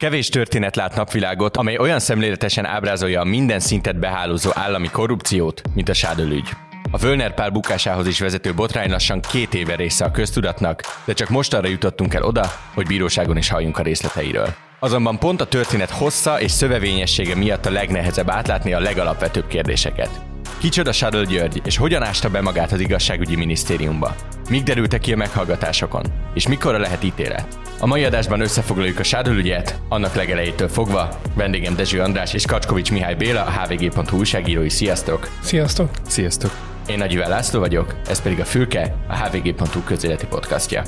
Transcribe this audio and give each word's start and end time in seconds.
Kevés 0.00 0.28
történet 0.28 0.76
lát 0.76 0.96
napvilágot, 0.96 1.56
amely 1.56 1.76
olyan 1.78 1.98
szemléletesen 1.98 2.64
ábrázolja 2.64 3.20
a 3.20 3.24
minden 3.24 3.60
szintet 3.60 3.98
behálózó 3.98 4.50
állami 4.54 4.88
korrupciót, 4.88 5.62
mint 5.74 5.88
a 5.88 5.92
Sádölügy. 5.92 6.48
A 6.90 6.98
Völner 6.98 7.34
Pál 7.34 7.50
bukásához 7.50 8.06
is 8.06 8.20
vezető 8.20 8.54
botrány 8.54 8.90
lassan 8.90 9.20
két 9.20 9.54
éve 9.54 9.74
része 9.74 10.04
a 10.04 10.10
köztudatnak, 10.10 10.82
de 11.04 11.12
csak 11.12 11.28
most 11.28 11.54
arra 11.54 11.68
jutottunk 11.68 12.14
el 12.14 12.22
oda, 12.22 12.52
hogy 12.74 12.86
bíróságon 12.86 13.36
is 13.36 13.48
halljunk 13.48 13.78
a 13.78 13.82
részleteiről. 13.82 14.54
Azonban 14.78 15.18
pont 15.18 15.40
a 15.40 15.46
történet 15.46 15.90
hossza 15.90 16.40
és 16.40 16.50
szövevényessége 16.50 17.34
miatt 17.34 17.66
a 17.66 17.70
legnehezebb 17.70 18.30
átlátni 18.30 18.72
a 18.72 18.80
legalapvetőbb 18.80 19.46
kérdéseket. 19.46 20.20
Kicsoda 20.60 20.92
Sadl 20.92 21.22
György, 21.22 21.60
és 21.64 21.76
hogyan 21.76 22.02
ásta 22.02 22.30
be 22.30 22.40
magát 22.40 22.72
az 22.72 22.80
igazságügyi 22.80 23.36
minisztériumba? 23.36 24.14
Mik 24.50 24.62
derültek 24.62 25.00
ki 25.00 25.12
a 25.12 25.16
meghallgatásokon? 25.16 26.02
És 26.34 26.48
mikorra 26.48 26.78
lehet 26.78 27.04
ítélet? 27.04 27.58
A 27.78 27.86
mai 27.86 28.04
adásban 28.04 28.40
összefoglaljuk 28.40 28.98
a 28.98 29.02
Sadl 29.02 29.30
ügyet, 29.30 29.80
annak 29.88 30.14
legelejétől 30.14 30.68
fogva. 30.68 31.08
Vendégem 31.34 31.76
Dezső 31.76 32.00
András 32.00 32.34
és 32.34 32.44
Kacskovics 32.44 32.92
Mihály 32.92 33.14
Béla, 33.14 33.44
a 33.44 33.50
hvg.hu 33.50 34.18
újságírói. 34.18 34.68
Sziasztok! 34.68 35.28
Sziasztok! 35.42 35.90
Sziasztok! 36.06 36.50
Én 36.86 36.98
Nagy 36.98 37.14
László 37.14 37.60
vagyok, 37.60 37.94
ez 38.08 38.22
pedig 38.22 38.40
a 38.40 38.44
Fülke, 38.44 38.94
a 39.08 39.16
hvg.hu 39.16 39.82
közéleti 39.84 40.26
podcastja. 40.26 40.82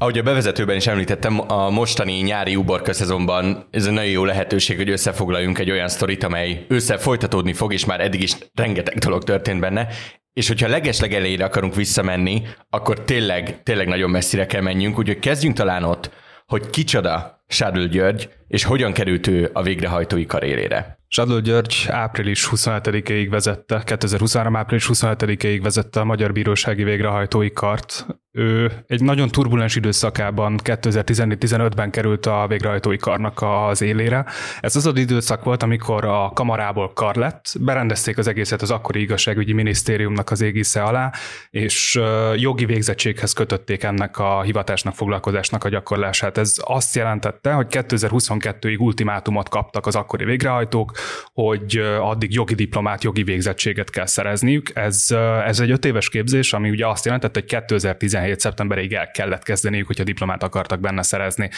Ahogy 0.00 0.18
a 0.18 0.22
bevezetőben 0.22 0.76
is 0.76 0.86
említettem, 0.86 1.50
a 1.50 1.70
mostani 1.70 2.12
nyári 2.12 2.56
uborka 2.56 2.92
szezonban 2.92 3.68
ez 3.70 3.86
egy 3.86 3.92
nagyon 3.92 4.10
jó 4.10 4.24
lehetőség, 4.24 4.76
hogy 4.76 4.90
összefoglaljunk 4.90 5.58
egy 5.58 5.70
olyan 5.70 5.88
sztorit, 5.88 6.24
amely 6.24 6.64
össze 6.68 6.98
folytatódni 6.98 7.52
fog, 7.52 7.72
és 7.72 7.84
már 7.84 8.00
eddig 8.00 8.22
is 8.22 8.36
rengeteg 8.54 8.98
dolog 8.98 9.24
történt 9.24 9.60
benne, 9.60 9.88
és 10.32 10.48
hogyha 10.48 10.68
legesleg 10.68 11.14
elejére 11.14 11.44
akarunk 11.44 11.74
visszamenni, 11.74 12.42
akkor 12.70 13.04
tényleg, 13.04 13.62
tényleg 13.62 13.88
nagyon 13.88 14.10
messzire 14.10 14.46
kell 14.46 14.60
menjünk, 14.60 14.98
úgyhogy 14.98 15.18
kezdjünk 15.18 15.56
talán 15.56 15.84
ott, 15.84 16.10
hogy 16.46 16.70
kicsoda 16.70 17.39
Sádl 17.52 17.84
György, 17.84 18.28
és 18.48 18.64
hogyan 18.64 18.92
került 18.92 19.26
ő 19.26 19.50
a 19.52 19.62
végrehajtói 19.62 20.26
karrierére. 20.26 20.98
Zsadló 21.08 21.38
György 21.38 21.86
április 21.88 22.48
27-ig 22.50 23.26
vezette, 23.30 23.82
2023. 23.84 24.56
április 24.56 24.88
27-ig 24.92 25.60
vezette 25.62 26.00
a 26.00 26.04
Magyar 26.04 26.32
Bírósági 26.32 26.84
Végrehajtói 26.84 27.52
Kart. 27.52 28.06
Ő 28.32 28.72
egy 28.86 29.02
nagyon 29.02 29.28
turbulens 29.28 29.76
időszakában 29.76 30.58
2014-15-ben 30.64 31.90
került 31.90 32.26
a 32.26 32.46
végrehajtói 32.48 32.96
karnak 32.96 33.42
az 33.42 33.82
élére. 33.82 34.26
Ez 34.60 34.76
az 34.76 34.86
az 34.86 34.98
időszak 34.98 35.44
volt, 35.44 35.62
amikor 35.62 36.04
a 36.04 36.30
kamarából 36.34 36.92
kar 36.92 37.14
lett, 37.14 37.52
berendezték 37.60 38.18
az 38.18 38.26
egészet 38.26 38.62
az 38.62 38.70
akkori 38.70 39.00
igazságügyi 39.00 39.52
minisztériumnak 39.52 40.30
az 40.30 40.40
égisze 40.40 40.82
alá, 40.82 41.12
és 41.50 42.00
jogi 42.36 42.64
végzettséghez 42.64 43.32
kötötték 43.32 43.82
ennek 43.82 44.18
a 44.18 44.42
hivatásnak, 44.42 44.94
foglalkozásnak 44.94 45.64
a 45.64 45.68
gyakorlását. 45.68 46.38
Ez 46.38 46.54
azt 46.58 46.96
jelentette, 47.42 47.78
hogy 47.78 47.98
2022-ig 47.98 48.78
ultimátumot 48.78 49.48
kaptak 49.48 49.86
az 49.86 49.96
akkori 49.96 50.24
végrehajtók, 50.24 50.92
hogy 51.32 51.76
addig 52.00 52.32
jogi 52.32 52.54
diplomát, 52.54 53.04
jogi 53.04 53.22
végzettséget 53.22 53.90
kell 53.90 54.06
szerezniük. 54.06 54.70
Ez, 54.74 55.06
ez 55.46 55.60
egy 55.60 55.70
öt 55.70 55.84
éves 55.84 56.08
képzés, 56.08 56.52
ami 56.52 56.70
ugye 56.70 56.86
azt 56.86 57.04
jelentette, 57.04 57.40
hogy 57.40 57.48
2017. 57.48 58.40
szeptemberig 58.40 58.92
el 58.92 59.10
kellett 59.10 59.42
kezdeniük, 59.42 59.86
hogyha 59.86 60.04
diplomát 60.04 60.42
akartak 60.42 60.80
benne 60.80 61.02
szerezni. 61.02 61.50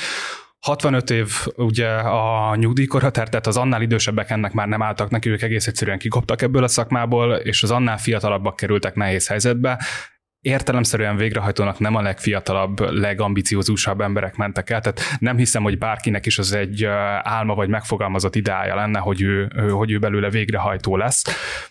65 0.61 1.11
év 1.11 1.31
ugye 1.57 1.89
a 1.95 2.57
nyugdíjkorhatár, 2.57 3.29
tehát 3.29 3.47
az 3.47 3.57
annál 3.57 3.83
idősebbek 3.83 4.31
ennek 4.31 4.53
már 4.53 4.69
nem 4.69 4.83
álltak 4.83 5.11
neki, 5.11 5.31
ők 5.31 5.43
egész 5.43 5.67
egyszerűen 5.67 5.99
kikoptak 5.99 6.43
ebből 6.43 6.65
a 6.65 6.69
szakmából, 6.69 7.35
és 7.35 7.63
az 7.63 7.71
annál 7.71 7.99
fiatalabbak 7.99 8.57
kerültek 8.57 8.95
nehéz 8.95 9.29
helyzetbe 9.29 9.79
értelemszerűen 10.43 11.17
végrehajtónak 11.17 11.79
nem 11.79 11.95
a 11.95 12.03
legfiatalabb, 12.03 12.81
legambiciózusabb 12.81 14.01
emberek 14.01 14.37
mentek 14.37 14.71
el, 14.71 14.81
tehát 14.81 15.01
nem 15.19 15.37
hiszem, 15.37 15.63
hogy 15.63 15.79
bárkinek 15.79 16.27
is 16.27 16.39
az 16.39 16.53
egy 16.53 16.85
álma 17.23 17.55
vagy 17.55 17.69
megfogalmazott 17.69 18.35
ideája 18.35 18.75
lenne, 18.75 18.99
hogy 18.99 19.23
ő, 19.23 19.53
hogy 19.71 19.91
ő 19.91 19.99
belőle 19.99 20.31
végrehajtó 20.31 20.97
lesz. 20.97 21.25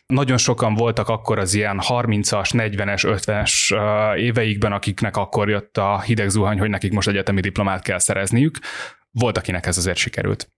Nagyon 0.06 0.38
sokan 0.38 0.74
voltak 0.74 1.08
akkor 1.08 1.40
az 1.40 1.54
ilyen 1.54 1.80
30-as, 1.88 2.50
40-es, 2.54 3.20
50-es 3.26 4.16
éveikben, 4.18 4.72
akiknek 4.72 5.18
akkor 5.18 5.50
jött 5.50 5.78
a 5.78 6.02
hideg 6.02 6.30
zuhany, 6.30 6.60
hogy 6.60 6.70
nekik 6.70 6.92
most 6.92 7.08
egyetemi 7.08 7.42
diplomát 7.42 7.82
kell 7.82 8.00
szerezniük 8.00 8.58
volt, 9.12 9.38
akinek 9.38 9.66
ez 9.66 9.78
azért 9.78 9.98
sikerült. 9.98 10.52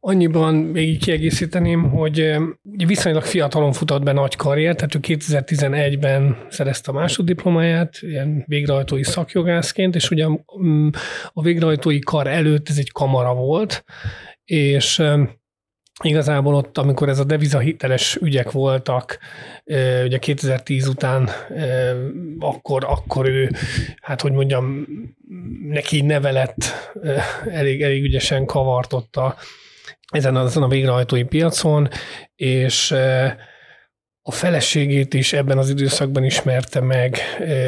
Annyiban 0.00 0.54
még 0.54 0.98
kiegészíteném, 0.98 1.90
hogy 1.90 2.36
viszonylag 2.62 3.22
fiatalon 3.22 3.72
futott 3.72 4.02
be 4.02 4.12
nagy 4.12 4.36
karrier, 4.36 4.74
tehát 4.74 4.94
ő 4.94 4.98
2011-ben 5.02 6.46
szerezte 6.48 6.90
a 6.90 6.94
másodiplomáját, 6.94 7.98
ilyen 8.00 8.44
végrehajtói 8.46 9.04
szakjogászként, 9.04 9.94
és 9.94 10.10
ugye 10.10 10.26
a 11.32 11.42
végrehajtói 11.42 11.98
kar 11.98 12.26
előtt 12.26 12.68
ez 12.68 12.78
egy 12.78 12.92
kamara 12.92 13.34
volt, 13.34 13.84
és 14.44 15.02
Igazából 16.02 16.54
ott, 16.54 16.78
amikor 16.78 17.08
ez 17.08 17.18
a 17.18 17.24
devizahiteles 17.24 18.16
ügyek 18.16 18.50
voltak, 18.50 19.18
ugye 20.04 20.18
2010 20.18 20.86
után, 20.86 21.30
akkor, 22.38 22.84
akkor 22.84 23.28
ő, 23.28 23.50
hát 24.00 24.20
hogy 24.20 24.32
mondjam, 24.32 24.86
neki 25.68 26.00
nevelett, 26.00 26.64
elég, 27.50 27.82
elég 27.82 28.02
ügyesen 28.02 28.46
kavartotta 28.46 29.36
ezen 30.10 30.36
a, 30.36 30.44
ezen 30.44 30.62
a 30.62 30.68
végrehajtói 30.68 31.22
piacon, 31.22 31.88
és 32.36 32.94
a 34.22 34.30
feleségét 34.30 35.14
is 35.14 35.32
ebben 35.32 35.58
az 35.58 35.70
időszakban 35.70 36.24
ismerte 36.24 36.80
meg, 36.80 37.18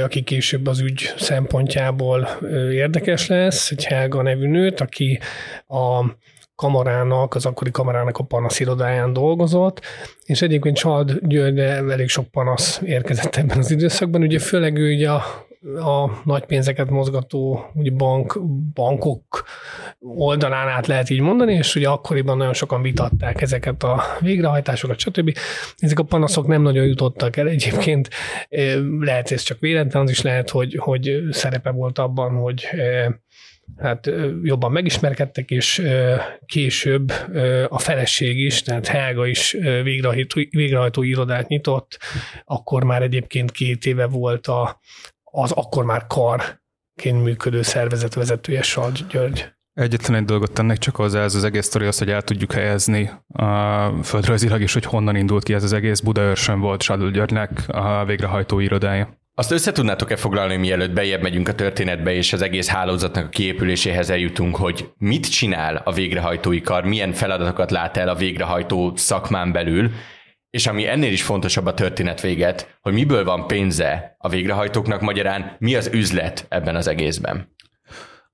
aki 0.03 0.22
később 0.22 0.66
az 0.66 0.81
ügy 0.81 1.12
szempontjából 1.16 2.28
érdekes 2.70 3.26
lesz, 3.26 3.70
egy 3.70 3.84
Helga 3.84 4.22
nevű 4.22 4.49
nőt, 4.49 4.81
aki 4.81 5.20
a 5.66 6.04
kamarának, 6.62 7.34
az 7.34 7.47
akkori 7.47 7.71
kamarának 7.71 8.19
a 8.19 8.25
panaszirodáján 8.25 9.12
dolgozott, 9.12 9.81
és 10.25 10.43
egyébként 10.43 10.77
Csald 10.77 11.19
Györgyre 11.23 11.69
elég 11.91 12.09
sok 12.09 12.27
panasz 12.27 12.81
érkezett 12.84 13.37
ebben 13.37 13.59
az 13.59 13.71
időszakban, 13.71 14.23
ugye 14.23 14.39
főleg 14.39 14.77
ő 14.77 14.95
ugye 14.95 15.11
a, 15.11 15.23
a 15.77 16.21
nagy 16.25 16.45
pénzeket 16.45 16.91
mozgató 16.91 17.71
ugye 17.75 17.91
bank, 17.91 18.41
bankok 18.75 19.45
oldalán 20.00 20.69
át 20.69 20.87
lehet 20.87 21.11
így 21.11 21.21
mondani, 21.21 21.55
és 21.55 21.75
ugye 21.75 21.89
akkoriban 21.89 22.37
nagyon 22.37 22.55
sokan 22.55 22.83
vitatták 22.83 23.41
ezeket 23.41 23.83
a 23.83 24.03
végrehajtásokat, 24.21 24.99
stb. 24.99 25.37
Ezek 25.79 25.99
a 25.99 26.03
panaszok 26.03 26.47
nem 26.47 26.62
nagyon 26.62 26.87
jutottak 26.87 27.37
el 27.37 27.49
egyébként, 27.49 28.09
lehet 29.00 29.31
ez 29.31 29.43
csak 29.43 29.61
véletlen, 29.61 30.03
az 30.03 30.11
is 30.11 30.23
lehet, 30.23 30.50
hogy, 30.50 30.77
hogy 30.79 31.23
szerepe 31.31 31.71
volt 31.71 31.99
abban, 31.99 32.34
hogy 32.34 32.67
hát 33.78 34.10
jobban 34.43 34.72
megismerkedtek, 34.72 35.50
és 35.50 35.83
később 36.47 37.12
a 37.69 37.78
feleség 37.78 38.38
is, 38.38 38.62
tehát 38.62 38.87
Helga 38.87 39.27
is 39.27 39.56
végrehajtó, 39.83 40.41
végrehajtó 40.50 41.03
irodát 41.03 41.49
nyitott, 41.49 41.99
akkor 42.44 42.84
már 42.84 43.03
egyébként 43.03 43.50
két 43.50 43.87
éve 43.87 44.06
volt 44.06 44.47
a, 44.47 44.81
az 45.22 45.50
akkor 45.50 45.84
már 45.84 46.06
karként 46.06 47.22
működő 47.22 47.62
szervezet 47.62 48.15
vezetője 48.15 48.62
Salgy 48.62 49.06
György. 49.11 49.53
Egyetlen 49.75 50.16
egy 50.16 50.25
dolgot 50.25 50.53
tennék 50.53 50.78
csak 50.78 50.97
hozzá, 50.97 51.22
ez 51.22 51.34
az 51.34 51.44
egész 51.44 51.66
sztori 51.66 51.87
az, 51.87 51.99
hogy 51.99 52.11
el 52.11 52.22
tudjuk 52.22 52.53
helyezni 52.53 53.11
a 53.28 53.88
földrajzilag 54.03 54.61
is, 54.61 54.72
hogy 54.72 54.84
honnan 54.84 55.16
indult 55.16 55.43
ki 55.43 55.55
ez 55.55 55.62
az 55.62 55.72
egész. 55.72 56.00
Budaörsön 56.00 56.61
volt 56.61 56.82
Sadl 56.82 57.06
Györgynek 57.09 57.50
a 57.66 58.05
végrehajtó 58.05 58.59
irodája. 58.59 59.22
Azt 59.34 59.50
össze 59.50 59.72
tudnátok-e 59.72 60.16
foglalni, 60.16 60.56
mielőtt 60.56 60.93
bejebb 60.93 61.22
megyünk 61.22 61.48
a 61.48 61.54
történetbe, 61.54 62.12
és 62.12 62.32
az 62.32 62.43
egész 62.43 62.69
hálózatnak 62.69 63.25
a 63.25 63.28
kiépüléséhez 63.28 64.10
eljutunk, 64.10 64.56
hogy 64.56 64.93
mit 64.98 65.31
csinál 65.31 65.76
a 65.84 65.93
végrehajtói 65.93 66.60
kar, 66.60 66.84
milyen 66.84 67.12
feladatokat 67.12 67.70
lát 67.70 67.97
el 67.97 68.09
a 68.09 68.15
végrehajtó 68.15 68.93
szakmán 68.97 69.53
belül, 69.53 69.91
és 70.50 70.66
ami 70.66 70.87
ennél 70.87 71.12
is 71.12 71.22
fontosabb 71.22 71.66
a 71.66 71.75
történet 71.75 72.20
véget, 72.20 72.78
hogy 72.81 72.93
miből 72.93 73.25
van 73.25 73.47
pénze 73.47 74.16
a 74.19 74.28
végrehajtóknak, 74.28 75.00
magyarán 75.00 75.56
mi 75.59 75.75
az 75.75 75.91
üzlet 75.93 76.47
ebben 76.49 76.76
az 76.76 76.87
egészben. 76.87 77.54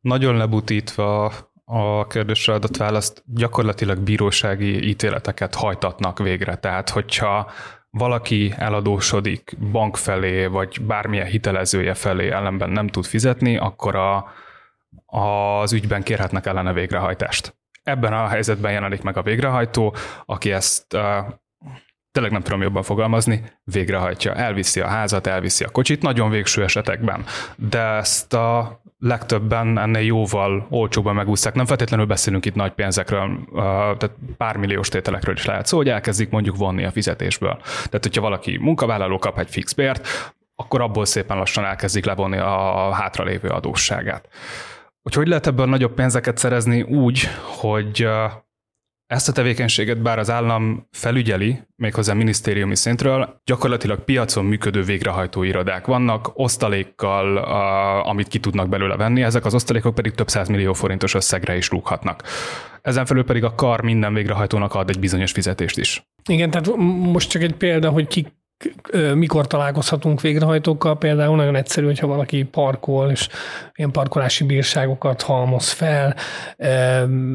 Nagyon 0.00 0.36
lebutítva 0.36 1.32
a 1.65 2.06
kérdésre 2.06 2.53
adott 2.53 2.77
választ, 2.77 3.22
gyakorlatilag 3.27 3.98
bírósági 3.98 4.89
ítéleteket 4.89 5.54
hajtatnak 5.54 6.18
végre. 6.18 6.56
Tehát, 6.56 6.91
hogyha 6.91 7.50
valaki 7.90 8.54
eladósodik 8.56 9.56
bank 9.72 9.96
felé, 9.96 10.46
vagy 10.46 10.80
bármilyen 10.80 11.26
hitelezője 11.26 11.94
felé 11.94 12.30
ellenben 12.30 12.70
nem 12.70 12.86
tud 12.86 13.04
fizetni, 13.04 13.56
akkor 13.56 13.96
a, 13.96 14.32
az 15.06 15.72
ügyben 15.72 16.02
kérhetnek 16.02 16.46
ellene 16.46 16.72
végrehajtást. 16.72 17.56
Ebben 17.82 18.12
a 18.12 18.26
helyzetben 18.26 18.72
jelenik 18.72 19.02
meg 19.02 19.16
a 19.16 19.22
végrehajtó, 19.22 19.94
aki 20.26 20.52
ezt 20.52 20.94
uh, 20.94 21.02
tényleg 22.13 22.33
nem 22.33 22.43
tudom 22.43 22.63
jobban 22.63 22.83
fogalmazni, 22.83 23.43
végrehajtja. 23.65 24.34
Elviszi 24.34 24.81
a 24.81 24.87
házat, 24.87 25.27
elviszi 25.27 25.65
a 25.65 25.69
kocsit, 25.69 26.03
nagyon 26.03 26.31
végső 26.31 26.63
esetekben. 26.63 27.25
De 27.57 27.81
ezt 27.81 28.34
a 28.34 28.81
legtöbben 28.99 29.78
ennél 29.78 30.03
jóval 30.03 30.66
olcsóban 30.71 31.15
megúszták. 31.15 31.55
Nem 31.55 31.66
feltétlenül 31.66 32.07
beszélünk 32.07 32.45
itt 32.45 32.55
nagy 32.55 32.72
pénzekről, 32.72 33.39
tehát 33.55 34.10
pár 34.37 34.57
milliós 34.57 34.89
tételekről 34.89 35.34
is 35.34 35.45
lehet 35.45 35.66
szó, 35.66 35.77
hogy 35.77 35.89
elkezdik 35.89 36.31
mondjuk 36.31 36.57
vonni 36.57 36.84
a 36.84 36.91
fizetésből. 36.91 37.59
Tehát, 37.63 38.03
hogyha 38.03 38.22
valaki 38.22 38.59
munkavállaló 38.59 39.19
kap 39.19 39.39
egy 39.39 39.51
fix 39.51 39.72
bért, 39.72 40.09
akkor 40.55 40.81
abból 40.81 41.05
szépen 41.05 41.37
lassan 41.37 41.65
elkezdik 41.65 42.05
levonni 42.05 42.39
a 42.39 42.93
hátralévő 42.93 43.49
adósságát. 43.49 44.28
Hogy 45.03 45.15
hogy 45.15 45.28
lehet 45.28 45.47
ebből 45.47 45.66
nagyobb 45.66 45.95
pénzeket 45.95 46.39
szerezni 46.39 46.83
úgy, 46.83 47.28
hogy 47.43 48.09
ezt 49.09 49.28
a 49.28 49.33
tevékenységet 49.33 50.03
bár 50.03 50.19
az 50.19 50.31
állam 50.31 50.87
felügyeli, 50.91 51.59
méghozzá 51.77 52.13
minisztériumi 52.13 52.77
szintről, 52.77 53.41
gyakorlatilag 53.45 54.05
piacon 54.05 54.45
működő 54.45 54.83
végrehajtó 54.83 55.43
irodák 55.43 55.87
vannak, 55.87 56.31
osztalékkal, 56.34 57.37
a, 57.37 58.07
amit 58.09 58.28
ki 58.28 58.39
tudnak 58.39 58.69
belőle 58.69 58.97
venni, 58.97 59.22
ezek 59.22 59.45
az 59.45 59.55
osztalékok 59.55 59.95
pedig 59.95 60.13
több 60.13 60.28
millió 60.49 60.72
forintos 60.72 61.15
összegre 61.15 61.57
is 61.57 61.71
rúghatnak. 61.71 62.22
Ezen 62.83 63.07
felül 63.07 63.25
pedig 63.25 63.45
a 63.45 63.55
kar 63.55 63.83
minden 63.83 64.15
végrehajtónak 64.15 64.75
ad 64.75 64.89
egy 64.89 64.99
bizonyos 64.99 65.33
fizetést 65.33 65.78
is. 65.78 66.03
Igen, 66.28 66.51
tehát 66.51 66.77
most 67.13 67.31
csak 67.31 67.43
egy 67.43 67.55
példa, 67.55 67.91
hogy 67.91 68.07
ki 68.07 68.27
mikor 69.15 69.47
találkozhatunk 69.47 70.21
végrehajtókkal, 70.21 70.99
például 70.99 71.37
nagyon 71.37 71.57
egyszerű, 71.57 71.87
hogyha 71.87 72.07
valaki 72.07 72.43
parkol, 72.43 73.10
és 73.10 73.28
ilyen 73.75 73.91
parkolási 73.91 74.45
bírságokat 74.45 75.22
halmoz 75.22 75.71
fel, 75.71 76.16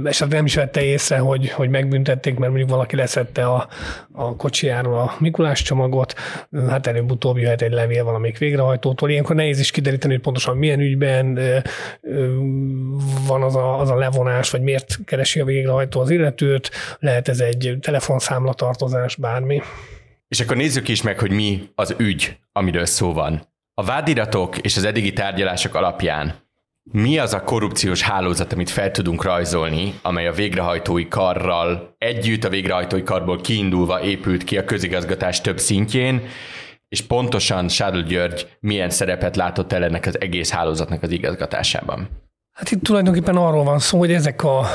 és 0.03 0.19
hát 0.19 0.29
nem 0.29 0.45
is 0.45 0.55
vette 0.55 0.83
észre, 0.83 1.17
hogy, 1.17 1.49
hogy 1.49 1.69
megbüntették, 1.69 2.37
mert 2.37 2.49
mondjuk 2.49 2.69
valaki 2.69 2.95
leszette 2.95 3.45
a, 3.45 3.67
a 4.11 4.35
kocsijáról 4.35 4.99
a 4.99 5.15
Mikulás 5.19 5.61
csomagot, 5.61 6.15
hát 6.69 6.87
előbb-utóbb 6.87 7.37
jöhet 7.37 7.61
egy 7.61 7.71
levél 7.71 8.03
valamelyik 8.03 8.37
végrehajtótól. 8.37 9.09
Ilyenkor 9.09 9.35
nehéz 9.35 9.59
is 9.59 9.71
kideríteni, 9.71 10.13
hogy 10.13 10.23
pontosan 10.23 10.57
milyen 10.57 10.79
ügyben 10.79 11.39
van 13.27 13.43
az 13.43 13.55
a, 13.55 13.79
az 13.79 13.89
a 13.89 13.95
levonás, 13.95 14.49
vagy 14.49 14.61
miért 14.61 14.99
keresi 15.05 15.39
a 15.39 15.45
végrehajtó 15.45 15.99
az 15.99 16.09
illetőt, 16.09 16.71
lehet 16.99 17.27
ez 17.27 17.39
egy 17.39 17.77
telefonszámlatartozás, 17.81 19.15
bármi. 19.15 19.61
És 20.33 20.39
akkor 20.39 20.57
nézzük 20.57 20.87
is 20.87 21.01
meg, 21.01 21.19
hogy 21.19 21.31
mi 21.31 21.69
az 21.75 21.95
ügy, 21.97 22.37
amiről 22.51 22.85
szó 22.85 23.13
van. 23.13 23.47
A 23.73 23.83
vádiratok 23.83 24.57
és 24.57 24.77
az 24.77 24.83
eddigi 24.83 25.13
tárgyalások 25.13 25.75
alapján 25.75 26.35
mi 26.91 27.17
az 27.17 27.33
a 27.33 27.43
korrupciós 27.43 28.01
hálózat, 28.01 28.53
amit 28.53 28.69
fel 28.69 28.91
tudunk 28.91 29.23
rajzolni, 29.23 29.93
amely 30.01 30.27
a 30.27 30.31
végrehajtói 30.31 31.07
karral 31.07 31.95
együtt 31.97 32.43
a 32.43 32.49
végrehajtói 32.49 33.03
karból 33.03 33.41
kiindulva 33.41 34.01
épült 34.01 34.43
ki 34.43 34.57
a 34.57 34.65
közigazgatás 34.65 35.41
több 35.41 35.59
szintjén, 35.59 36.21
és 36.89 37.01
pontosan 37.01 37.69
Sádl 37.69 37.99
György 37.99 38.47
milyen 38.59 38.89
szerepet 38.89 39.35
látott 39.35 39.73
el 39.73 39.83
ennek 39.83 40.05
az 40.05 40.21
egész 40.21 40.51
hálózatnak 40.51 41.03
az 41.03 41.11
igazgatásában? 41.11 42.09
Hát 42.53 42.71
itt 42.71 42.83
tulajdonképpen 42.83 43.35
arról 43.35 43.63
van 43.63 43.79
szó, 43.79 43.97
hogy 43.97 44.11
ezek 44.11 44.43
a, 44.43 44.65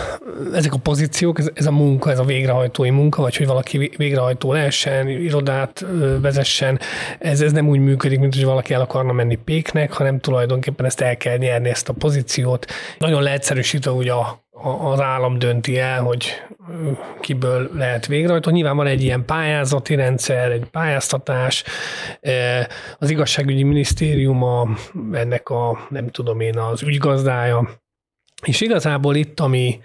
ezek 0.54 0.72
a 0.72 0.78
pozíciók, 0.78 1.38
ez, 1.38 1.50
ez 1.54 1.66
a 1.66 1.70
munka, 1.70 2.10
ez 2.10 2.18
a 2.18 2.24
végrehajtói 2.24 2.90
munka, 2.90 3.22
vagy 3.22 3.36
hogy 3.36 3.46
valaki 3.46 3.90
végrehajtó 3.96 4.52
lehessen, 4.52 5.08
irodát 5.08 5.84
vezessen, 6.20 6.78
ez, 7.18 7.40
ez 7.40 7.52
nem 7.52 7.68
úgy 7.68 7.78
működik, 7.78 8.18
mint 8.18 8.34
hogy 8.34 8.44
valaki 8.44 8.74
el 8.74 8.80
akarna 8.80 9.12
menni 9.12 9.36
péknek, 9.36 9.92
hanem 9.92 10.18
tulajdonképpen 10.18 10.86
ezt 10.86 11.00
el 11.00 11.16
kell 11.16 11.36
nyerni, 11.36 11.68
ezt 11.68 11.88
a 11.88 11.92
pozíciót. 11.92 12.66
Nagyon 12.98 13.22
leegyszerűsítve 13.22 13.90
ugye 13.90 14.12
a, 14.12 14.46
az 14.62 15.00
állam 15.00 15.38
dönti 15.38 15.78
el, 15.78 16.02
hogy 16.02 16.42
kiből 17.20 17.70
lehet 17.74 18.06
végrehajtó. 18.06 18.50
Nyilván 18.50 18.76
van 18.76 18.86
egy 18.86 19.02
ilyen 19.02 19.24
pályázati 19.24 19.94
rendszer, 19.94 20.50
egy 20.50 20.64
pályáztatás, 20.70 21.64
az 22.98 23.10
igazságügyi 23.10 23.62
minisztérium 23.62 24.42
a, 24.42 24.68
ennek 25.12 25.48
a, 25.48 25.86
nem 25.88 26.08
tudom 26.10 26.40
én, 26.40 26.58
az 26.58 26.82
ügygazdája, 26.82 27.68
és 28.42 28.60
igazából 28.60 29.16
itt, 29.16 29.40
ami, 29.40 29.80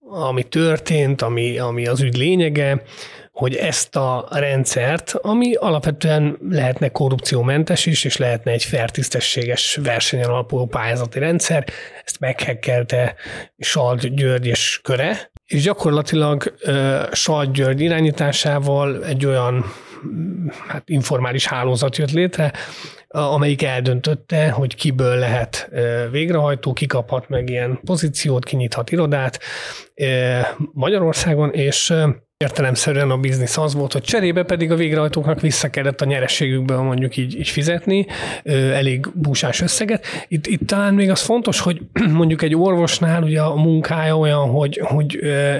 ami 0.00 0.42
történt, 0.42 1.22
ami, 1.22 1.58
ami 1.58 1.86
az 1.86 2.00
ügy 2.00 2.16
lényege, 2.16 2.82
hogy 3.34 3.54
ezt 3.54 3.96
a 3.96 4.28
rendszert, 4.30 5.14
ami 5.22 5.54
alapvetően 5.54 6.38
lehetne 6.50 6.88
korrupciómentes 6.88 7.86
is, 7.86 8.04
és 8.04 8.16
lehetne 8.16 8.52
egy 8.52 8.64
fertisztességes 8.64 9.78
versenyen 9.82 10.28
alapuló 10.28 10.66
pályázati 10.66 11.18
rendszer, 11.18 11.64
ezt 12.04 12.20
meghekkelte 12.20 13.14
Sald 13.58 14.06
György 14.06 14.46
és 14.46 14.80
köre, 14.82 15.30
és 15.46 15.62
gyakorlatilag 15.62 16.54
uh, 16.66 17.12
Sald 17.12 17.50
György 17.52 17.80
irányításával 17.80 19.04
egy 19.04 19.26
olyan 19.26 19.64
hát 20.68 20.88
informális 20.88 21.46
hálózat 21.46 21.96
jött 21.96 22.12
létre, 22.12 22.52
amelyik 23.08 23.62
eldöntötte, 23.62 24.50
hogy 24.50 24.74
kiből 24.74 25.16
lehet 25.18 25.70
végrehajtó, 26.10 26.72
kikaphat 26.72 27.28
meg 27.28 27.48
ilyen 27.48 27.80
pozíciót, 27.84 28.44
kinyithat 28.44 28.90
irodát 28.90 29.38
Magyarországon, 30.72 31.52
és 31.52 31.92
értelemszerűen 32.44 33.10
a 33.10 33.16
biznisz 33.16 33.56
az 33.56 33.74
volt, 33.74 33.92
hogy 33.92 34.02
cserébe 34.02 34.42
pedig 34.42 34.70
a 34.70 34.76
végrehajtóknak 34.76 35.40
vissza 35.40 35.68
kellett 35.70 36.00
a 36.00 36.04
nyerességükből 36.04 36.80
mondjuk 36.80 37.16
így, 37.16 37.38
így 37.38 37.48
fizetni, 37.48 38.06
elég 38.72 39.06
búsás 39.14 39.60
összeget. 39.60 40.06
Itt, 40.28 40.46
itt 40.46 40.66
talán 40.66 40.94
még 40.94 41.10
az 41.10 41.20
fontos, 41.20 41.60
hogy 41.60 41.80
mondjuk 42.20 42.42
egy 42.42 42.54
orvosnál 42.54 43.22
ugye 43.22 43.40
a 43.40 43.54
munkája 43.54 44.18
olyan, 44.18 44.48
hogy, 44.48 44.80
hogy 44.84 45.18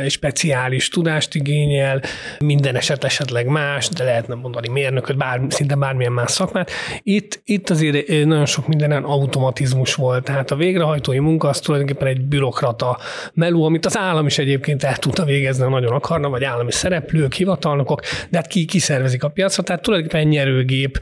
speciális 0.09 0.89
tudást 0.89 1.35
igényel, 1.35 2.03
minden 2.39 2.77
eset 2.77 3.05
esetleg 3.05 3.47
más, 3.47 3.89
de 3.89 4.05
lehetne 4.05 4.35
mondani 4.35 4.69
mérnököt, 4.69 5.17
bár, 5.17 5.41
szinte 5.49 5.75
bármilyen 5.75 6.13
más 6.13 6.31
szakmát. 6.31 6.71
Itt, 7.03 7.41
itt 7.45 7.71
azért 7.71 8.09
nagyon 8.09 8.47
sok 8.47 8.69
mindenen 8.69 9.05
automatizmus 9.05 9.95
volt, 9.95 10.25
tehát 10.25 10.51
a 10.51 10.57
végrehajtói 10.57 11.19
munka 11.19 11.49
az 11.49 11.61
tulajdonképpen 11.61 12.09
egy 12.09 12.21
bürokrata 12.21 12.99
melú, 13.35 13.63
amit 13.63 13.87
az 13.87 13.97
állam 13.97 14.27
is 14.27 14.39
egyébként 14.39 14.83
el 14.83 14.97
tudta 14.97 15.25
végezni, 15.25 15.69
nagyon 15.69 15.93
akarna, 15.93 16.29
vagy 16.29 16.45
állami 16.45 16.73
szereplők, 16.75 17.35
hivatalnokok, 17.35 18.01
de 18.31 18.37
hát 18.37 18.47
ki 18.47 18.65
kiszervezik 18.65 19.25
a 19.25 19.29
piacot, 19.29 19.65
tehát 19.65 19.83
tulajdonképpen 19.83 20.29
nyerőgép. 20.29 20.99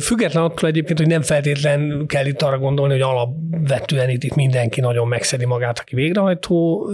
Független 0.00 0.42
attól 0.42 0.68
egyébként, 0.68 0.98
hogy 0.98 1.08
nem 1.08 1.22
feltétlen 1.22 2.04
kell 2.06 2.26
itt 2.26 2.42
arra 2.42 2.58
gondolni, 2.58 2.92
hogy 2.92 3.02
alapvetően 3.02 4.10
itt, 4.10 4.22
itt 4.22 4.34
mindenki 4.34 4.80
nagyon 4.80 5.08
megszedi 5.08 5.44
magát, 5.44 5.78
aki 5.78 5.94
végrehajtó, 5.94 6.90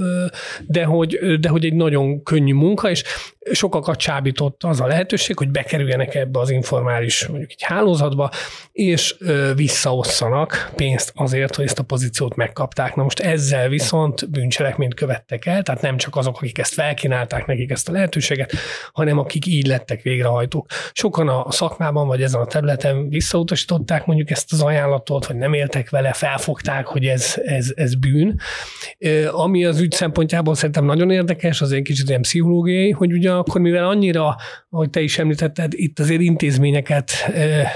de 0.67 0.85
hogy, 0.85 1.39
de 1.41 1.49
hogy 1.49 1.65
egy 1.65 1.75
nagyon 1.75 2.23
könnyű 2.23 2.55
munka, 2.55 2.91
és 2.91 3.03
sokakat 3.53 3.99
csábított 3.99 4.65
az 4.65 4.81
a 4.81 4.87
lehetőség, 4.87 5.39
hogy 5.39 5.49
bekerüljenek 5.49 6.15
ebbe 6.15 6.39
az 6.39 6.51
informális 6.51 7.27
mondjuk 7.27 7.51
egy 7.51 7.63
hálózatba, 7.63 8.31
és 8.73 9.17
visszaosszanak 9.55 10.71
pénzt 10.77 11.13
azért, 11.15 11.57
hogy 11.57 11.65
ezt 11.65 11.79
a 11.79 11.83
pozíciót 11.83 12.37
megkapták. 12.37 12.95
Na 12.95 13.03
most 13.03 13.21
ezzel 13.21 13.69
viszont 13.69 14.31
bűncselekményt 14.31 14.95
követtek 14.95 15.47
el, 15.47 15.63
tehát 15.63 15.81
nem 15.81 15.97
csak 15.97 16.17
azok, 16.17 16.37
akik 16.37 16.59
ezt 16.59 16.75
felkínálták 16.75 17.47
nekik 17.47 17.71
ezt 17.71 17.89
a 17.89 17.92
lehetőséget, 17.93 18.53
hanem 18.93 19.19
akik 19.19 19.47
így 19.47 19.67
lettek 19.67 20.03
végrehajtók. 20.03 20.67
Sokan 20.93 21.29
a 21.29 21.51
szakmában 21.51 22.07
vagy 22.07 22.23
ezen 22.23 22.41
a 22.41 22.47
területen 22.47 23.09
visszautasították 23.09 24.07
mondjuk 24.07 24.31
ezt 24.31 24.53
az 24.53 24.63
ajánlatot, 24.63 25.27
vagy 25.27 25.37
nem 25.37 25.53
éltek 25.53 25.91
vele, 25.91 26.13
felfogták, 26.13 26.87
hogy 26.87 27.07
ez, 27.07 27.35
ez, 27.45 27.73
ez 27.75 27.95
bűn. 27.95 28.41
Ami 29.31 29.65
az 29.65 29.81
ügy 29.81 29.93
szempontjából 29.93 30.55
szerintem 30.55 30.85
nagyon 30.85 31.11
érdekes, 31.11 31.61
az 31.61 31.73
egy 31.73 31.83
kicsit 31.83 32.09
ilyen 32.09 32.23
pszichológiai, 32.23 32.91
hogy 32.91 33.13
ugye 33.13 33.33
akkor 33.33 33.61
mivel 33.61 33.85
annyira, 33.89 34.37
ahogy 34.71 34.91
te 34.91 35.01
is 35.01 35.19
említetted, 35.19 35.73
itt 35.75 35.99
azért 35.99 36.21
intézményeket, 36.21 37.13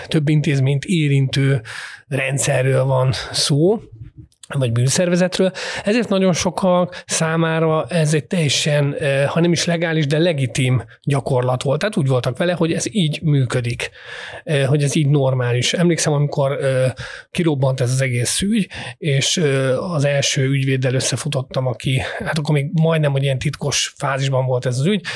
több 0.09 0.29
intézményt 0.29 0.85
érintő 0.85 1.61
rendszerről 2.09 2.85
van 2.85 3.13
szó, 3.33 3.81
vagy 4.49 4.73
bűnszervezetről. 4.73 5.53
Ezért 5.85 6.09
nagyon 6.09 6.33
sokak 6.33 7.03
számára 7.07 7.87
ez 7.89 8.15
egy 8.15 8.25
teljesen, 8.25 8.97
ha 9.27 9.41
nem 9.41 9.53
is 9.53 9.65
legális, 9.65 10.07
de 10.07 10.19
legitim 10.19 10.85
gyakorlat 11.03 11.63
volt. 11.63 11.79
Tehát 11.81 11.97
úgy 11.97 12.07
voltak 12.07 12.39
vele, 12.39 12.53
hogy 12.53 12.73
ez 12.73 12.95
így 12.95 13.23
működik, 13.23 13.91
hogy 14.67 14.83
ez 14.83 14.95
így 14.95 15.09
normális. 15.09 15.73
Emlékszem, 15.73 16.13
amikor 16.13 16.59
kirobbant 17.31 17.81
ez 17.81 17.91
az 17.91 18.01
egész 18.01 18.41
ügy, 18.41 18.69
és 18.99 19.43
az 19.79 20.05
első 20.05 20.47
ügyvéddel 20.49 20.95
összefutottam, 20.95 21.67
aki, 21.67 22.03
hát 22.25 22.39
akkor 22.39 22.55
még 22.55 22.71
majdnem, 22.73 23.13
hogy 23.13 23.23
ilyen 23.23 23.39
titkos 23.39 23.95
fázisban 23.97 24.47
volt 24.47 24.67
ez 24.67 24.79
az 24.79 24.87
ügy, 24.87 25.07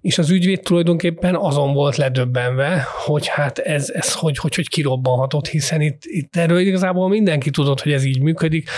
és 0.00 0.18
az 0.18 0.30
ügyvéd 0.30 0.60
tulajdonképpen 0.60 1.34
azon 1.34 1.72
volt 1.72 1.96
ledöbbenve, 1.96 2.86
hogy 3.04 3.26
hát 3.26 3.58
ez, 3.58 3.90
ez 3.90 4.14
hogy, 4.14 4.38
hogy, 4.38 4.54
hogy 4.54 4.68
kirobbanhatott, 4.68 5.46
hiszen 5.46 5.80
itt, 5.80 6.02
itt 6.02 6.36
erről 6.36 6.58
igazából 6.58 7.08
mindenki 7.08 7.50
tudott, 7.50 7.80
hogy 7.80 7.92
ez 7.92 8.04
így 8.04 8.20
működik. 8.20 8.68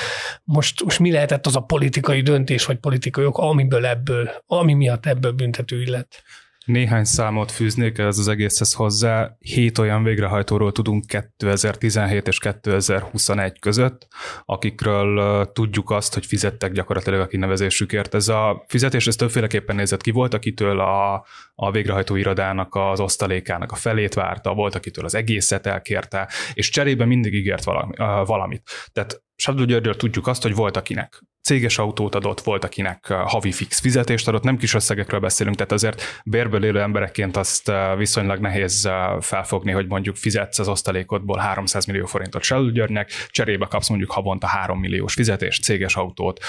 Most, 0.44 0.84
most 0.84 0.98
mi 0.98 1.12
lehetett 1.12 1.46
az 1.46 1.56
a 1.56 1.60
politikai 1.60 2.20
döntés, 2.20 2.64
vagy 2.64 2.76
politikai 2.76 3.24
ok, 3.24 3.38
amiből 3.38 3.86
ebből, 3.86 4.30
ami 4.46 4.74
miatt 4.74 5.06
ebből 5.06 5.32
büntető 5.32 5.82
lett? 5.82 6.22
Néhány 6.64 7.04
számot 7.04 7.50
fűznék 7.50 7.98
ez 7.98 8.18
az 8.18 8.28
egészhez 8.28 8.72
hozzá. 8.72 9.36
Hét 9.38 9.78
olyan 9.78 10.02
végrehajtóról 10.02 10.72
tudunk 10.72 11.06
2017 11.06 12.28
és 12.28 12.38
2021 12.38 13.58
között, 13.58 14.06
akikről 14.44 15.46
tudjuk 15.52 15.90
azt, 15.90 16.14
hogy 16.14 16.26
fizettek 16.26 16.72
gyakorlatilag 16.72 17.20
a 17.20 17.26
kinevezésükért. 17.26 18.14
Ez 18.14 18.28
a 18.28 18.64
fizetés 18.68 19.06
ez 19.06 19.16
többféleképpen 19.16 19.76
nézett 19.76 20.02
ki. 20.02 20.10
Volt, 20.10 20.34
akitől 20.34 20.80
a, 20.80 21.26
a 21.54 21.70
végrehajtó 21.70 22.16
irodának 22.16 22.74
az 22.74 23.00
osztalékának 23.00 23.72
a 23.72 23.76
felét 23.76 24.14
várta, 24.14 24.54
volt, 24.54 24.74
akitől 24.74 25.04
az 25.04 25.14
egészet 25.14 25.66
elkérte, 25.66 26.28
és 26.52 26.70
cserébe 26.70 27.04
mindig 27.04 27.34
ígért 27.34 27.64
valami, 27.64 27.96
valamit. 28.24 28.62
Tehát 28.92 29.22
Sadó 29.36 29.64
Györgyről 29.64 29.96
tudjuk 29.96 30.26
azt, 30.26 30.42
hogy 30.42 30.54
volt 30.54 30.76
akinek 30.76 31.22
céges 31.42 31.78
autót 31.78 32.14
adott, 32.14 32.40
volt, 32.40 32.64
akinek 32.64 33.06
havi 33.06 33.52
fix 33.52 33.80
fizetést 33.80 34.28
adott, 34.28 34.42
nem 34.42 34.56
kis 34.56 34.74
összegekről 34.74 35.20
beszélünk, 35.20 35.56
tehát 35.56 35.72
azért 35.72 36.02
bérből 36.24 36.64
élő 36.64 36.80
emberekként 36.80 37.36
azt 37.36 37.72
viszonylag 37.96 38.38
nehéz 38.38 38.88
felfogni, 39.20 39.72
hogy 39.72 39.86
mondjuk 39.86 40.16
fizetsz 40.16 40.58
az 40.58 40.68
osztalékodból 40.68 41.38
300 41.38 41.84
millió 41.84 42.06
forintot 42.06 42.72
Györgynek, 42.72 43.10
cserébe 43.30 43.66
kapsz 43.66 43.88
mondjuk 43.88 44.10
havonta 44.10 44.46
3 44.46 44.78
milliós 44.78 45.14
fizetést, 45.14 45.62
céges 45.62 45.96
autót, 45.96 46.40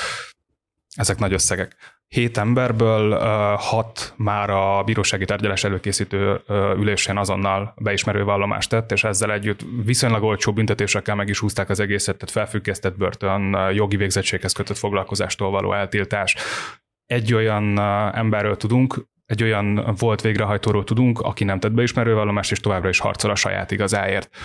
ezek 0.96 1.18
nagy 1.18 1.34
összegek. 1.34 1.76
Hét 2.14 2.38
emberből 2.38 3.16
hat 3.58 4.14
már 4.18 4.50
a 4.50 4.84
bírósági 4.84 5.26
tárgyalás 5.26 5.64
előkészítő 5.64 6.42
ülésén 6.50 7.18
azonnal 7.18 7.74
beismerő 7.78 8.24
vallomást 8.24 8.70
tett, 8.70 8.92
és 8.92 9.04
ezzel 9.04 9.32
együtt 9.32 9.60
viszonylag 9.86 10.24
olcsó 10.24 10.54
büntetésekkel 10.54 11.16
meg 11.16 11.30
is 11.30 11.40
húzták 11.40 11.70
az 11.70 11.80
egészet, 11.80 12.18
tehát 12.18 12.34
felfüggesztett 12.34 12.98
börtön, 12.98 13.58
jogi 13.72 13.96
végzettséghez 13.96 14.54
kötött 14.54 14.78
foglalkozástól 14.78 15.52
való 15.52 15.74
eltiltás. 15.74 16.36
Egy 17.06 17.34
olyan 17.34 17.80
emberről 18.16 18.58
tudunk, 18.58 19.06
egy 19.26 19.44
olyan 19.44 19.96
volt 19.98 20.22
végrehajtóról 20.22 20.84
tudunk, 20.84 21.20
aki 21.20 21.44
nem 21.44 21.60
tett 21.60 21.72
beismerő 21.72 22.14
vallomást, 22.14 22.52
és 22.52 22.60
továbbra 22.60 22.90
is 22.90 23.00
harcol 23.00 23.32
a 23.32 23.36
saját 23.36 23.72
igazáért. 23.72 24.36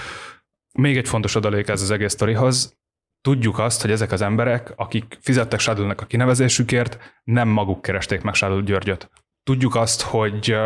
Még 0.79 0.97
egy 0.97 1.09
fontos 1.09 1.37
adalék 1.37 1.69
ez 1.69 1.83
az 1.83 1.91
egész 1.91 2.13
sztorihoz, 2.13 2.78
tudjuk 3.21 3.59
azt, 3.59 3.81
hogy 3.83 3.91
ezek 3.91 4.13
az 4.13 4.23
emberek, 4.23 4.73
akik 4.77 5.19
fizettek 5.21 5.61
Sádulnak 5.61 6.01
a 6.01 6.07
kinevezésükért, 6.07 6.99
nem 7.25 7.49
maguk 7.49 7.83
keresték 7.83 8.23
meg 8.23 8.35
Sádul 8.35 8.63
Györgyöt. 8.63 9.11
Tudjuk 9.43 9.75
azt, 9.75 10.03
hogy 10.03 10.57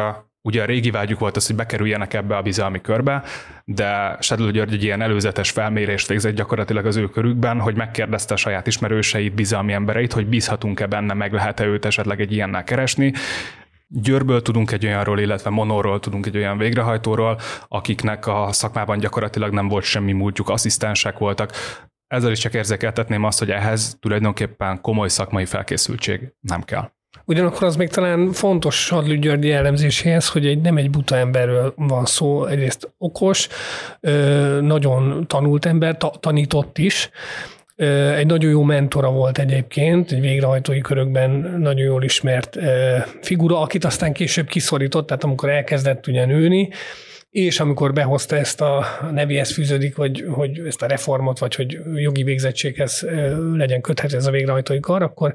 ugye 0.42 0.62
a 0.62 0.64
régi 0.64 0.90
vágyuk 0.90 1.18
volt 1.18 1.36
az, 1.36 1.46
hogy 1.46 1.56
bekerüljenek 1.56 2.14
ebbe 2.14 2.36
a 2.36 2.42
bizalmi 2.42 2.80
körbe, 2.80 3.22
de 3.64 4.16
Sádul 4.20 4.50
György 4.50 4.72
egy 4.72 4.84
ilyen 4.84 5.02
előzetes 5.02 5.50
felmérést 5.50 6.08
végzett 6.08 6.34
gyakorlatilag 6.34 6.86
az 6.86 6.96
ő 6.96 7.08
körükben, 7.08 7.60
hogy 7.60 7.74
megkérdezte 7.74 8.34
a 8.34 8.36
saját 8.36 8.66
ismerőseit, 8.66 9.34
bizalmi 9.34 9.72
embereit, 9.72 10.12
hogy 10.12 10.26
bízhatunk-e 10.26 10.86
benne, 10.86 11.14
meg 11.14 11.32
lehet-e 11.32 11.64
őt 11.64 11.84
esetleg 11.84 12.20
egy 12.20 12.32
ilyennel 12.32 12.64
keresni, 12.64 13.12
Győrből 13.94 14.42
tudunk 14.42 14.70
egy 14.70 14.86
olyanról, 14.86 15.18
illetve 15.18 15.50
Monorról 15.50 16.00
tudunk 16.00 16.26
egy 16.26 16.36
olyan 16.36 16.58
végrehajtóról, 16.58 17.38
akiknek 17.68 18.26
a 18.26 18.48
szakmában 18.52 18.98
gyakorlatilag 18.98 19.52
nem 19.52 19.68
volt 19.68 19.84
semmi 19.84 20.12
múltjuk, 20.12 20.48
asszisztensek 20.48 21.18
voltak, 21.18 21.52
ezzel 22.12 22.30
is 22.30 22.38
csak 22.38 22.54
érzékeltetném 22.54 23.24
azt, 23.24 23.38
hogy 23.38 23.50
ehhez 23.50 23.96
tulajdonképpen 24.00 24.80
komoly 24.80 25.08
szakmai 25.08 25.44
felkészültség 25.44 26.32
nem 26.40 26.62
kell. 26.62 26.90
Ugyanakkor 27.24 27.66
az 27.66 27.76
még 27.76 27.88
talán 27.88 28.32
fontos 28.32 28.84
Sadlő 28.84 29.18
Györgyi 29.18 29.48
jellemzéséhez, 29.48 30.28
hogy 30.28 30.46
egy, 30.46 30.60
nem 30.60 30.76
egy 30.76 30.90
buta 30.90 31.16
emberről 31.16 31.72
van 31.76 32.04
szó, 32.04 32.44
egyrészt 32.44 32.92
okos, 32.98 33.48
nagyon 34.60 35.26
tanult 35.26 35.66
ember, 35.66 35.96
tanított 36.20 36.78
is, 36.78 37.10
egy 38.16 38.26
nagyon 38.26 38.50
jó 38.50 38.62
mentora 38.62 39.10
volt 39.10 39.38
egyébként, 39.38 40.12
egy 40.12 40.20
végrehajtói 40.20 40.80
körökben 40.80 41.30
nagyon 41.58 41.86
jól 41.86 42.02
ismert 42.02 42.58
figura, 43.20 43.60
akit 43.60 43.84
aztán 43.84 44.12
később 44.12 44.46
kiszorított, 44.46 45.06
tehát 45.06 45.24
amikor 45.24 45.50
elkezdett 45.50 46.06
ugye 46.06 46.24
nőni, 46.24 46.68
és 47.32 47.60
amikor 47.60 47.92
behozta 47.92 48.36
ezt 48.36 48.60
a 48.60 48.86
nevéhez 49.12 49.52
fűződik, 49.52 49.96
hogy, 49.96 50.24
hogy 50.30 50.58
ezt 50.66 50.82
a 50.82 50.86
reformot, 50.86 51.38
vagy 51.38 51.54
hogy 51.54 51.80
jogi 51.94 52.22
végzettséghez 52.22 53.06
legyen 53.54 53.80
köthető 53.80 54.16
ez 54.16 54.26
a 54.26 54.30
végrehajtói 54.30 54.80
kar, 54.80 55.02
akkor 55.02 55.32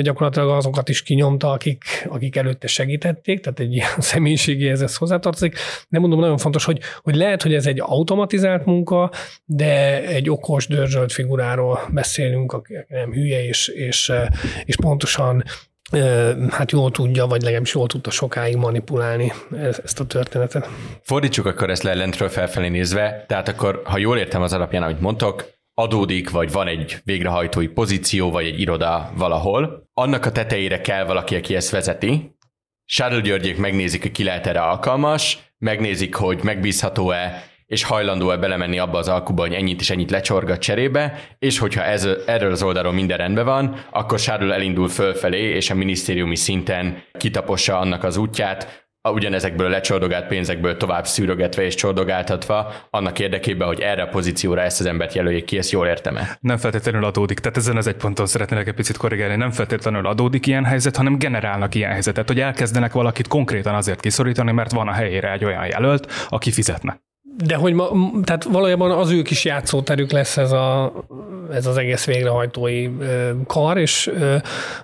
gyakorlatilag 0.00 0.50
azokat 0.50 0.88
is 0.88 1.02
kinyomta, 1.02 1.50
akik, 1.50 1.84
akik 2.08 2.36
előtte 2.36 2.66
segítették, 2.66 3.40
tehát 3.40 3.60
egy 3.60 3.72
ilyen 3.72 3.88
személyiségéhez 4.12 4.82
ez 4.82 4.96
hozzátartozik. 4.96 5.56
De 5.88 5.98
mondom, 5.98 6.20
nagyon 6.20 6.38
fontos, 6.38 6.64
hogy, 6.64 6.80
hogy 7.02 7.14
lehet, 7.14 7.42
hogy 7.42 7.54
ez 7.54 7.66
egy 7.66 7.80
automatizált 7.80 8.64
munka, 8.64 9.10
de 9.44 10.02
egy 10.06 10.30
okos, 10.30 10.66
dörzsölt 10.66 11.12
figuráról 11.12 11.80
beszélünk, 11.92 12.52
aki 12.52 12.74
nem 12.88 13.12
hülye, 13.12 13.44
és, 13.44 13.68
és, 13.68 14.12
és 14.64 14.76
pontosan 14.76 15.44
hát 16.50 16.70
jól 16.70 16.90
tudja, 16.90 17.26
vagy 17.26 17.42
legalábbis 17.42 17.74
jól 17.74 17.86
tudta 17.86 18.10
sokáig 18.10 18.56
manipulálni 18.56 19.32
ezt 19.84 20.00
a 20.00 20.06
történetet. 20.06 20.68
Fordítsuk 21.02 21.46
akkor 21.46 21.70
ezt 21.70 21.82
le 21.82 21.94
lentről 21.94 22.28
felfelé 22.28 22.68
nézve, 22.68 23.24
tehát 23.28 23.48
akkor, 23.48 23.82
ha 23.84 23.98
jól 23.98 24.18
értem 24.18 24.42
az 24.42 24.52
alapján, 24.52 24.82
ahogy 24.82 24.98
mondtok, 25.00 25.58
adódik, 25.74 26.30
vagy 26.30 26.52
van 26.52 26.66
egy 26.66 27.00
végrehajtói 27.04 27.66
pozíció, 27.66 28.30
vagy 28.30 28.46
egy 28.46 28.60
iroda 28.60 29.12
valahol, 29.16 29.88
annak 29.94 30.26
a 30.26 30.32
tetejére 30.32 30.80
kell 30.80 31.04
valaki, 31.04 31.36
aki 31.36 31.54
ezt 31.54 31.70
vezeti. 31.70 32.34
Sádl 32.84 33.18
Györgyék 33.18 33.56
megnézik, 33.56 34.02
hogy 34.02 34.12
ki 34.12 34.24
lehet 34.24 34.46
erre 34.46 34.60
alkalmas, 34.60 35.38
megnézik, 35.58 36.14
hogy 36.14 36.40
megbízható-e, 36.42 37.49
és 37.70 37.82
hajlandó-e 37.82 38.36
belemenni 38.36 38.78
abba 38.78 38.98
az 38.98 39.08
alkuba, 39.08 39.42
hogy 39.42 39.54
ennyit 39.54 39.80
is 39.80 39.90
ennyit 39.90 40.10
lecsorgat 40.10 40.60
cserébe, 40.60 41.20
és 41.38 41.58
hogyha 41.58 41.82
ez, 41.82 42.08
erről 42.26 42.50
az 42.50 42.62
oldalról 42.62 42.92
minden 42.92 43.16
rendben 43.16 43.44
van, 43.44 43.84
akkor 43.90 44.18
Sárul 44.18 44.52
elindul 44.52 44.88
fölfelé, 44.88 45.42
és 45.42 45.70
a 45.70 45.74
minisztériumi 45.74 46.36
szinten 46.36 47.02
kitapossa 47.18 47.78
annak 47.78 48.04
az 48.04 48.16
útját, 48.16 48.88
ugyanezekből 49.08 49.66
a 49.66 49.70
lecsordogált 49.70 50.26
pénzekből 50.26 50.76
tovább 50.76 51.06
szűrögetve 51.06 51.62
és 51.62 51.74
csordogáltatva, 51.74 52.72
annak 52.90 53.18
érdekében, 53.18 53.66
hogy 53.66 53.80
erre 53.80 54.02
a 54.02 54.08
pozícióra 54.08 54.60
ezt 54.60 54.80
az 54.80 54.86
embert 54.86 55.14
jelöljék 55.14 55.44
ki, 55.44 55.58
ezt 55.58 55.70
jól 55.70 55.86
értem-e? 55.86 56.38
Nem 56.40 56.56
feltétlenül 56.56 57.04
adódik, 57.04 57.38
tehát 57.38 57.56
ezen 57.56 57.76
az 57.76 57.86
egy 57.86 57.96
ponton 57.96 58.26
szeretnék 58.26 58.66
egy 58.66 58.74
picit 58.74 58.96
korrigálni, 58.96 59.36
nem 59.36 59.50
feltétlenül 59.50 60.06
adódik 60.06 60.46
ilyen 60.46 60.64
helyzet, 60.64 60.96
hanem 60.96 61.18
generálnak 61.18 61.74
ilyen 61.74 61.90
helyzetet, 61.90 62.28
hogy 62.28 62.40
elkezdenek 62.40 62.92
valakit 62.92 63.28
konkrétan 63.28 63.74
azért 63.74 64.00
kiszorítani, 64.00 64.52
mert 64.52 64.72
van 64.72 64.88
a 64.88 64.92
helyére 64.92 65.32
egy 65.32 65.44
olyan 65.44 65.66
jelölt, 65.66 66.12
aki 66.28 66.50
fizetne. 66.50 67.00
De 67.44 67.54
hogy 67.54 67.72
ma, 67.72 67.90
tehát 68.24 68.44
valójában 68.44 68.90
az 68.90 69.10
ők 69.10 69.30
is 69.30 69.44
játszóterük 69.44 70.10
lesz 70.10 70.36
ez, 70.36 70.52
a, 70.52 70.92
ez 71.52 71.66
az 71.66 71.76
egész 71.76 72.04
végrehajtói 72.04 72.88
kar, 73.46 73.78
és 73.78 74.10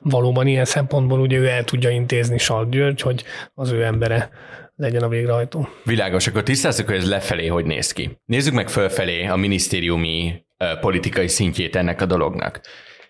valóban 0.01 0.47
ilyen 0.47 0.65
szempontból 0.65 1.21
ugye 1.21 1.37
ő 1.37 1.47
el 1.49 1.65
tudja 1.65 1.91
intézni 1.91 2.39
Salt 2.39 2.71
György, 2.71 3.01
hogy 3.01 3.25
az 3.55 3.71
ő 3.71 3.85
embere 3.85 4.31
legyen 4.77 5.03
a 5.03 5.09
végrehajtó. 5.09 5.69
Világos, 5.85 6.27
akkor 6.27 6.43
tisztázzuk, 6.43 6.87
hogy 6.87 6.97
ez 6.97 7.09
lefelé 7.09 7.47
hogy 7.47 7.65
néz 7.65 7.93
ki. 7.93 8.19
Nézzük 8.25 8.55
meg 8.55 8.69
fölfelé 8.69 9.27
a 9.27 9.37
minisztériumi 9.37 10.45
politikai 10.81 11.29
szintjét 11.29 11.77
ennek 11.77 12.01
a 12.01 12.07
dolognak. 12.07 12.61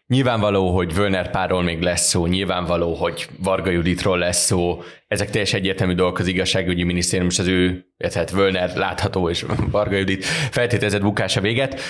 Nyilvánvaló, 0.09 0.75
hogy 0.75 0.95
Völner 0.95 1.31
párról 1.31 1.63
még 1.63 1.81
lesz 1.81 2.09
szó, 2.09 2.27
nyilvánvaló, 2.27 2.95
hogy 2.95 3.29
Varga 3.43 3.71
Juditról 3.71 4.19
lesz 4.19 4.45
szó, 4.45 4.83
ezek 5.09 5.31
teljes 5.31 5.53
egyértelmű 5.53 5.95
dolgok 5.95 6.19
az 6.19 6.27
igazságügyi 6.27 6.83
minisztérium, 6.83 7.29
és 7.29 7.39
az 7.39 7.47
ő, 7.47 7.87
illetve 7.99 8.21
hát 8.21 8.31
Völner 8.31 8.77
látható, 8.77 9.31
és 9.31 9.45
Varga 9.71 9.97
Judit 9.97 10.25
feltételezett 10.25 11.01
bukása 11.01 11.41
véget. 11.41 11.81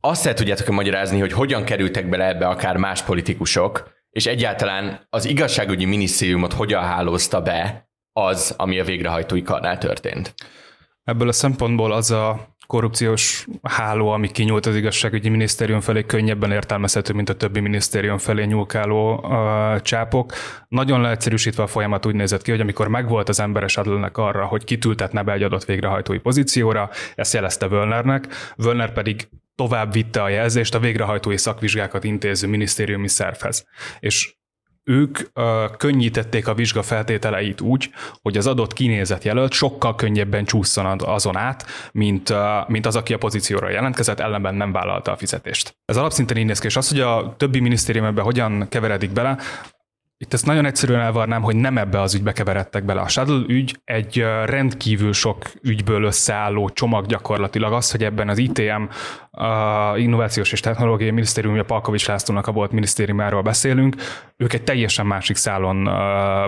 Azt 0.00 0.26
el 0.26 0.34
tudjátok 0.34 0.68
magyarázni, 0.68 1.20
hogy 1.20 1.32
hogyan 1.32 1.64
kerültek 1.64 2.08
bele 2.08 2.26
ebbe 2.26 2.46
akár 2.46 2.76
más 2.76 3.02
politikusok, 3.02 3.90
és 4.10 4.26
egyáltalán 4.26 5.06
az 5.10 5.24
igazságügyi 5.24 5.84
minisztériumot 5.84 6.52
hogyan 6.52 6.82
hálózta 6.82 7.42
be 7.42 7.90
az, 8.12 8.54
ami 8.56 8.78
a 8.78 8.84
végrehajtói 8.84 9.42
karnál 9.42 9.78
történt. 9.78 10.34
Ebből 11.04 11.28
a 11.28 11.32
szempontból 11.32 11.92
az 11.92 12.10
a 12.10 12.56
korrupciós 12.70 13.46
háló, 13.62 14.08
ami 14.08 14.30
kinyúlt 14.30 14.66
az 14.66 14.76
igazságügyi 14.76 15.28
minisztérium 15.28 15.80
felé, 15.80 16.02
könnyebben 16.02 16.52
értelmezhető, 16.52 17.12
mint 17.12 17.28
a 17.28 17.34
többi 17.34 17.60
minisztérium 17.60 18.18
felé 18.18 18.44
nyúlkáló 18.44 19.14
uh, 19.14 19.80
csápok. 19.80 20.32
Nagyon 20.68 21.00
leegyszerűsítve 21.00 21.62
a 21.62 21.66
folyamat 21.66 22.06
úgy 22.06 22.14
nézett 22.14 22.42
ki, 22.42 22.50
hogy 22.50 22.60
amikor 22.60 22.88
megvolt 22.88 23.28
az 23.28 23.40
emberes 23.40 23.76
adlónak 23.76 24.16
arra, 24.16 24.46
hogy 24.46 24.64
kitültetne 24.64 25.22
be 25.22 25.32
egy 25.32 25.42
adott 25.42 25.64
végrehajtói 25.64 26.18
pozícióra, 26.18 26.90
ezt 27.14 27.34
jelezte 27.34 27.68
Völnernek, 27.68 28.26
Völner 28.56 28.92
pedig 28.92 29.28
tovább 29.54 29.92
vitte 29.92 30.22
a 30.22 30.28
jelzést 30.28 30.74
a 30.74 30.78
végrehajtói 30.78 31.36
szakvizsgákat 31.36 32.04
intéző 32.04 32.48
minisztériumi 32.48 33.08
szervhez. 33.08 33.66
És 34.00 34.34
ők 34.84 35.18
uh, 35.34 35.76
könnyítették 35.76 36.48
a 36.48 36.54
vizsga 36.54 36.82
feltételeit 36.82 37.60
úgy, 37.60 37.90
hogy 38.22 38.36
az 38.36 38.46
adott 38.46 38.72
kinézet 38.72 39.24
jelölt 39.24 39.52
sokkal 39.52 39.94
könnyebben 39.94 40.44
csúszson 40.44 41.00
azon 41.00 41.36
át, 41.36 41.66
mint, 41.92 42.30
uh, 42.30 42.38
mint 42.68 42.86
az, 42.86 42.96
aki 42.96 43.12
a 43.12 43.18
pozícióra 43.18 43.70
jelentkezett, 43.70 44.20
ellenben 44.20 44.54
nem 44.54 44.72
vállalta 44.72 45.12
a 45.12 45.16
fizetést. 45.16 45.76
Ez 45.84 45.96
alapszinten 45.96 46.36
így 46.36 46.46
néz 46.46 46.58
ki, 46.58 46.66
és 46.66 46.76
az, 46.76 46.88
hogy 46.88 47.00
a 47.00 47.34
többi 47.36 47.60
minisztérium 47.60 48.04
ebbe 48.04 48.22
hogyan 48.22 48.68
keveredik 48.68 49.10
bele, 49.10 49.38
itt 50.22 50.32
ezt 50.32 50.46
nagyon 50.46 50.64
egyszerűen 50.64 51.00
elvarnám, 51.00 51.42
hogy 51.42 51.56
nem 51.56 51.78
ebbe 51.78 52.00
az 52.00 52.14
ügybe 52.14 52.32
keveredtek 52.32 52.84
bele. 52.84 53.00
A 53.00 53.08
Shuttle 53.08 53.42
ügy 53.46 53.80
egy 53.84 54.24
rendkívül 54.44 55.12
sok 55.12 55.50
ügyből 55.62 56.02
összeálló 56.02 56.68
csomag 56.68 57.06
gyakorlatilag 57.06 57.72
az, 57.72 57.90
hogy 57.90 58.04
ebben 58.04 58.28
az 58.28 58.38
ITM, 58.38 58.82
a 59.30 59.96
Innovációs 59.96 60.52
és 60.52 60.60
Technológiai 60.60 61.10
Minisztériumja 61.10 61.64
Palkovics 61.64 62.06
Lászlónak 62.06 62.46
a 62.46 62.52
volt 62.52 62.70
minisztériumáról 62.70 63.42
beszélünk, 63.42 63.96
ők 64.36 64.52
egy 64.52 64.62
teljesen 64.62 65.06
másik 65.06 65.36
szálon 65.36 65.84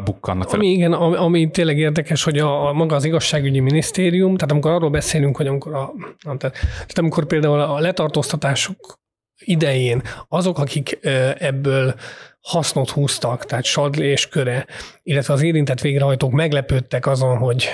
bukkannak 0.05 0.49
fel. 0.49 0.59
Ami 0.59 0.69
igen, 0.69 0.93
ami, 0.93 1.17
ami 1.17 1.50
tényleg 1.50 1.79
érdekes, 1.79 2.25
hogy 2.25 2.38
a, 2.38 2.69
a 2.69 2.73
maga 2.73 2.95
az 2.95 3.05
igazságügyi 3.05 3.61
minisztérium, 3.61 4.37
tehát 4.37 4.52
amikor 4.52 4.71
arról 4.71 4.91
beszélünk, 4.91 5.37
hogy 5.37 5.47
amikor, 5.47 5.75
a, 5.75 5.93
tehát, 6.23 6.38
tehát 6.61 6.99
amikor 6.99 7.26
például 7.26 7.61
a 7.61 7.79
letartóztatások 7.79 9.00
idején 9.45 10.02
azok, 10.29 10.59
akik 10.59 10.99
ebből 11.38 11.95
hasznot 12.42 12.90
húztak, 12.90 13.44
tehát 13.44 13.64
Sadli 13.64 14.06
és 14.06 14.28
köre, 14.28 14.66
illetve 15.02 15.34
az 15.34 15.42
érintett 15.42 15.80
végrehajtók 15.80 16.32
meglepődtek 16.32 17.06
azon, 17.06 17.37
hogy 17.37 17.68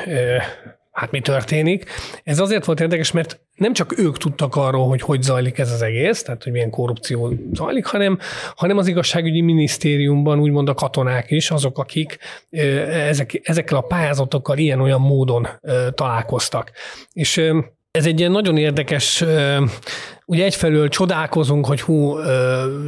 hát 0.93 1.11
mi 1.11 1.21
történik. 1.21 1.91
Ez 2.25 2.39
azért 2.39 2.65
volt 2.65 2.81
érdekes, 2.81 3.13
mert 3.13 3.41
nem 3.55 3.73
csak 3.73 3.99
ők 3.99 4.17
tudtak 4.17 4.57
arról, 4.57 4.89
hogy 4.89 5.01
hogy 5.01 5.23
zajlik 5.23 5.59
ez 5.59 5.73
az 5.73 5.83
egész, 5.83 6.23
tehát 6.23 6.43
hogy 6.43 6.53
milyen 6.53 6.71
korrupció 6.71 7.33
zajlik, 7.53 7.87
hanem, 7.87 8.19
hanem 8.57 8.79
az 8.79 8.87
igazságügyi 8.87 9.41
minisztériumban 9.41 10.39
úgymond 10.41 10.69
a 10.69 10.75
katonák 10.75 11.31
is, 11.31 11.51
azok, 11.51 11.79
akik 11.79 12.19
ezek, 12.91 13.41
ezekkel 13.43 13.77
a 13.77 13.81
pályázatokkal 13.81 14.59
ilyen-olyan 14.59 15.01
módon 15.01 15.49
találkoztak. 15.95 16.71
És 17.13 17.43
ez 17.91 18.07
egy 18.07 18.19
ilyen 18.19 18.33
nagyon 18.33 18.57
érdekes, 18.57 19.25
ugye 20.29 20.45
egyfelől 20.45 20.89
csodálkozunk, 20.89 21.67
hogy 21.67 21.81
hú, 21.81 22.17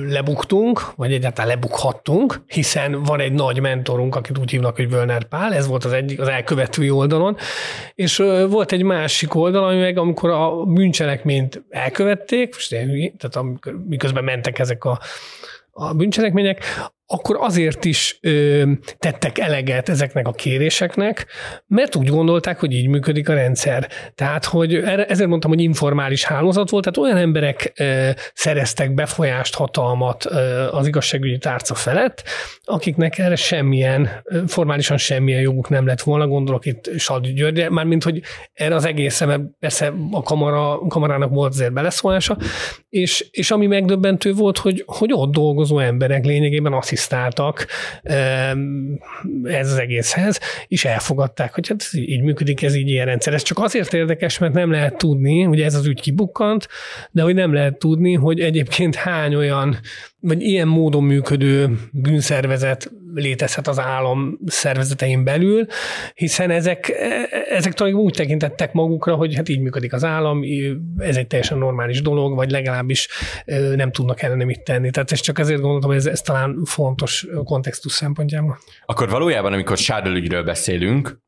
lebuktunk, 0.09 0.93
vagy 0.97 1.13
egyáltalán 1.13 1.51
lebukhattunk, 1.51 2.43
hiszen 2.47 3.03
van 3.03 3.21
egy 3.21 3.33
nagy 3.33 3.61
mentorunk, 3.61 4.17
akit 4.17 4.39
úgy 4.39 4.51
hívnak, 4.51 4.77
hogy 4.77 4.91
Völner 4.91 5.25
Pál, 5.25 5.55
ez 5.55 5.67
volt 5.67 5.85
az 5.85 5.93
egyik, 5.93 6.21
az 6.21 6.29
elkövetői 6.29 6.91
oldalon, 6.91 7.37
és 7.95 8.17
volt 8.49 8.73
egy 8.73 8.83
másik 8.83 9.35
oldal, 9.35 9.65
ami 9.65 9.79
meg 9.79 9.99
amikor 9.99 10.31
a 10.31 10.65
bűncselekményt 10.65 11.63
elkövették, 11.69 12.57
tehát 12.69 13.37
amikor, 13.37 13.79
miközben 13.89 14.25
mentek 14.25 14.59
ezek 14.59 14.85
a 14.85 15.01
a 15.73 15.95
bűncselekmények, 15.95 16.65
akkor 17.13 17.37
azért 17.41 17.85
is 17.85 18.19
ö, 18.21 18.63
tettek 18.99 19.39
eleget 19.39 19.89
ezeknek 19.89 20.27
a 20.27 20.33
kéréseknek, 20.33 21.27
mert 21.67 21.97
úgy 21.97 22.09
gondolták, 22.09 22.59
hogy 22.59 22.73
így 22.73 22.89
működik 22.89 23.29
a 23.29 23.35
rendszer. 23.35 23.89
Tehát, 24.15 24.45
hogy 24.45 24.75
ezért 25.09 25.29
mondtam, 25.29 25.51
hogy 25.51 25.61
informális 25.61 26.25
hálózat 26.25 26.71
volt, 26.71 26.85
tehát 26.85 27.11
olyan 27.11 27.25
emberek 27.27 27.73
ö, 27.77 28.11
szereztek 28.35 28.95
befolyást, 28.95 29.55
hatalmat 29.55 30.27
ö, 30.27 30.69
az 30.73 30.87
igazságügyi 30.87 31.39
tárca 31.39 31.75
felett, 31.75 32.23
akiknek 32.65 33.19
erre 33.19 33.37
semmilyen, 33.37 34.09
formálisan 34.47 34.97
semmilyen 34.97 35.41
joguk 35.41 35.69
nem 35.69 35.87
lett 35.87 36.01
volna, 36.01 36.27
gondolok 36.27 36.67
itt 36.67 36.91
Saldi 36.99 37.33
Györgyre, 37.33 37.71
mármint, 37.71 38.03
hogy 38.03 38.21
erre 38.53 38.75
az 38.75 38.85
egészen, 38.85 39.29
mert 39.29 39.43
persze 39.59 39.93
a 40.11 40.23
kamara, 40.23 40.73
a 40.73 40.87
kamarának 40.87 41.31
volt 41.31 41.53
azért 41.53 41.73
beleszólása, 41.73 42.39
és, 42.89 43.29
és 43.31 43.51
ami 43.51 43.67
megdöbbentő 43.67 44.33
volt, 44.33 44.59
hogy, 44.59 44.83
hogy 44.87 45.13
ott 45.13 45.33
dolgozó 45.33 45.79
emberek 45.79 46.25
lényegében 46.25 46.73
azt 46.73 46.91
asszisztáltak 47.01 47.67
ez 49.43 49.73
az 49.73 49.79
egészhez, 49.79 50.41
és 50.69 50.85
elfogadták, 50.85 51.55
hogy 51.55 51.69
hát 51.69 51.89
így 51.93 52.23
működik, 52.23 52.63
ez 52.63 52.75
így 52.75 52.89
ilyen 52.89 53.07
rendszer. 53.07 53.35
Ez 53.35 53.43
csak 53.43 53.59
azért 53.59 53.95
érdekes, 53.95 54.39
mert 54.39 54.53
nem 54.53 54.71
lehet 54.71 54.99
tudni, 54.99 55.47
ugye 55.47 55.65
ez 55.65 55.75
az 55.75 55.87
ügy 55.87 56.01
kibukkant, 56.01 56.69
de 57.11 57.23
hogy 57.23 57.35
nem 57.35 57.53
lehet 57.53 57.79
tudni, 57.79 58.15
hogy 58.15 58.41
egyébként 58.41 58.95
hány 58.95 59.35
olyan, 59.35 59.79
vagy 60.21 60.43
ilyen 60.43 60.69
módon 60.69 61.05
működő 61.05 61.79
bűnszervezet 61.93 62.93
létezhet 63.15 63.69
az 63.69 63.79
állam 63.79 64.39
szervezetein 64.47 65.25
belül, 65.25 65.67
hiszen 66.15 66.51
ezek, 66.51 66.89
ezek 67.49 67.73
talán 67.73 67.95
úgy 67.95 68.15
tekintettek 68.15 68.73
magukra, 68.73 69.15
hogy 69.15 69.35
hát 69.35 69.49
így 69.49 69.61
működik 69.61 69.93
az 69.93 70.05
állam, 70.05 70.43
ez 70.99 71.17
egy 71.17 71.27
teljesen 71.27 71.59
normális 71.59 72.03
dolog, 72.03 72.35
vagy 72.35 72.51
legalábbis 72.51 73.09
nem 73.75 73.93
tudnak 73.93 74.23
ellene 74.23 74.45
mit 74.45 74.63
tenni. 74.63 74.91
Tehát 74.91 75.13
ezt 75.13 75.23
csak 75.23 75.39
azért 75.39 75.61
gondoltam, 75.61 75.91
hogy 75.91 75.99
ez, 75.99 76.07
ez 76.07 76.21
talán 76.21 76.65
fontos 76.65 77.27
kontextus 77.45 77.93
szempontjából. 77.93 78.59
Akkor 78.87 79.09
valójában, 79.09 79.53
amikor 79.53 79.77
sádölügyről 79.77 80.43
beszélünk, 80.43 81.19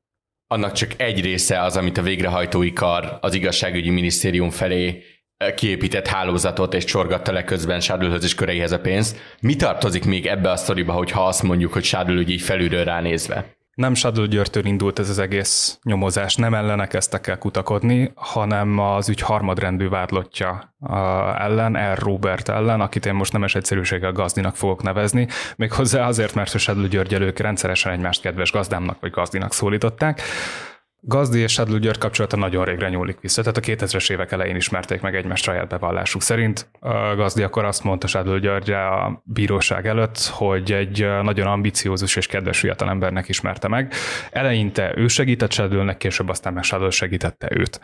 annak 0.46 0.72
csak 0.72 0.90
egy 0.96 1.20
része 1.20 1.62
az, 1.62 1.76
amit 1.76 1.98
a 1.98 2.02
végrehajtói 2.02 2.72
kar 2.72 3.18
az 3.20 3.34
igazságügyi 3.34 3.90
minisztérium 3.90 4.50
felé 4.50 5.02
kiépített 5.50 6.06
hálózatot, 6.06 6.74
és 6.74 6.84
csorgatta 6.84 7.32
le 7.32 7.44
közben 7.44 7.80
Sádülhöz 7.80 8.24
és 8.24 8.34
köreihez 8.34 8.72
a 8.72 8.80
pénzt. 8.80 9.18
Mi 9.40 9.56
tartozik 9.56 10.04
még 10.04 10.26
ebbe 10.26 10.50
a 10.50 10.56
sztoriba, 10.56 10.92
hogyha 10.92 11.26
azt 11.26 11.42
mondjuk, 11.42 11.72
hogy 11.72 11.84
Sádül 11.84 12.28
így 12.28 12.42
felülről 12.42 12.84
ránézve? 12.84 13.44
Nem 13.74 13.94
Sádül 13.94 14.26
Györgytől 14.26 14.64
indult 14.64 14.98
ez 14.98 15.08
az 15.08 15.18
egész 15.18 15.78
nyomozás, 15.82 16.34
nem 16.34 16.54
ellene 16.54 16.86
kezdtek 16.86 17.26
el 17.26 17.38
kutakodni, 17.38 18.12
hanem 18.14 18.78
az 18.78 19.08
ügy 19.08 19.20
harmadrendű 19.20 19.88
vádlottja 19.88 20.74
ellen, 21.38 21.92
R. 21.94 21.98
Robert 21.98 22.48
ellen, 22.48 22.80
akit 22.80 23.06
én 23.06 23.14
most 23.14 23.32
nemes 23.32 23.54
egyszerűséggel 23.54 24.12
gazdinak 24.12 24.56
fogok 24.56 24.82
nevezni, 24.82 25.28
méghozzá 25.56 26.06
azért, 26.06 26.34
mert 26.34 26.54
a 26.54 26.58
Sádül 26.58 26.88
György 26.88 27.14
elők 27.14 27.38
rendszeresen 27.38 27.92
egymást 27.92 28.20
kedves 28.20 28.52
gazdámnak 28.52 29.00
vagy 29.00 29.10
gazdinak 29.10 29.52
szólították. 29.52 30.22
Gazdi 31.04 31.38
és 31.38 31.52
Sadló 31.52 31.76
György 31.76 31.98
kapcsolata 31.98 32.36
nagyon 32.36 32.64
régre 32.64 32.88
nyúlik 32.88 33.20
vissza, 33.20 33.42
tehát 33.42 33.56
a 33.56 33.60
2000-es 33.60 34.10
évek 34.10 34.32
elején 34.32 34.56
ismerték 34.56 35.00
meg 35.00 35.16
egymást 35.16 35.44
saját 35.44 35.68
bevallásuk 35.68 36.22
szerint. 36.22 36.68
A 36.80 37.14
Gazdi 37.14 37.42
akkor 37.42 37.64
azt 37.64 37.84
mondta 37.84 38.06
Sadló 38.06 38.38
Györgyre 38.38 38.86
a 38.86 39.22
bíróság 39.24 39.86
előtt, 39.86 40.18
hogy 40.18 40.72
egy 40.72 41.06
nagyon 41.22 41.46
ambiciózus 41.46 42.16
és 42.16 42.26
kedves 42.26 42.58
fiatalembernek 42.58 43.28
ismerte 43.28 43.68
meg. 43.68 43.92
Eleinte 44.30 44.92
ő 44.96 45.08
segített 45.08 45.52
Sadlónek, 45.52 45.96
később 45.96 46.28
aztán 46.28 46.52
meg 46.52 46.62
Sadló 46.62 46.90
segítette 46.90 47.48
őt. 47.50 47.80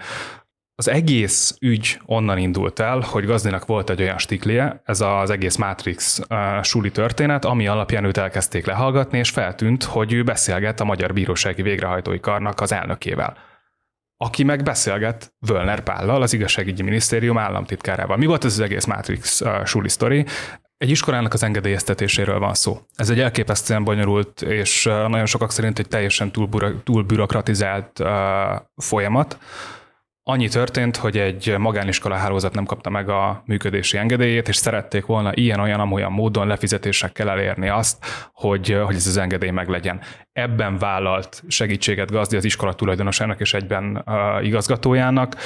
Az 0.80 0.88
egész 0.88 1.56
ügy 1.60 2.00
onnan 2.04 2.38
indult 2.38 2.78
el, 2.78 3.00
hogy 3.00 3.24
Gazdinak 3.24 3.66
volt 3.66 3.90
egy 3.90 4.00
olyan 4.00 4.18
stiklie, 4.18 4.82
ez 4.84 5.00
az 5.00 5.30
egész 5.30 5.56
Matrix 5.56 6.18
uh, 6.18 6.62
suli 6.62 6.90
történet, 6.90 7.44
ami 7.44 7.66
alapján 7.66 8.04
őt 8.04 8.16
elkezdték 8.16 8.66
lehallgatni, 8.66 9.18
és 9.18 9.30
feltűnt, 9.30 9.84
hogy 9.84 10.12
ő 10.12 10.22
beszélget 10.22 10.80
a 10.80 10.84
Magyar 10.84 11.12
Bírósági 11.12 11.62
Végrehajtói 11.62 12.20
Karnak 12.20 12.60
az 12.60 12.72
elnökével 12.72 13.36
aki 14.20 14.42
meg 14.42 14.62
beszélget 14.62 15.32
Völner 15.38 15.80
Pállal, 15.80 16.22
az 16.22 16.32
igazságügyi 16.32 16.82
minisztérium 16.82 17.38
államtitkárával. 17.38 18.16
Mi 18.16 18.26
volt 18.26 18.44
ez 18.44 18.52
az 18.52 18.60
egész 18.60 18.84
Matrix 18.84 19.40
uh, 19.40 19.64
suli 19.64 19.88
sztori? 19.88 20.26
Egy 20.76 20.90
iskolának 20.90 21.32
az 21.32 21.42
engedélyeztetéséről 21.42 22.38
van 22.38 22.54
szó. 22.54 22.80
Ez 22.94 23.10
egy 23.10 23.20
elképesztően 23.20 23.84
bonyolult, 23.84 24.42
és 24.42 24.86
uh, 24.86 25.08
nagyon 25.08 25.26
sokak 25.26 25.52
szerint 25.52 25.78
egy 25.78 25.88
teljesen 25.88 26.32
túl, 26.32 26.48
túl 26.84 27.02
bürokratizált 27.02 27.98
uh, 27.98 28.08
folyamat, 28.76 29.38
Annyi 30.30 30.48
történt, 30.48 30.96
hogy 30.96 31.18
egy 31.18 31.54
magániskola 31.58 32.14
hálózat 32.14 32.54
nem 32.54 32.64
kapta 32.64 32.90
meg 32.90 33.08
a 33.08 33.42
működési 33.46 33.96
engedélyét, 33.96 34.48
és 34.48 34.56
szerették 34.56 35.06
volna 35.06 35.30
ilyen-olyan 35.34 35.80
amolyan 35.80 36.12
módon 36.12 36.46
lefizetésekkel 36.46 37.30
elérni 37.30 37.68
azt, 37.68 38.04
hogy, 38.32 38.78
hogy 38.84 38.94
ez 38.94 39.06
az 39.06 39.16
engedély 39.16 39.50
meglegyen. 39.50 40.00
Ebben 40.32 40.78
vállalt 40.78 41.42
segítséget 41.48 42.10
Gazdi 42.10 42.36
az 42.36 42.44
iskola 42.44 42.72
tulajdonosának 42.72 43.40
és 43.40 43.54
egyben 43.54 44.04
igazgatójának, 44.42 45.36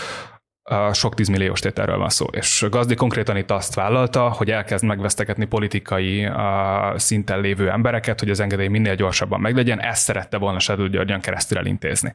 sok 0.93 1.15
tízmilliós 1.15 1.61
tételről 1.61 1.99
van 1.99 2.09
szó. 2.09 2.27
És 2.27 2.67
Gazdi 2.71 2.95
konkrétan 2.95 3.37
itt 3.37 3.51
azt 3.51 3.75
vállalta, 3.75 4.29
hogy 4.29 4.51
elkezd 4.51 4.85
megvesztegetni 4.85 5.45
politikai 5.45 6.29
szinten 6.95 7.41
lévő 7.41 7.71
embereket, 7.71 8.21
hogy 8.21 8.31
az 8.31 8.41
engedély 8.41 8.69
minél 8.69 8.95
gyorsabban 8.95 9.41
meglegyen, 9.41 9.81
ezt 9.81 10.03
szerette 10.03 10.37
volna 10.37 10.59
Sedül 10.59 10.89
Györgyön 10.89 11.21
keresztül 11.21 11.59
elintézni. 11.59 12.15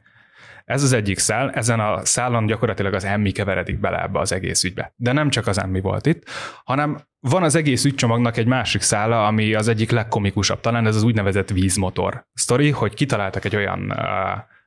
Ez 0.68 0.82
az 0.82 0.92
egyik 0.92 1.18
szál, 1.18 1.50
ezen 1.50 1.80
a 1.80 2.04
szálon 2.04 2.46
gyakorlatilag 2.46 2.94
az 2.94 3.04
emmi 3.04 3.30
keveredik 3.30 3.80
bele 3.80 4.02
ebbe 4.02 4.18
az 4.18 4.32
egész 4.32 4.64
ügybe. 4.64 4.92
De 4.96 5.12
nem 5.12 5.30
csak 5.30 5.46
az 5.46 5.58
emmi 5.58 5.80
volt 5.80 6.06
itt, 6.06 6.28
hanem 6.64 6.98
van 7.20 7.42
az 7.42 7.54
egész 7.54 7.84
ügycsomagnak 7.84 8.36
egy 8.36 8.46
másik 8.46 8.80
szála, 8.80 9.26
ami 9.26 9.54
az 9.54 9.68
egyik 9.68 9.90
legkomikusabb, 9.90 10.60
talán 10.60 10.86
ez 10.86 10.96
az 10.96 11.02
úgynevezett 11.02 11.50
vízmotor 11.50 12.26
sztori, 12.32 12.70
hogy 12.70 12.94
kitaláltak 12.94 13.44
egy 13.44 13.56
olyan 13.56 13.90
uh, 13.90 13.98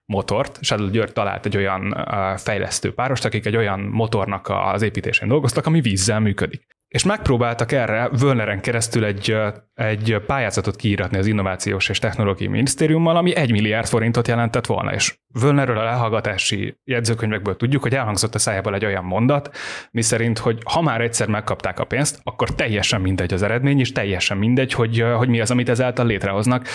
motort, 0.06 0.64
Shadow 0.64 0.90
György 0.90 1.14
talált 1.14 1.46
egy 1.46 1.58
olyan 1.58 2.08
fejlesztő 2.38 2.94
párost, 2.94 3.26
akik 3.26 3.46
egy 3.46 3.56
olyan 3.56 3.80
motornak 3.80 4.50
az 4.50 4.82
építésén 4.82 5.28
dolgoztak, 5.28 5.66
ami 5.66 5.82
vízzel 5.82 6.20
működik. 6.20 6.68
És 6.92 7.04
megpróbáltak 7.04 7.72
erre 7.72 8.10
Völneren 8.10 8.62
keresztül 8.62 9.06
egy, 9.06 9.38
egy 9.74 10.22
pályázatot 10.26 10.76
kiíratni 10.76 11.18
az 11.18 11.28
Innovációs 11.28 11.90
és 11.90 12.00
Technológiai 12.00 12.50
Minisztériummal, 12.50 13.16
ami 13.16 13.36
egy 13.36 13.52
milliárd 13.52 13.88
forintot 13.88 14.28
jelentett 14.28 14.66
volna. 14.66 14.94
És 14.94 15.18
Völnerről 15.40 15.78
a 15.78 15.84
lehallgatási 15.84 16.78
jegyzőkönyvekből 16.84 17.56
tudjuk, 17.56 17.82
hogy 17.82 17.96
elhangzott 17.96 18.36
a 18.36 18.40
szájából 18.40 18.74
egy 18.74 18.86
olyan 18.86 19.04
mondat, 19.04 19.56
miszerint, 19.92 20.38
hogy 20.38 20.62
ha 20.64 20.82
már 20.82 21.02
egyszer 21.02 21.28
megkapták 21.28 21.80
a 21.80 21.86
pénzt, 21.86 22.20
akkor 22.24 22.56
teljesen 22.56 23.02
mindegy 23.02 23.34
az 23.34 23.42
eredmény, 23.42 23.80
és 23.80 23.92
teljesen 23.92 24.38
mindegy, 24.38 24.74
hogy, 24.74 25.06
hogy 25.16 25.30
mi 25.30 25.42
az, 25.42 25.52
amit 25.52 25.70
ezáltal 25.70 26.06
létrehoznak. 26.06 26.68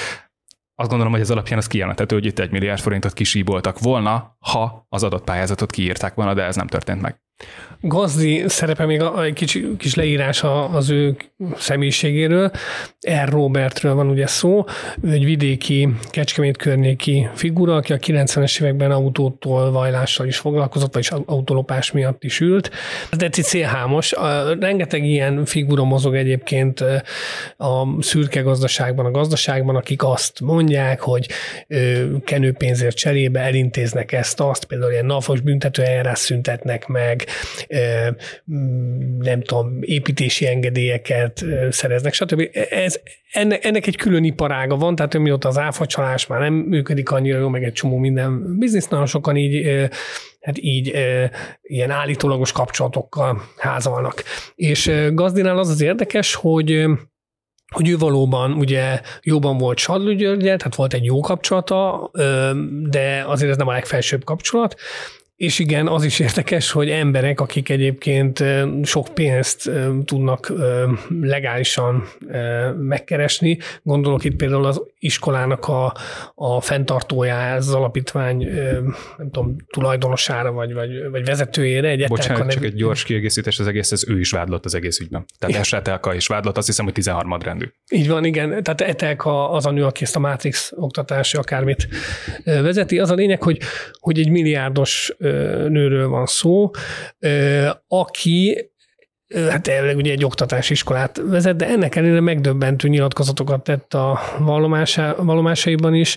Azt 0.75 0.89
gondolom, 0.89 1.13
hogy 1.13 1.23
ez 1.23 1.31
alapján 1.31 1.59
az 1.59 1.67
kijelenthető, 1.67 2.15
hogy 2.15 2.27
itt 2.27 2.39
egy 2.39 2.51
milliárd 2.51 2.81
forintot 2.81 3.13
kisíboltak 3.13 3.79
volna, 3.79 4.37
ha 4.39 4.87
az 4.89 5.03
adott 5.03 5.25
pályázatot 5.25 5.71
kiírták 5.71 6.15
volna, 6.15 6.35
de 6.35 6.43
ez 6.43 6.57
nem 6.57 6.67
történt 6.67 7.01
meg. 7.01 7.21
Gazdi 7.81 8.45
szerepe 8.47 8.87
még 8.87 9.03
egy 9.25 9.33
kis, 9.33 9.59
kis 9.79 9.95
leírása 9.95 10.69
az 10.69 10.91
ő 10.91 11.17
személyiségéről. 11.57 12.51
R. 13.25 13.29
Robertről 13.29 13.95
van 13.95 14.09
ugye 14.09 14.27
szó. 14.27 14.65
Ő 15.03 15.11
egy 15.11 15.25
vidéki, 15.25 15.89
Kecskemét 16.11 16.57
környéki 16.57 17.29
figura, 17.35 17.75
aki 17.75 17.93
a 17.93 17.97
90-es 17.97 18.61
években 18.61 18.91
autótól 18.91 19.71
vajlással 19.71 20.27
is 20.27 20.37
foglalkozott, 20.37 20.93
vagyis 20.93 21.11
autolopás 21.11 21.93
miatt 21.93 22.25
is 22.25 22.41
ült. 22.41 22.71
Ez 23.11 23.23
egy 23.23 23.33
célhámos. 23.33 24.13
Rengeteg 24.61 25.05
ilyen 25.05 25.45
figura 25.45 25.85
mozog 25.85 26.15
egyébként 26.15 26.81
a 27.57 28.03
szürke 28.03 28.41
gazdaságban, 28.41 29.07
a 29.07 29.11
gazdaságban, 29.11 29.77
akik 29.77 30.05
azt 30.05 30.41
mondják, 30.41 31.01
hogy 31.01 31.29
kenőpénzért 32.25 32.97
cserébe 32.97 33.41
elintéznek 33.41 34.13
ezt, 34.13 34.41
azt, 34.41 34.65
például 34.65 34.93
ilyen 34.93 35.07
napos 35.07 35.41
büntető 35.41 35.83
eljárás 35.83 36.19
szüntetnek 36.19 36.87
meg, 36.87 37.26
nem 39.19 39.43
tudom, 39.43 39.79
építési 39.81 40.47
engedélyeket 40.47 41.45
szereznek, 41.71 42.15
stb. 42.15 42.49
Ez, 42.71 43.01
ennek, 43.33 43.65
ennek 43.65 43.87
egy 43.87 43.97
külön 43.97 44.25
iparága 44.25 44.77
van, 44.77 44.97
tehát 44.97 45.19
mióta 45.19 45.49
az 45.49 45.59
áfacsalás 45.59 46.27
már 46.27 46.41
nem 46.41 46.55
működik 46.55 47.11
annyira 47.11 47.39
jó, 47.39 47.49
meg 47.49 47.65
egy 47.65 47.73
csomó 47.73 47.97
minden 47.97 48.59
biznisz, 48.59 48.89
nagyon 48.89 49.07
sokan 49.07 49.37
így 49.37 49.67
hát 50.41 50.59
így 50.59 50.87
ilyen 51.63 51.91
állítólagos 51.91 52.53
kapcsolatokkal 52.53 53.43
házalnak. 53.57 54.23
És 54.55 54.93
Gazdinál 55.13 55.59
az 55.59 55.69
az 55.69 55.81
érdekes, 55.81 56.35
hogy 56.35 56.87
hogy 57.75 57.89
ő 57.89 57.97
valóban 57.97 58.53
ugye 58.53 59.01
jóban 59.23 59.59
volt 59.59 59.79
Sadlő 59.79 60.15
Györgyel, 60.15 60.57
tehát 60.57 60.75
volt 60.75 60.95
egy 60.95 61.05
jó 61.05 61.21
kapcsolata, 61.21 62.11
de 62.89 63.25
azért 63.27 63.51
ez 63.51 63.57
nem 63.57 63.69
a 63.69 63.73
legfelsőbb 63.73 64.25
kapcsolat, 64.25 64.75
és 65.37 65.59
igen, 65.59 65.87
az 65.87 66.05
is 66.05 66.19
érdekes, 66.19 66.71
hogy 66.71 66.91
emberek, 66.91 67.41
akik 67.41 67.69
egyébként 67.69 68.45
sok 68.83 69.09
pénzt 69.15 69.71
tudnak 70.05 70.53
legálisan 71.21 72.09
megkeresni, 72.79 73.59
gondolok 73.83 74.25
itt 74.25 74.37
például 74.37 74.65
az 74.65 74.83
iskolának 74.99 75.69
a, 75.69 75.95
a 76.35 76.61
fenntartója, 76.61 77.53
az 77.53 77.75
alapítvány, 77.75 78.37
nem 79.17 79.31
tudom, 79.31 79.57
tulajdonosára 79.71 80.53
vagy, 80.53 80.73
vagy, 80.73 81.11
vagy 81.11 81.25
vezetőjére. 81.25 81.89
Egy 81.89 82.07
Bocsánat, 82.07 82.43
nev... 82.43 82.55
csak 82.55 82.65
egy 82.65 82.75
gyors 82.75 83.05
kiegészítés 83.05 83.59
az 83.59 83.67
egész, 83.67 83.93
ez 83.93 84.09
ő 84.09 84.21
is 84.21 84.31
vádlott 84.31 84.65
az 84.65 84.75
egész 84.75 85.01
ügyben. 85.01 85.25
Tehát 85.39 85.57
Esetelka 85.57 86.15
is 86.15 86.27
vádlott, 86.27 86.57
azt 86.57 86.67
hiszem, 86.67 86.85
hogy 86.85 86.95
13 86.95 87.43
rendű. 87.43 87.67
Így 87.91 88.09
van, 88.09 88.25
igen. 88.25 88.49
Tehát 88.63 88.81
Etelka 88.81 89.51
az 89.51 89.67
a 89.67 89.71
nő, 89.71 89.85
aki 89.85 90.03
ezt 90.03 90.17
a 90.17 90.19
Matrix 90.19 90.73
oktatási 90.75 91.37
akármit 91.37 91.89
vezeti. 92.45 92.99
Az 92.99 93.11
a 93.11 93.15
lényeg, 93.15 93.43
hogy, 93.43 93.59
hogy 94.01 94.19
egy 94.19 94.31
milliárdos 94.31 95.15
nőről 95.69 96.09
van 96.09 96.27
szó, 96.27 96.71
aki 97.89 98.71
hát 99.35 99.69
elvileg 99.69 99.97
ugye 99.97 100.13
egy 100.13 100.25
oktatási 100.25 100.73
iskolát 100.73 101.21
vezet, 101.25 101.57
de 101.57 101.67
ennek 101.69 101.97
ellenére 101.97 102.21
megdöbbentő 102.21 102.89
nyilatkozatokat 102.89 103.63
tett 103.63 103.95
a 103.95 104.21
vallomásaiban 105.17 105.95
is, 105.95 106.17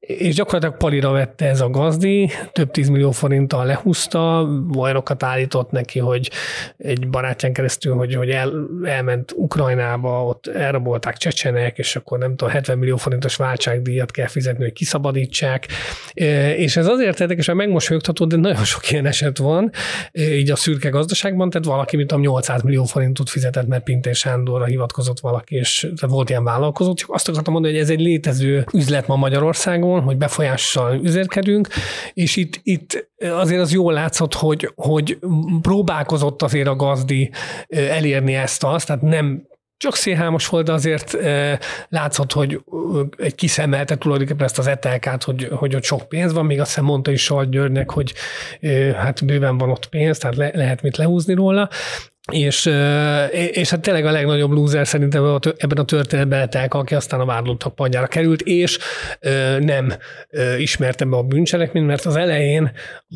és 0.00 0.34
gyakorlatilag 0.34 0.76
palira 0.76 1.10
vette 1.10 1.46
ez 1.46 1.60
a 1.60 1.70
gazdi, 1.70 2.30
több 2.52 2.70
tízmillió 2.70 3.10
forinttal 3.10 3.66
lehúzta, 3.66 4.48
bajnokat 4.68 5.22
állított 5.22 5.70
neki, 5.70 5.98
hogy 5.98 6.30
egy 6.76 7.08
barátján 7.08 7.52
keresztül, 7.52 7.94
hogy, 7.94 8.14
hogy 8.14 8.30
el, 8.30 8.52
elment 8.84 9.32
Ukrajnába, 9.36 10.24
ott 10.24 10.46
elrabolták 10.46 11.16
csecsenek, 11.16 11.78
és 11.78 11.96
akkor 11.96 12.18
nem 12.18 12.36
tudom, 12.36 12.54
70 12.54 12.78
millió 12.78 12.96
forintos 12.96 13.36
váltságdíjat 13.36 14.10
kell 14.10 14.26
fizetni, 14.26 14.62
hogy 14.62 14.72
kiszabadítsák. 14.72 15.66
És 16.56 16.76
ez 16.76 16.86
azért 16.86 17.20
érdekes, 17.20 17.46
mert 17.46 17.58
megmosolyogtató, 17.58 18.24
de 18.24 18.36
nagyon 18.36 18.64
sok 18.64 18.90
ilyen 18.90 19.06
eset 19.06 19.38
van, 19.38 19.70
így 20.12 20.50
a 20.50 20.56
szürke 20.56 20.88
gazdaságban, 20.88 21.50
tehát 21.50 21.66
valaki, 21.66 21.96
mint 21.96 22.12
a 22.12 22.18
800 22.18 22.62
millió 22.62 22.84
forintot 22.84 23.30
fizetett, 23.30 23.66
mert 23.66 23.84
Pintér 23.84 24.14
Sándorra 24.14 24.64
hivatkozott 24.64 25.20
valaki, 25.20 25.56
és 25.56 25.78
tehát 25.80 26.14
volt 26.14 26.30
ilyen 26.30 26.44
vállalkozó, 26.44 26.94
csak 26.94 27.10
azt 27.12 27.28
akartam 27.28 27.52
mondani, 27.52 27.74
hogy 27.74 27.82
ez 27.82 27.90
egy 27.90 28.00
létező 28.00 28.66
üzlet 28.72 29.06
ma 29.06 29.16
Magyarországon, 29.16 29.89
hogy 29.98 30.16
befolyással 30.16 31.00
üzérkedünk, 31.02 31.68
és 32.12 32.36
itt, 32.36 32.60
itt 32.62 33.10
azért 33.18 33.60
az 33.60 33.72
jól 33.72 33.92
látszott, 33.92 34.34
hogy, 34.34 34.72
hogy 34.74 35.18
próbálkozott 35.62 36.42
azért 36.42 36.68
a 36.68 36.76
gazdi 36.76 37.30
elérni 37.68 38.34
ezt 38.34 38.64
azt, 38.64 38.86
tehát 38.86 39.02
nem 39.02 39.48
csak 39.80 39.96
szélhámos 39.96 40.46
volt, 40.46 40.66
de 40.66 40.72
azért 40.72 41.16
látszott, 41.88 42.32
hogy 42.32 42.60
egy 43.16 43.34
kiszemelte 43.34 43.96
tulajdonképpen 43.96 44.44
ezt 44.44 44.58
az 44.58 44.66
etelkát, 44.66 45.24
hogy, 45.24 45.48
hogy 45.50 45.74
ott 45.74 45.82
sok 45.82 46.08
pénz 46.08 46.32
van, 46.32 46.46
még 46.46 46.60
azt 46.60 46.68
hiszem 46.68 46.84
mondta 46.84 47.10
is 47.10 47.22
Salt 47.22 47.50
Györgynek, 47.50 47.90
hogy 47.90 48.14
hát 48.96 49.24
bőven 49.24 49.58
van 49.58 49.70
ott 49.70 49.86
pénz, 49.86 50.18
tehát 50.18 50.36
le, 50.36 50.50
lehet 50.54 50.82
mit 50.82 50.96
lehúzni 50.96 51.34
róla, 51.34 51.68
és, 52.30 52.70
és 53.32 53.70
hát 53.70 53.80
tényleg 53.80 54.06
a 54.06 54.10
legnagyobb 54.10 54.50
loser 54.50 54.86
szerintem 54.86 55.38
ebben 55.56 55.78
a 55.78 55.84
történetben 55.84 56.40
Etelka, 56.40 56.78
aki 56.78 56.94
aztán 56.94 57.20
a 57.20 57.24
vádlottak 57.24 57.74
padjára 57.74 58.06
került, 58.06 58.40
és 58.40 58.78
nem 59.58 59.92
ismerte 60.58 61.04
be 61.04 61.16
a 61.16 61.22
bűncselekményt, 61.22 61.86
mert 61.86 62.04
az 62.04 62.16
elején, 62.16 62.70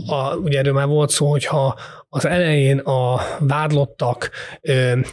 a, 0.06 0.34
ugye 0.34 0.58
erről 0.58 0.72
már 0.72 0.86
volt 0.86 1.10
szó, 1.10 1.30
hogyha 1.30 1.78
az 2.14 2.26
elején 2.26 2.78
a 2.78 3.20
vádlottak 3.38 4.30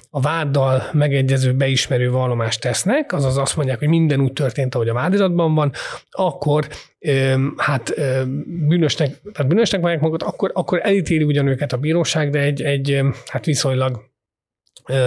a 0.09 0.21
váddal 0.21 0.83
megegyező 0.91 1.53
beismerő 1.53 2.11
vallomást 2.11 2.61
tesznek, 2.61 3.13
azaz 3.13 3.37
azt 3.37 3.55
mondják, 3.55 3.79
hogy 3.79 3.87
minden 3.87 4.21
úgy 4.21 4.33
történt, 4.33 4.75
ahogy 4.75 4.89
a 4.89 4.93
vádiratban 4.93 5.55
van, 5.55 5.71
akkor 6.09 6.67
hát 7.57 7.93
bűnösnek, 8.45 9.21
tehát 9.33 9.51
bűnösnek 9.51 9.81
várják 9.81 10.01
magukat, 10.01 10.27
akkor, 10.27 10.51
akkor 10.53 10.79
elítéli 10.83 11.23
ugyan 11.23 11.47
őket 11.47 11.73
a 11.73 11.77
bíróság, 11.77 12.29
de 12.29 12.39
egy, 12.39 12.61
egy 12.61 13.01
hát 13.25 13.45
viszonylag 13.45 14.09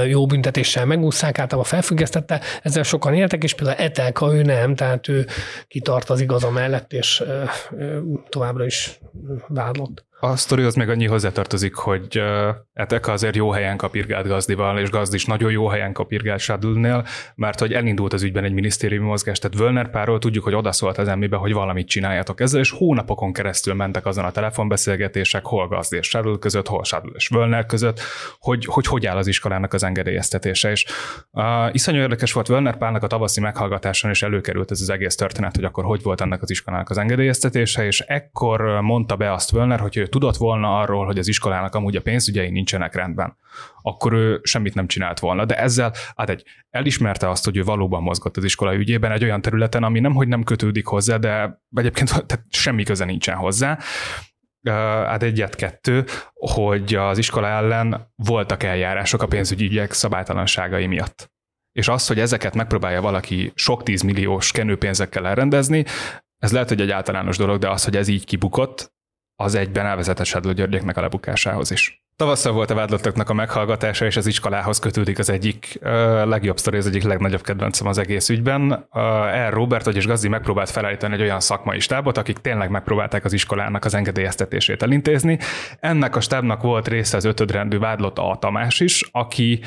jó 0.07 0.27
büntetéssel 0.27 0.87
megúszszák, 0.87 1.39
általában 1.39 1.71
felfüggesztette, 1.71 2.41
ezzel 2.63 2.83
sokan 2.83 3.15
éltek, 3.15 3.43
és 3.43 3.55
például 3.55 3.79
Etelka 3.79 4.35
ő 4.35 4.43
nem, 4.43 4.75
tehát 4.75 5.09
ő 5.09 5.27
kitart 5.69 6.11
az 6.11 6.21
igaza 6.21 6.51
mellett, 6.51 6.93
és 6.93 7.23
továbbra 8.29 8.65
is 8.65 8.99
vádlott. 9.49 10.05
A 10.21 10.37
sztorihoz 10.37 10.75
még 10.75 10.89
annyi 10.89 11.07
hozzátartozik, 11.07 11.75
hogy 11.75 12.23
Eteka 12.73 13.13
azért 13.13 13.37
jó 13.37 13.51
helyen 13.51 13.77
kapirgált 13.77 14.27
Gazdival, 14.27 14.79
és 14.79 14.91
Gazdi 14.91 15.17
is 15.17 15.25
nagyon 15.25 15.51
jó 15.51 15.69
helyen 15.69 15.93
kapirgált 15.93 16.41
Sadlnél, 16.41 17.07
mert 17.35 17.61
hogy 17.61 17.73
elindult 17.73 18.13
az 18.13 18.23
ügyben 18.23 18.45
egy 18.45 18.53
minisztériumi 18.53 19.07
mozgás, 19.07 19.39
tehát 19.39 19.59
Völner 19.59 19.91
párról 19.91 20.19
tudjuk, 20.19 20.45
hogy 20.45 20.55
odaszólt 20.55 20.99
az 20.99 21.09
emmibe, 21.09 21.37
hogy 21.37 21.53
valamit 21.53 21.89
csináljatok 21.89 22.41
ezzel, 22.41 22.61
és 22.61 22.71
hónapokon 22.71 23.33
keresztül 23.33 23.75
mentek 23.75 24.07
azon 24.07 24.25
a 24.25 24.31
telefonbeszélgetések, 24.31 25.45
hol 25.45 25.69
Gazdi 25.69 25.97
és 25.97 26.09
Sadl 26.09 26.35
között, 26.35 26.67
hol 26.67 26.85
Sadl 26.85 27.09
és 27.15 27.29
Völner 27.29 27.67
között, 27.67 28.01
hogy, 28.39 28.65
hogy 28.65 28.87
hogy 28.87 29.07
áll 29.07 29.17
az 29.17 29.27
iskolának 29.27 29.73
az 29.73 29.83
engedélyeztetése. 29.83 30.71
És 30.71 30.87
uh, 31.33 31.45
iszonyú 31.73 32.01
érdekes 32.01 32.33
volt 32.33 32.47
Völner 32.47 32.77
párnak 32.77 33.03
a 33.03 33.07
tavaszi 33.07 33.41
meghallgatáson, 33.41 34.11
és 34.11 34.23
előkerült 34.23 34.71
ez 34.71 34.81
az 34.81 34.91
egész 34.91 35.15
történet, 35.15 35.55
hogy 35.55 35.65
akkor 35.65 35.85
hogy 35.85 36.03
volt 36.03 36.21
ennek 36.21 36.43
az 36.43 36.51
iskolának 36.51 36.91
az 36.91 36.99
engedélyeztetése, 36.99 37.87
és 37.87 38.01
ekkor 38.01 38.81
mondta 38.81 39.17
be 39.17 39.33
azt 39.33 39.51
Völner, 39.51 39.81
hogy 39.81 39.95
ő 40.05 40.09
tudott 40.09 40.37
volna 40.37 40.79
arról, 40.79 41.07
hogy 41.07 41.19
az 41.19 41.29
iskolának 41.29 41.75
amúgy 41.75 41.97
a 41.97 42.01
pénzügyei 42.01 42.51
nincsenek 42.51 42.95
rendben, 42.95 43.37
akkor 43.83 44.13
ő 44.13 44.41
semmit 44.43 44.75
nem 44.75 44.87
csinált 44.87 45.19
volna. 45.19 45.45
De 45.45 45.59
ezzel 45.59 45.93
hát 46.17 46.31
egy 46.31 46.45
elismerte 46.71 47.29
azt, 47.29 47.45
hogy 47.45 47.57
ő 47.57 47.63
valóban 47.63 48.03
mozgott 48.03 48.37
az 48.37 48.45
iskola 48.45 48.75
ügyében 48.75 49.13
egy 49.13 49.25
olyan 49.25 49.41
területen, 49.41 49.83
ami 49.83 50.01
nem, 50.01 50.15
hogy 50.15 50.29
nem 50.29 50.43
kötődik 50.43 50.87
hozzá, 50.87 51.17
de 51.17 51.63
egyébként 51.75 52.09
tehát 52.27 52.45
semmi 52.51 52.83
köze 52.83 53.05
nincsen 53.05 53.37
hozzá. 53.37 53.79
Hát 55.07 55.23
egyet-kettő, 55.23 56.05
hogy 56.33 56.95
az 56.95 57.19
iskola 57.19 57.47
ellen 57.47 58.13
voltak 58.17 58.63
eljárások 58.63 59.23
a 59.23 59.27
pénzügyi 59.27 59.65
ügyek 59.65 59.93
szabálytalanságai 59.93 60.87
miatt. 60.87 61.33
És 61.73 61.89
az, 61.89 62.07
hogy 62.07 62.21
ezeket 62.21 62.55
megpróbálja 62.55 63.01
valaki 63.01 63.53
sok 63.55 63.83
tízmilliós 63.83 64.53
kenőpénzekkel 64.53 65.27
elrendezni, 65.27 65.85
ez 66.45 66.53
lehet, 66.53 66.69
hogy 66.69 66.81
egy 66.81 66.91
általános 66.91 67.37
dolog, 67.37 67.59
de 67.59 67.71
az, 67.71 67.85
hogy 67.85 67.97
ez 67.97 68.09
így 68.09 68.25
kibukott, 68.25 68.94
az 69.37 69.55
egyben 69.55 69.87
elvezetett 69.87 70.27
Sadló 70.27 70.53
Györgyéknek 70.53 70.97
a 70.97 71.01
lebukásához 71.01 71.71
is. 71.71 72.03
Tavasszal 72.17 72.53
volt 72.53 72.71
a 72.71 72.75
vádlottoknak 72.75 73.29
a 73.29 73.35
meghallgatása, 73.35 74.05
és 74.05 74.17
az 74.17 74.27
iskolához 74.27 74.79
kötődik 74.79 75.19
az 75.19 75.31
egyik 75.31 75.79
uh, 75.83 75.91
legjobb 76.25 76.59
sztori, 76.59 76.77
az 76.77 76.87
egyik 76.87 77.03
legnagyobb 77.03 77.43
kedvencem 77.43 77.87
az 77.87 77.99
egész 77.99 78.29
ügyben. 78.29 78.89
El 79.33 79.51
Robert, 79.51 79.85
vagyis 79.85 80.07
Gazdi 80.07 80.29
megpróbált 80.29 80.71
felállítani 80.71 81.15
egy 81.15 81.21
olyan 81.21 81.41
szakmai 81.41 81.81
stábot, 81.81 82.19
akik 82.19 82.39
tényleg 82.39 82.71
megpróbálták 82.71 83.25
az 83.25 83.33
iskolának 83.33 83.85
az 83.85 83.95
engedélyeztetését 83.95 84.83
elintézni. 84.83 85.39
Ennek 85.81 86.17
a 86.17 86.21
stábnak 86.21 86.63
volt 86.63 86.89
része 86.89 87.17
az 87.17 87.25
ötödrendű 87.25 87.79
vádlott 87.79 88.19
A. 88.19 88.37
Tamás 88.41 88.81
is, 88.81 89.09
aki 89.13 89.61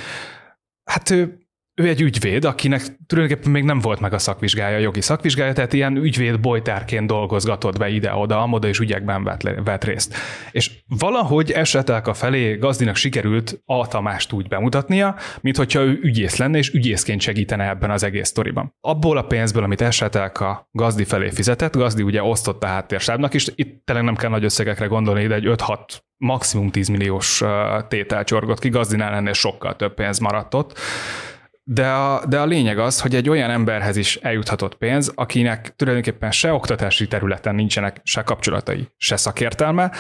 hát 0.84 1.10
ő 1.10 1.47
ő 1.80 1.88
egy 1.88 2.02
ügyvéd, 2.02 2.46
akinek 2.46 2.82
tulajdonképpen 3.08 3.52
még 3.52 3.64
nem 3.64 3.80
volt 3.80 4.00
meg 4.00 4.14
a 4.14 4.18
szakvizsgája, 4.18 4.78
a 4.78 4.80
jogi 4.80 5.02
szakvizsgája, 5.02 5.54
tehát 5.54 5.74
ilyen 5.74 5.98
ügyvéd 5.98 6.40
bolytárként 6.40 7.08
dolgozgatott 7.08 7.78
be 7.78 7.90
ide-oda, 7.90 8.42
amoda 8.42 8.68
és 8.68 8.80
ügyekben 8.80 9.24
vett, 9.24 9.42
vett 9.64 9.84
részt. 9.84 10.16
És 10.52 10.72
valahogy 10.88 11.52
esetek 11.52 12.08
a 12.08 12.14
felé 12.14 12.56
gazdinak 12.56 12.96
sikerült 12.96 13.62
a 13.66 13.88
Tamást 13.88 14.32
úgy 14.32 14.48
bemutatnia, 14.48 15.16
mint 15.42 15.58
hogyha 15.58 15.80
ő 15.80 16.00
ügyész 16.02 16.38
lenne, 16.38 16.58
és 16.58 16.74
ügyészként 16.74 17.22
segítene 17.22 17.70
ebben 17.70 17.92
az 17.92 18.04
egész 18.04 18.28
sztoriban. 18.28 18.76
Abból 18.82 19.18
a 19.18 19.26
pénzből, 19.26 19.64
amit 19.64 19.82
esetek 19.82 20.40
a 20.40 20.68
gazdi 20.72 21.04
felé 21.04 21.30
fizetett, 21.30 21.76
gazdi 21.76 22.02
ugye 22.02 22.24
osztott 22.24 22.64
a 22.64 22.68
háttérstábnak 22.68 23.34
is, 23.34 23.48
itt 23.56 23.86
tényleg 23.86 24.06
nem 24.06 24.16
kell 24.16 24.30
nagy 24.30 24.44
összegekre 24.44 24.86
gondolni, 24.86 25.28
de 25.28 25.36
egy 25.36 25.48
5-6 25.48 25.78
maximum 26.18 26.70
10 26.70 26.88
milliós 26.88 27.44
tétel 27.88 28.24
csorgott 28.24 28.60
ki, 28.60 28.70
gazdinál 28.70 29.14
ennél 29.14 29.34
sokkal 29.34 29.76
több 29.76 29.94
pénz 29.94 30.20
maradt 30.20 30.54
ott 30.54 30.80
de 31.70 31.88
a, 31.88 32.26
de 32.26 32.40
a 32.40 32.46
lényeg 32.46 32.80
az, 32.80 33.02
hogy 33.02 33.16
egy 33.16 33.30
olyan 33.30 33.50
emberhez 33.50 33.98
is 33.98 34.16
eljuthatott 34.16 34.76
pénz, 34.76 35.12
akinek 35.16 35.74
tulajdonképpen 35.76 36.32
se 36.32 36.54
oktatási 36.54 37.08
területen 37.08 37.56
nincsenek 37.56 38.02
se 38.04 38.22
kapcsolatai, 38.22 38.88
se 38.98 39.16
szakértelme, 39.16 39.92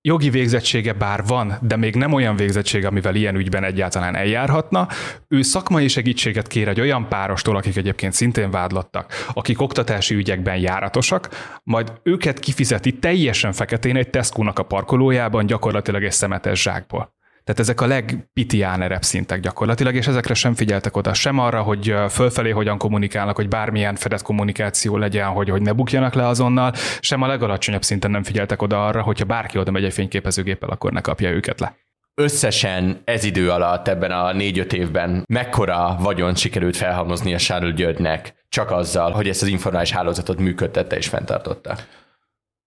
jogi 0.00 0.30
végzettsége 0.30 0.92
bár 0.92 1.24
van, 1.26 1.58
de 1.60 1.76
még 1.76 1.94
nem 1.94 2.12
olyan 2.12 2.36
végzettsége, 2.36 2.86
amivel 2.86 3.14
ilyen 3.14 3.36
ügyben 3.36 3.64
egyáltalán 3.64 4.14
eljárhatna. 4.14 4.88
Ő 5.28 5.42
szakmai 5.42 5.88
segítséget 5.88 6.46
kér 6.46 6.68
egy 6.68 6.80
olyan 6.80 7.08
párostól, 7.08 7.56
akik 7.56 7.76
egyébként 7.76 8.12
szintén 8.12 8.50
vádlattak, 8.50 9.12
akik 9.32 9.60
oktatási 9.60 10.14
ügyekben 10.14 10.56
járatosak, 10.56 11.28
majd 11.64 11.92
őket 12.02 12.38
kifizeti 12.38 12.98
teljesen 12.98 13.52
feketén 13.52 13.96
egy 13.96 14.10
Tesco-nak 14.10 14.58
a 14.58 14.62
parkolójában, 14.62 15.46
gyakorlatilag 15.46 16.04
egy 16.04 16.12
szemetes 16.12 16.62
zsákból. 16.62 17.14
Tehát 17.44 17.60
ezek 17.60 17.80
a 17.80 17.86
legpitiánerebb 17.86 19.02
szintek 19.02 19.40
gyakorlatilag, 19.40 19.94
és 19.94 20.06
ezekre 20.06 20.34
sem 20.34 20.54
figyeltek 20.54 20.96
oda, 20.96 21.14
sem 21.14 21.38
arra, 21.38 21.62
hogy 21.62 21.94
fölfelé 22.10 22.50
hogyan 22.50 22.78
kommunikálnak, 22.78 23.36
hogy 23.36 23.48
bármilyen 23.48 23.94
fedett 23.94 24.22
kommunikáció 24.22 24.96
legyen, 24.96 25.28
hogy, 25.28 25.48
hogy 25.48 25.62
ne 25.62 25.72
bukjanak 25.72 26.14
le 26.14 26.26
azonnal, 26.26 26.72
sem 27.00 27.22
a 27.22 27.26
legalacsonyabb 27.26 27.82
szinten 27.82 28.10
nem 28.10 28.22
figyeltek 28.22 28.62
oda 28.62 28.86
arra, 28.86 29.02
hogyha 29.02 29.24
bárki 29.24 29.58
oda 29.58 29.70
megy 29.70 29.84
egy 29.84 29.92
fényképezőgéppel, 29.92 30.68
akkor 30.68 30.92
ne 30.92 31.00
kapja 31.00 31.30
őket 31.30 31.60
le. 31.60 31.76
Összesen 32.14 33.00
ez 33.04 33.24
idő 33.24 33.50
alatt, 33.50 33.88
ebben 33.88 34.10
a 34.10 34.32
négy-öt 34.32 34.72
évben 34.72 35.24
mekkora 35.28 35.96
vagyon 36.00 36.34
sikerült 36.34 36.76
felhalmozni 36.76 37.34
a 37.34 37.38
Sárl 37.38 37.68
Györgynek 37.68 38.34
csak 38.48 38.70
azzal, 38.70 39.10
hogy 39.10 39.28
ezt 39.28 39.42
az 39.42 39.48
informális 39.48 39.90
hálózatot 39.90 40.38
működtette 40.38 40.96
és 40.96 41.08
fenntartotta? 41.08 41.76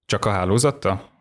Csak 0.05 0.25
a 0.25 0.29
hálózatta? 0.29 1.14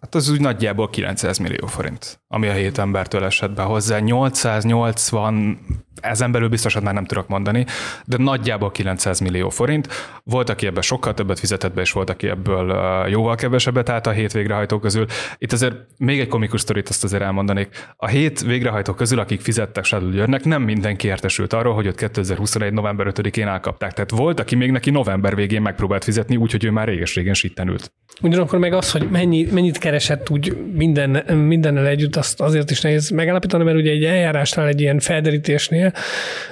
Hát 0.00 0.14
az 0.14 0.30
úgy 0.30 0.40
nagyjából 0.40 0.90
900 0.90 1.38
millió 1.38 1.66
forint, 1.66 2.20
ami 2.28 2.48
a 2.48 2.52
hét 2.52 2.78
embertől 2.78 3.24
esett 3.24 3.54
be 3.54 3.62
hozzá. 3.62 3.98
880, 3.98 5.58
ezen 6.00 6.32
belül 6.32 6.48
biztosan 6.48 6.82
már 6.82 6.94
nem 6.94 7.04
tudok 7.04 7.28
mondani, 7.28 7.66
de 8.04 8.16
nagyjából 8.16 8.70
900 8.70 9.20
millió 9.20 9.48
forint. 9.48 9.88
Volt, 10.24 10.48
aki 10.48 10.66
ebből 10.66 10.82
sokkal 10.82 11.14
többet 11.14 11.38
fizetett 11.38 11.74
be, 11.74 11.80
és 11.80 11.92
volt, 11.92 12.10
aki 12.10 12.28
ebből 12.28 12.76
jóval 13.08 13.34
kevesebbet 13.34 13.88
állt 13.88 14.06
a 14.06 14.10
hét 14.10 14.32
végrehajtó 14.32 14.78
közül. 14.78 15.06
Itt 15.38 15.52
azért 15.52 15.74
még 15.98 16.20
egy 16.20 16.28
komikus 16.28 16.60
sztorit 16.60 16.88
azt 16.88 17.04
azért 17.04 17.22
elmondanék. 17.22 17.68
A 17.96 18.06
hét 18.06 18.40
végrehajtó 18.40 18.94
közül, 18.94 19.18
akik 19.18 19.40
fizettek 19.40 19.84
Sadul 19.84 20.10
Györgynek, 20.10 20.44
nem 20.44 20.62
mindenki 20.62 21.06
értesült 21.06 21.52
arról, 21.52 21.74
hogy 21.74 21.86
őt 21.86 21.96
2021. 21.96 22.72
november 22.72 23.06
5-én 23.10 23.48
elkapták. 23.48 23.92
Tehát 23.92 24.10
volt, 24.10 24.40
aki 24.40 24.54
még 24.54 24.70
neki 24.70 24.90
november 24.90 25.34
végén 25.34 25.62
megpróbált 25.62 26.04
fizetni, 26.04 26.36
úgyhogy 26.36 26.64
ő 26.64 26.70
már 26.70 26.88
réges-régen 26.88 27.34
sitten 27.34 27.68
ült. 27.68 27.92
Ugyanakkor 28.22 28.58
meg 28.58 28.72
az, 28.72 28.90
hogy 28.90 29.10
mennyi, 29.10 29.48
mennyit 29.52 29.78
keresett 29.82 30.30
úgy 30.30 30.56
minden, 30.72 31.36
mindennel 31.36 31.86
együtt, 31.86 32.16
azt 32.16 32.40
azért 32.40 32.70
is 32.70 32.80
nehéz 32.80 33.10
megállapítani, 33.10 33.64
mert 33.64 33.76
ugye 33.76 33.90
egy 33.90 34.04
eljárásnál, 34.04 34.66
egy 34.66 34.80
ilyen 34.80 34.98
felderítésnél, 34.98 35.92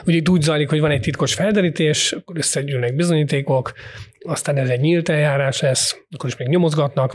ugye 0.04 0.16
itt 0.16 0.28
úgy 0.28 0.42
zajlik, 0.42 0.68
hogy 0.68 0.80
van 0.80 0.90
egy 0.90 1.00
titkos 1.00 1.34
felderítés, 1.34 2.12
akkor 2.12 2.36
összegyűlnek 2.36 2.94
bizonyítékok, 2.94 3.72
aztán 4.18 4.56
ez 4.56 4.68
egy 4.68 4.80
nyílt 4.80 5.08
eljárás 5.08 5.60
lesz, 5.60 5.96
akkor 6.10 6.28
is 6.28 6.36
még 6.36 6.48
nyomozgatnak, 6.48 7.14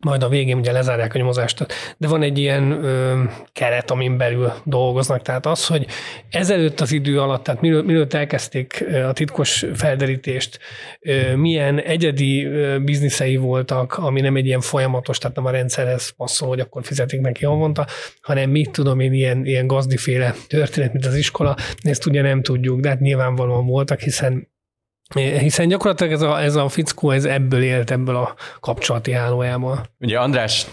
majd 0.00 0.22
a 0.22 0.28
végén 0.28 0.58
ugye 0.58 0.72
lezárják 0.72 1.14
a 1.14 1.18
nyomozást. 1.18 1.66
De 1.96 2.08
van 2.08 2.22
egy 2.22 2.38
ilyen 2.38 2.70
ö, 2.84 3.22
keret, 3.52 3.90
amin 3.90 4.16
belül 4.16 4.52
dolgoznak. 4.64 5.22
Tehát 5.22 5.46
az, 5.46 5.66
hogy 5.66 5.86
ezelőtt 6.30 6.80
az 6.80 6.92
idő 6.92 7.20
alatt, 7.20 7.42
tehát 7.42 7.60
mielőtt 7.60 8.14
elkezdték 8.14 8.84
a 9.08 9.12
titkos 9.12 9.64
felderítést, 9.74 10.58
ö, 11.00 11.36
milyen 11.36 11.80
egyedi 11.80 12.44
ö, 12.44 12.78
bizniszei 12.78 13.36
voltak, 13.36 13.98
ami 13.98 14.20
nem 14.20 14.36
egy 14.36 14.46
ilyen 14.46 14.60
folyamatos, 14.60 15.18
tehát 15.18 15.36
nem 15.36 15.44
a 15.46 15.50
rendszerhez 15.50 16.08
passzol, 16.08 16.48
hogy 16.48 16.60
akkor 16.60 16.84
fizetik 16.84 17.20
neki 17.20 17.44
havonta, 17.44 17.86
hanem 18.20 18.50
mit 18.50 18.70
tudom 18.70 19.00
én, 19.00 19.12
ilyen, 19.12 19.46
ilyen 19.46 19.66
gazdiféle 19.66 20.34
történet, 20.46 20.92
mint 20.92 21.06
az 21.06 21.14
iskola, 21.14 21.56
ezt 21.82 22.06
ugye 22.06 22.22
nem 22.22 22.42
tudjuk, 22.42 22.80
de 22.80 22.88
hát 22.88 23.00
nyilvánvalóan 23.00 23.66
voltak, 23.66 24.00
hiszen 24.00 24.48
hiszen 25.14 25.68
gyakorlatilag 25.68 26.12
ez 26.12 26.22
a, 26.22 26.42
ez 26.42 26.54
a 26.54 26.68
fickó 26.68 27.10
ez 27.10 27.24
ebből 27.24 27.62
élt, 27.62 27.90
ebből 27.90 28.16
a 28.16 28.34
kapcsolati 28.60 29.12
hálójából. 29.12 29.84
Ugye 29.98 30.18
András 30.18 30.66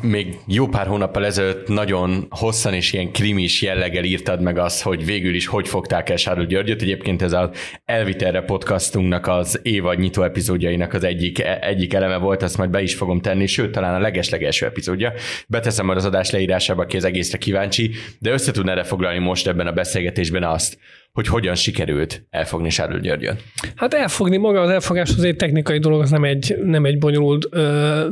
még 0.00 0.38
jó 0.46 0.66
pár 0.66 0.86
hónappal 0.86 1.26
ezelőtt 1.26 1.68
nagyon 1.68 2.26
hosszan 2.30 2.74
és 2.74 2.92
ilyen 2.92 3.12
krimis 3.12 3.62
jelleggel 3.62 4.04
írtad 4.04 4.42
meg 4.42 4.58
azt, 4.58 4.82
hogy 4.82 5.04
végül 5.04 5.34
is 5.34 5.46
hogy 5.46 5.68
fogták 5.68 6.10
el 6.10 6.16
Sárul 6.16 6.44
Györgyöt. 6.44 6.82
Egyébként 6.82 7.22
ez 7.22 7.32
az 7.32 7.48
Elviterre 7.84 8.40
podcastunknak 8.40 9.26
az 9.26 9.60
évad 9.62 9.98
nyitó 9.98 10.22
epizódjainak 10.22 10.92
az 10.92 11.04
egyik, 11.04 11.42
egyik 11.60 11.94
eleme 11.94 12.16
volt, 12.16 12.42
azt 12.42 12.56
majd 12.56 12.70
be 12.70 12.82
is 12.82 12.94
fogom 12.94 13.20
tenni, 13.20 13.46
sőt 13.46 13.72
talán 13.72 13.94
a 13.94 13.98
legeslegelső 13.98 14.66
epizódja. 14.66 15.12
Beteszem 15.46 15.86
majd 15.86 15.98
az 15.98 16.04
adás 16.04 16.30
leírásába, 16.30 16.82
aki 16.82 16.96
az 16.96 17.04
egészre 17.04 17.38
kíváncsi, 17.38 17.90
de 18.18 18.30
össze 18.30 18.52
tudná 18.52 18.82
foglalni 18.82 19.18
most 19.18 19.46
ebben 19.46 19.66
a 19.66 19.72
beszélgetésben 19.72 20.44
azt, 20.44 20.78
hogy 21.12 21.26
hogyan 21.26 21.54
sikerült 21.54 22.26
elfogni 22.30 22.70
Sárül 22.70 23.00
Györgyön? 23.00 23.38
Hát 23.74 23.94
elfogni 23.94 24.36
maga 24.36 24.60
az 24.60 24.70
elfogás 24.70 25.10
az 25.10 25.24
egy 25.24 25.36
technikai 25.36 25.78
dolog, 25.78 26.00
az 26.00 26.10
nem 26.10 26.24
egy, 26.24 26.56
nem 26.64 26.84
egy 26.84 26.98
bonyolult 26.98 27.46
ö, 27.50 28.06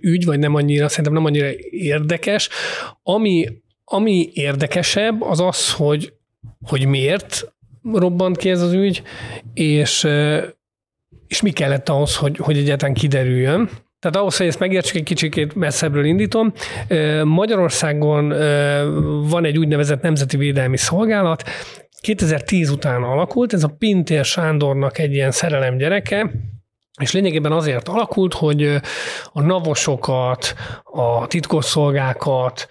ügy, 0.00 0.24
vagy 0.24 0.38
nem 0.38 0.54
annyira, 0.54 0.88
szerintem 0.88 1.12
nem 1.12 1.24
annyira 1.24 1.48
érdekes. 1.70 2.48
Ami, 3.02 3.46
ami 3.84 4.30
érdekesebb, 4.32 5.22
az 5.22 5.40
az, 5.40 5.72
hogy, 5.72 6.12
hogy 6.62 6.86
miért 6.86 7.52
robbant 7.92 8.36
ki 8.36 8.50
ez 8.50 8.62
az 8.62 8.72
ügy, 8.72 9.02
és, 9.54 10.08
és 11.26 11.42
mi 11.42 11.50
kellett 11.50 11.88
ahhoz, 11.88 12.16
hogy, 12.16 12.36
hogy 12.36 12.58
egyáltalán 12.58 12.94
kiderüljön. 12.94 13.70
Tehát 14.00 14.16
ahhoz, 14.16 14.36
hogy 14.36 14.46
ezt 14.46 14.58
megértsük, 14.58 14.96
egy 14.96 15.02
kicsit 15.02 15.54
messzebbről 15.54 16.04
indítom. 16.04 16.52
Magyarországon 17.24 18.28
van 19.28 19.44
egy 19.44 19.58
úgynevezett 19.58 20.02
Nemzeti 20.02 20.36
Védelmi 20.36 20.76
Szolgálat, 20.76 21.42
2010 22.00 22.70
után 22.70 23.02
alakult, 23.02 23.52
ez 23.52 23.62
a 23.62 23.74
Pintér 23.78 24.24
Sándornak 24.24 24.98
egy 24.98 25.12
ilyen 25.12 25.30
szerelem 25.30 25.76
gyereke, 25.76 26.30
és 27.00 27.12
lényegében 27.12 27.52
azért 27.52 27.88
alakult, 27.88 28.34
hogy 28.34 28.80
a 29.32 29.40
navosokat, 29.40 30.54
a 30.82 31.26
titkosszolgákat, 31.26 32.68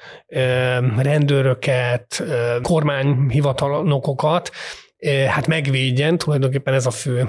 rendőröket, 0.97 2.23
kormányhivatalonokokat 2.61 4.51
hát 5.27 5.47
megvédjen, 5.47 6.17
tulajdonképpen 6.17 6.73
ez 6.73 6.85
a 6.85 6.91
fő 6.91 7.25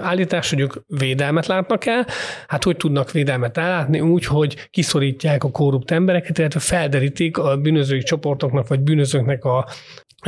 állítás, 0.00 0.50
hogy 0.50 0.60
ők 0.60 0.72
védelmet 0.86 1.46
látnak 1.46 1.86
el. 1.86 2.06
Hát 2.46 2.64
hogy 2.64 2.76
tudnak 2.76 3.10
védelmet 3.10 3.58
ellátni? 3.58 4.00
Úgy, 4.00 4.24
hogy 4.24 4.68
kiszorítják 4.70 5.44
a 5.44 5.50
korrupt 5.50 5.90
embereket, 5.90 6.38
illetve 6.38 6.60
felderítik 6.60 7.38
a 7.38 7.56
bűnözői 7.56 8.02
csoportoknak 8.02 8.68
vagy 8.68 8.80
bűnözőknek 8.80 9.44
a 9.44 9.66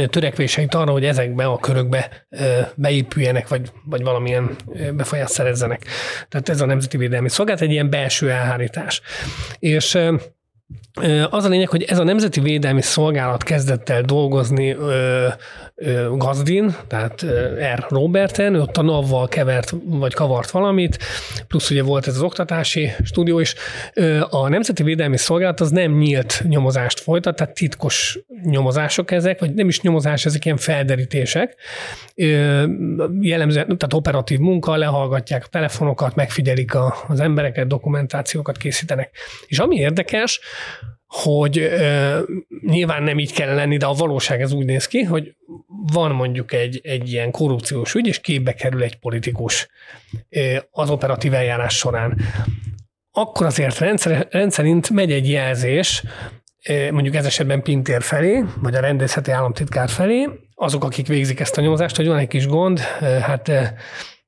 törekvéseit 0.07 0.75
arra, 0.75 0.93
hogy 0.93 1.05
ezekbe 1.05 1.45
a 1.45 1.59
körökbe 1.59 2.27
beépüljenek, 2.75 3.49
vagy, 3.49 3.71
vagy 3.85 4.03
valamilyen 4.03 4.57
befolyást 4.95 5.33
szerezzenek. 5.33 5.85
Tehát 6.29 6.49
ez 6.49 6.61
a 6.61 6.67
Nemzeti 6.67 6.97
Védelmi 6.97 7.29
Szolgálat 7.29 7.61
egy 7.61 7.71
ilyen 7.71 7.91
belső 7.91 8.31
elhárítás. 8.31 9.01
És 9.59 9.99
az 11.31 11.45
a 11.45 11.49
lényeg, 11.49 11.69
hogy 11.69 11.83
ez 11.83 11.99
a 11.99 12.05
Nemzeti 12.05 12.41
Védelmi 12.41 12.83
Szolgálat 12.83 13.43
kezdett 13.43 13.89
el 13.89 14.03
dolgozni 14.03 14.77
Gazdin, 16.17 16.75
tehát 16.87 17.25
R. 17.75 17.87
Roberten, 17.89 18.55
ott 18.55 18.77
a 18.77 18.83
NAV-val 18.83 19.29
kevert, 19.29 19.75
vagy 19.85 20.15
kavart 20.15 20.51
valamit, 20.51 20.99
plusz 21.49 21.71
ugye 21.71 21.83
volt 21.83 22.07
ez 22.07 22.15
az 22.15 22.23
oktatási 22.23 22.93
stúdió 23.05 23.39
is. 23.39 23.55
A 24.31 24.49
Nemzeti 24.49 24.83
Védelmi 24.83 25.17
Szolgálat 25.17 25.61
az 25.61 25.71
nem 25.71 25.93
nyílt 25.93 26.43
nyomozást 26.49 27.01
folytat, 27.01 27.37
tehát 27.37 27.55
titkos 27.55 28.19
nyomozások 28.43 29.11
ezek, 29.11 29.41
vagy 29.41 29.55
nem 29.55 29.69
is 29.69 29.81
nyomozás, 29.81 30.27
ezek 30.27 30.45
ilyen 30.45 30.57
felderítések. 30.57 31.57
Jellemzően, 33.21 33.67
tehát 33.67 33.95
operatív 33.95 34.39
munka, 34.39 34.77
lehallgatják 34.77 35.45
a 35.45 35.49
telefonokat, 35.49 36.15
megfigyelik 36.15 36.73
az 37.09 37.21
embereket, 37.21 37.67
dokumentációkat 37.67 38.57
készítenek. 38.57 39.11
És 39.47 39.59
ami 39.59 39.77
érdekes, 39.77 40.41
hogy 41.23 41.59
e, 41.59 42.21
nyilván 42.67 43.03
nem 43.03 43.19
így 43.19 43.33
kell 43.33 43.55
lenni, 43.55 43.77
de 43.77 43.87
a 43.87 43.93
valóság 43.93 44.41
ez 44.41 44.53
úgy 44.53 44.65
néz 44.65 44.87
ki, 44.87 45.03
hogy 45.03 45.35
van 45.93 46.11
mondjuk 46.11 46.53
egy, 46.53 46.81
egy 46.83 47.13
ilyen 47.13 47.31
korrupciós 47.31 47.95
ügy, 47.95 48.07
és 48.07 48.21
képbe 48.21 48.55
kerül 48.55 48.83
egy 48.83 48.97
politikus 48.97 49.69
e, 50.31 50.69
az 50.71 50.91
operatív 50.91 51.35
eljárás 51.35 51.77
során. 51.77 52.21
Akkor 53.11 53.47
azért 53.47 53.79
rendszer, 53.79 54.27
rendszerint 54.31 54.91
megy 54.91 55.13
egy 55.13 55.31
jelzés, 55.31 56.03
e, 56.63 56.93
mondjuk 56.93 57.15
ez 57.15 57.25
esetben 57.25 57.63
Pintér 57.63 58.03
felé, 58.03 58.45
vagy 58.61 58.75
a 58.75 58.81
rendészeti 58.81 59.31
államtitkár 59.31 59.89
felé, 59.89 60.29
azok, 60.55 60.85
akik 60.85 61.07
végzik 61.07 61.41
ezt 61.41 61.59
a 61.59 61.61
nyomozást, 61.61 61.97
hogy 61.97 62.07
van 62.07 62.19
egy 62.19 62.29
kis 62.29 62.47
gond, 62.47 62.79
hát 63.01 63.51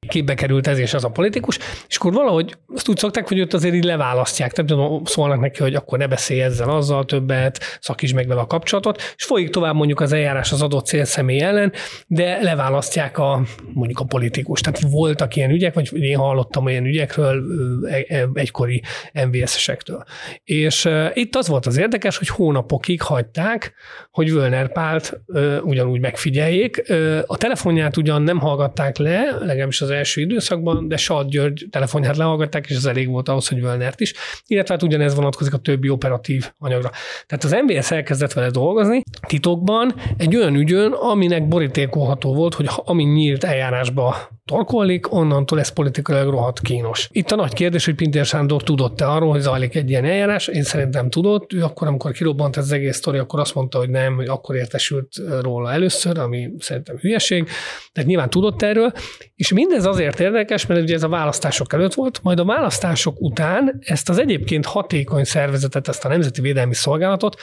képbe 0.06 0.34
került 0.34 0.66
ez 0.66 0.78
és 0.78 0.94
az 0.94 1.04
a 1.04 1.08
politikus, 1.08 1.58
és 1.88 1.96
akkor 1.96 2.12
valahogy 2.12 2.56
azt 2.74 2.88
úgy 2.88 2.98
szokták, 2.98 3.28
hogy 3.28 3.38
őt 3.38 3.54
azért 3.54 3.74
így 3.74 3.84
leválasztják. 3.84 4.52
Tehát 4.52 4.82
szólnak 5.04 5.40
neki, 5.40 5.62
hogy 5.62 5.74
akkor 5.74 5.98
ne 5.98 6.06
beszélj 6.06 6.42
ezzel, 6.42 6.70
azzal 6.70 7.04
többet, 7.04 7.60
szakíts 7.80 8.14
meg 8.14 8.26
vele 8.26 8.40
a 8.40 8.46
kapcsolatot, 8.46 9.14
és 9.16 9.24
folyik 9.24 9.50
tovább 9.50 9.74
mondjuk 9.74 10.00
az 10.00 10.12
eljárás 10.12 10.52
az 10.52 10.62
adott 10.62 10.86
célszemély 10.86 11.40
ellen, 11.40 11.72
de 12.06 12.42
leválasztják 12.42 13.18
a 13.18 13.42
mondjuk 13.72 14.00
a 14.00 14.04
politikus. 14.04 14.60
Tehát 14.60 14.80
voltak 14.90 15.36
ilyen 15.36 15.50
ügyek, 15.50 15.74
vagy 15.74 16.02
én 16.02 16.16
hallottam 16.16 16.64
olyan 16.64 16.84
ügyekről 16.84 17.44
e, 17.88 18.04
e, 18.16 18.28
egykori 18.34 18.82
MVS-esektől. 19.12 20.04
És 20.44 20.88
itt 21.12 21.36
az 21.36 21.48
volt 21.48 21.66
az 21.66 21.76
érdekes, 21.76 22.18
hogy 22.18 22.28
hónapokig 22.28 23.02
hagyták, 23.02 23.74
hogy 24.10 24.32
Völner 24.32 24.72
Pált 24.72 25.20
ugyanúgy 25.62 26.00
megfigyeljék. 26.00 26.92
A 27.26 27.36
telefonját 27.36 27.96
ugyan 27.96 28.22
nem 28.22 28.38
hallgatták 28.38 28.96
le, 28.96 29.36
legalábbis 29.40 29.80
az 29.80 29.90
első 29.96 30.20
időszakban, 30.20 30.88
de 30.88 30.96
Sad 30.96 31.28
György 31.28 31.66
telefonját 31.70 32.16
lehallgatták, 32.16 32.66
és 32.68 32.76
ez 32.76 32.84
elég 32.84 33.08
volt 33.08 33.28
ahhoz, 33.28 33.48
hogy 33.48 33.60
Völnert 33.60 34.00
is, 34.00 34.14
illetve 34.46 34.74
hát 34.74 34.82
ugyanez 34.82 35.14
vonatkozik 35.14 35.54
a 35.54 35.58
többi 35.58 35.88
operatív 35.88 36.50
anyagra. 36.58 36.90
Tehát 37.26 37.44
az 37.44 37.56
MVS 37.66 37.90
elkezdett 37.90 38.32
vele 38.32 38.50
dolgozni 38.50 39.02
titokban 39.26 39.94
egy 40.16 40.36
olyan 40.36 40.54
ügyön, 40.54 40.92
aminek 40.92 41.48
borítékolható 41.48 42.34
volt, 42.34 42.54
hogy 42.54 42.68
ami 42.74 43.02
nyílt 43.02 43.44
eljárásba 43.44 44.16
torkollik, 44.46 45.12
onnantól 45.12 45.60
ez 45.60 45.68
politikailag 45.68 46.30
rohadt 46.30 46.60
kínos. 46.60 47.08
Itt 47.12 47.30
a 47.30 47.36
nagy 47.36 47.52
kérdés, 47.52 47.84
hogy 47.84 47.94
Pintér 47.94 48.24
Sándor 48.24 48.62
tudott-e 48.62 49.10
arról, 49.10 49.30
hogy 49.30 49.40
zajlik 49.40 49.74
egy 49.74 49.90
ilyen 49.90 50.04
eljárás, 50.04 50.46
én 50.46 50.62
szerintem 50.62 51.10
tudott, 51.10 51.52
ő 51.52 51.62
akkor, 51.62 51.86
amikor 51.86 52.12
kirobbant 52.12 52.56
ez 52.56 52.64
az 52.64 52.72
egész 52.72 52.96
sztori, 52.96 53.18
akkor 53.18 53.40
azt 53.40 53.54
mondta, 53.54 53.78
hogy 53.78 53.90
nem, 53.90 54.14
hogy 54.14 54.28
akkor 54.28 54.56
értesült 54.56 55.08
róla 55.40 55.72
először, 55.72 56.18
ami 56.18 56.50
szerintem 56.58 56.96
hülyeség, 56.96 57.48
tehát 57.92 58.08
nyilván 58.08 58.30
tudott 58.30 58.62
erről, 58.62 58.92
és 59.34 59.52
mindez 59.52 59.84
azért 59.86 60.20
érdekes, 60.20 60.66
mert 60.66 60.80
ugye 60.80 60.94
ez 60.94 61.02
a 61.02 61.08
választások 61.08 61.72
előtt 61.72 61.94
volt, 61.94 62.22
majd 62.22 62.38
a 62.38 62.44
választások 62.44 63.20
után 63.20 63.78
ezt 63.80 64.08
az 64.08 64.18
egyébként 64.18 64.66
hatékony 64.66 65.24
szervezetet, 65.24 65.88
ezt 65.88 66.04
a 66.04 66.08
Nemzeti 66.08 66.40
Védelmi 66.40 66.74
Szolgálatot 66.74 67.36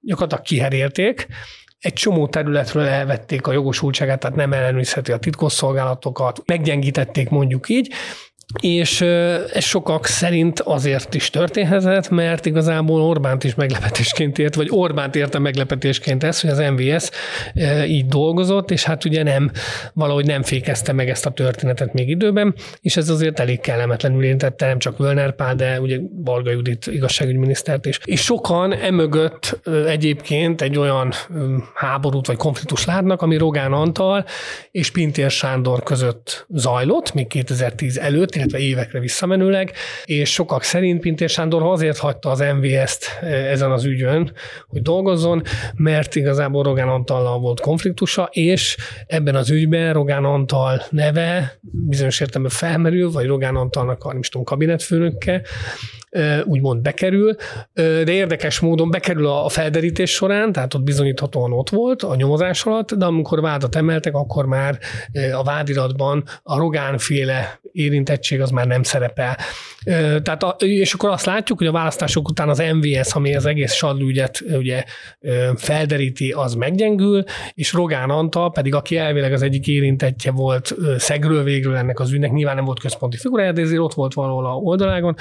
gyakorlatilag 0.00 0.44
kiherélték, 0.44 1.26
egy 1.80 1.92
csomó 1.92 2.28
területről 2.28 2.86
elvették 2.86 3.46
a 3.46 3.52
jogosultságát, 3.52 4.20
tehát 4.20 4.36
nem 4.36 4.52
ellenőrizheti 4.52 5.12
a 5.12 5.18
titkosszolgálatokat, 5.18 6.42
meggyengítették 6.46 7.28
mondjuk 7.28 7.68
így, 7.68 7.92
és 8.60 9.00
ez 9.52 9.64
sokak 9.64 10.06
szerint 10.06 10.60
azért 10.60 11.14
is 11.14 11.30
történhetett, 11.30 12.08
mert 12.08 12.46
igazából 12.46 13.02
Orbánt 13.02 13.44
is 13.44 13.54
meglepetésként 13.54 14.38
ért, 14.38 14.54
vagy 14.54 14.66
Orbánt 14.70 15.16
érte 15.16 15.38
meglepetésként 15.38 16.24
ez, 16.24 16.40
hogy 16.40 16.50
az 16.50 16.58
MVS 16.58 17.10
így 17.86 18.06
dolgozott, 18.06 18.70
és 18.70 18.84
hát 18.84 19.04
ugye 19.04 19.22
nem, 19.22 19.50
valahogy 19.92 20.26
nem 20.26 20.42
fékezte 20.42 20.92
meg 20.92 21.08
ezt 21.08 21.26
a 21.26 21.30
történetet 21.30 21.92
még 21.92 22.08
időben, 22.08 22.54
és 22.80 22.96
ez 22.96 23.08
azért 23.08 23.40
elég 23.40 23.60
kellemetlenül 23.60 24.24
érintette 24.24 24.66
nem 24.66 24.78
csak 24.78 24.98
Völner 24.98 25.34
Pál, 25.34 25.54
de 25.54 25.80
ugye 25.80 25.98
Balga 26.24 26.50
Judit 26.50 26.86
igazságügyminisztert 26.86 27.86
is. 27.86 27.98
És 28.04 28.20
sokan 28.20 28.72
emögött 28.72 29.60
egyébként 29.86 30.60
egy 30.60 30.78
olyan 30.78 31.12
háborút 31.74 32.26
vagy 32.26 32.36
konfliktus 32.36 32.84
látnak, 32.84 33.22
ami 33.22 33.36
Rogán 33.36 33.72
Antal 33.72 34.24
és 34.70 34.90
Pintér 34.90 35.30
Sándor 35.30 35.82
között 35.82 36.46
zajlott, 36.48 37.14
még 37.14 37.26
2010 37.26 37.98
előtt, 37.98 38.38
illetve 38.40 38.58
évekre 38.58 39.00
visszamenőleg, 39.00 39.72
és 40.04 40.32
sokak 40.32 40.62
szerint 40.62 41.00
Pintér 41.00 41.28
Sándor 41.28 41.62
azért 41.62 41.98
hagyta 41.98 42.30
az 42.30 42.44
MVS-t 42.60 43.18
e, 43.20 43.26
ezen 43.26 43.70
az 43.70 43.84
ügyön, 43.84 44.32
hogy 44.66 44.82
dolgozzon, 44.82 45.42
mert 45.74 46.14
igazából 46.14 46.62
Rogán 46.62 46.88
Antallal 46.88 47.38
volt 47.38 47.60
konfliktusa, 47.60 48.28
és 48.32 48.76
ebben 49.06 49.34
az 49.34 49.50
ügyben 49.50 49.92
Rogán 49.92 50.24
Antal 50.24 50.82
neve 50.90 51.58
bizonyos 51.60 52.20
értelemben 52.20 52.56
felmerül, 52.56 53.10
vagy 53.10 53.26
Rogán 53.26 53.56
Antalnak 53.56 54.04
a, 54.04 54.12
nem 54.12 54.22
tudom, 54.22 54.44
kabinetfőnöke, 54.44 55.42
úgymond 56.44 56.82
bekerül, 56.82 57.36
de 57.74 58.10
érdekes 58.10 58.60
módon 58.60 58.90
bekerül 58.90 59.26
a 59.26 59.48
felderítés 59.48 60.10
során, 60.10 60.52
tehát 60.52 60.74
ott 60.74 60.82
bizonyíthatóan 60.82 61.52
ott 61.52 61.70
volt 61.70 62.02
a 62.02 62.14
nyomozás 62.14 62.64
alatt, 62.64 62.94
de 62.94 63.04
amikor 63.04 63.40
vádat 63.40 63.76
emeltek, 63.76 64.14
akkor 64.14 64.46
már 64.46 64.78
a 65.32 65.42
vádiratban 65.42 66.24
a 66.42 66.58
Rogán-féle 66.58 67.60
érintettség 67.72 68.29
az 68.38 68.50
már 68.50 68.66
nem 68.66 68.82
szerepel. 68.82 69.36
Tehát 70.22 70.42
a, 70.42 70.56
és 70.58 70.94
akkor 70.94 71.10
azt 71.10 71.26
látjuk, 71.26 71.58
hogy 71.58 71.66
a 71.66 71.72
választások 71.72 72.28
után 72.28 72.48
az 72.48 72.62
MVS, 72.72 73.12
ami 73.12 73.34
az 73.34 73.46
egész 73.46 73.72
sadlügyet 73.72 74.44
ugye 74.52 74.84
felderíti, 75.56 76.30
az 76.30 76.54
meggyengül, 76.54 77.24
és 77.54 77.72
Rogán 77.72 78.10
Antal 78.10 78.52
pedig, 78.52 78.74
aki 78.74 78.96
elvileg 78.96 79.32
az 79.32 79.42
egyik 79.42 79.66
érintettje 79.66 80.30
volt 80.30 80.74
szegről 80.98 81.42
végről 81.42 81.76
ennek 81.76 82.00
az 82.00 82.12
ügynek, 82.12 82.32
nyilván 82.32 82.54
nem 82.54 82.64
volt 82.64 82.80
központi 82.80 83.16
figurája, 83.16 83.52
de 83.52 83.60
ezért 83.60 83.80
ott 83.80 83.94
volt 83.94 84.14
valahol 84.14 84.46
a 84.46 84.54
oldalágon, 84.54 85.14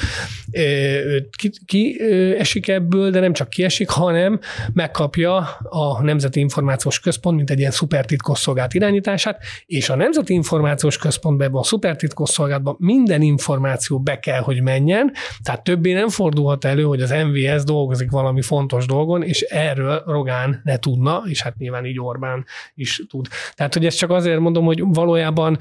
ki, 1.37 1.51
ki 1.65 2.01
esik 2.37 2.67
ebből, 2.67 3.11
de 3.11 3.19
nem 3.19 3.33
csak 3.33 3.49
kiesik, 3.49 3.89
hanem 3.89 4.39
megkapja 4.73 5.37
a 5.63 6.03
Nemzeti 6.03 6.39
Információs 6.39 6.99
Központ, 6.99 7.35
mint 7.35 7.49
egy 7.49 7.59
ilyen 7.59 7.71
szupertitkosszolgált 7.71 8.73
irányítását, 8.73 9.43
és 9.65 9.89
a 9.89 9.95
Nemzeti 9.95 10.33
Információs 10.33 10.97
Központban, 10.97 11.55
a 11.55 11.63
szupertitkosszolgálatban 11.63 12.75
minden 12.89 13.21
információ 13.21 13.99
be 13.99 14.19
kell, 14.19 14.39
hogy 14.39 14.61
menjen, 14.61 15.11
tehát 15.43 15.63
többé 15.63 15.93
nem 15.93 16.09
fordulhat 16.09 16.65
elő, 16.65 16.83
hogy 16.83 17.01
az 17.01 17.09
MVS 17.09 17.63
dolgozik 17.63 18.11
valami 18.11 18.41
fontos 18.41 18.85
dolgon, 18.85 19.23
és 19.23 19.41
erről 19.41 20.03
Rogán 20.05 20.61
ne 20.63 20.77
tudna, 20.77 21.23
és 21.25 21.41
hát 21.41 21.57
nyilván 21.57 21.85
így 21.85 21.99
Orbán 21.99 22.45
is 22.75 23.01
tud. 23.09 23.27
Tehát, 23.53 23.73
hogy 23.73 23.85
ezt 23.85 23.97
csak 23.97 24.09
azért 24.09 24.39
mondom, 24.39 24.65
hogy 24.65 24.83
valójában 24.85 25.57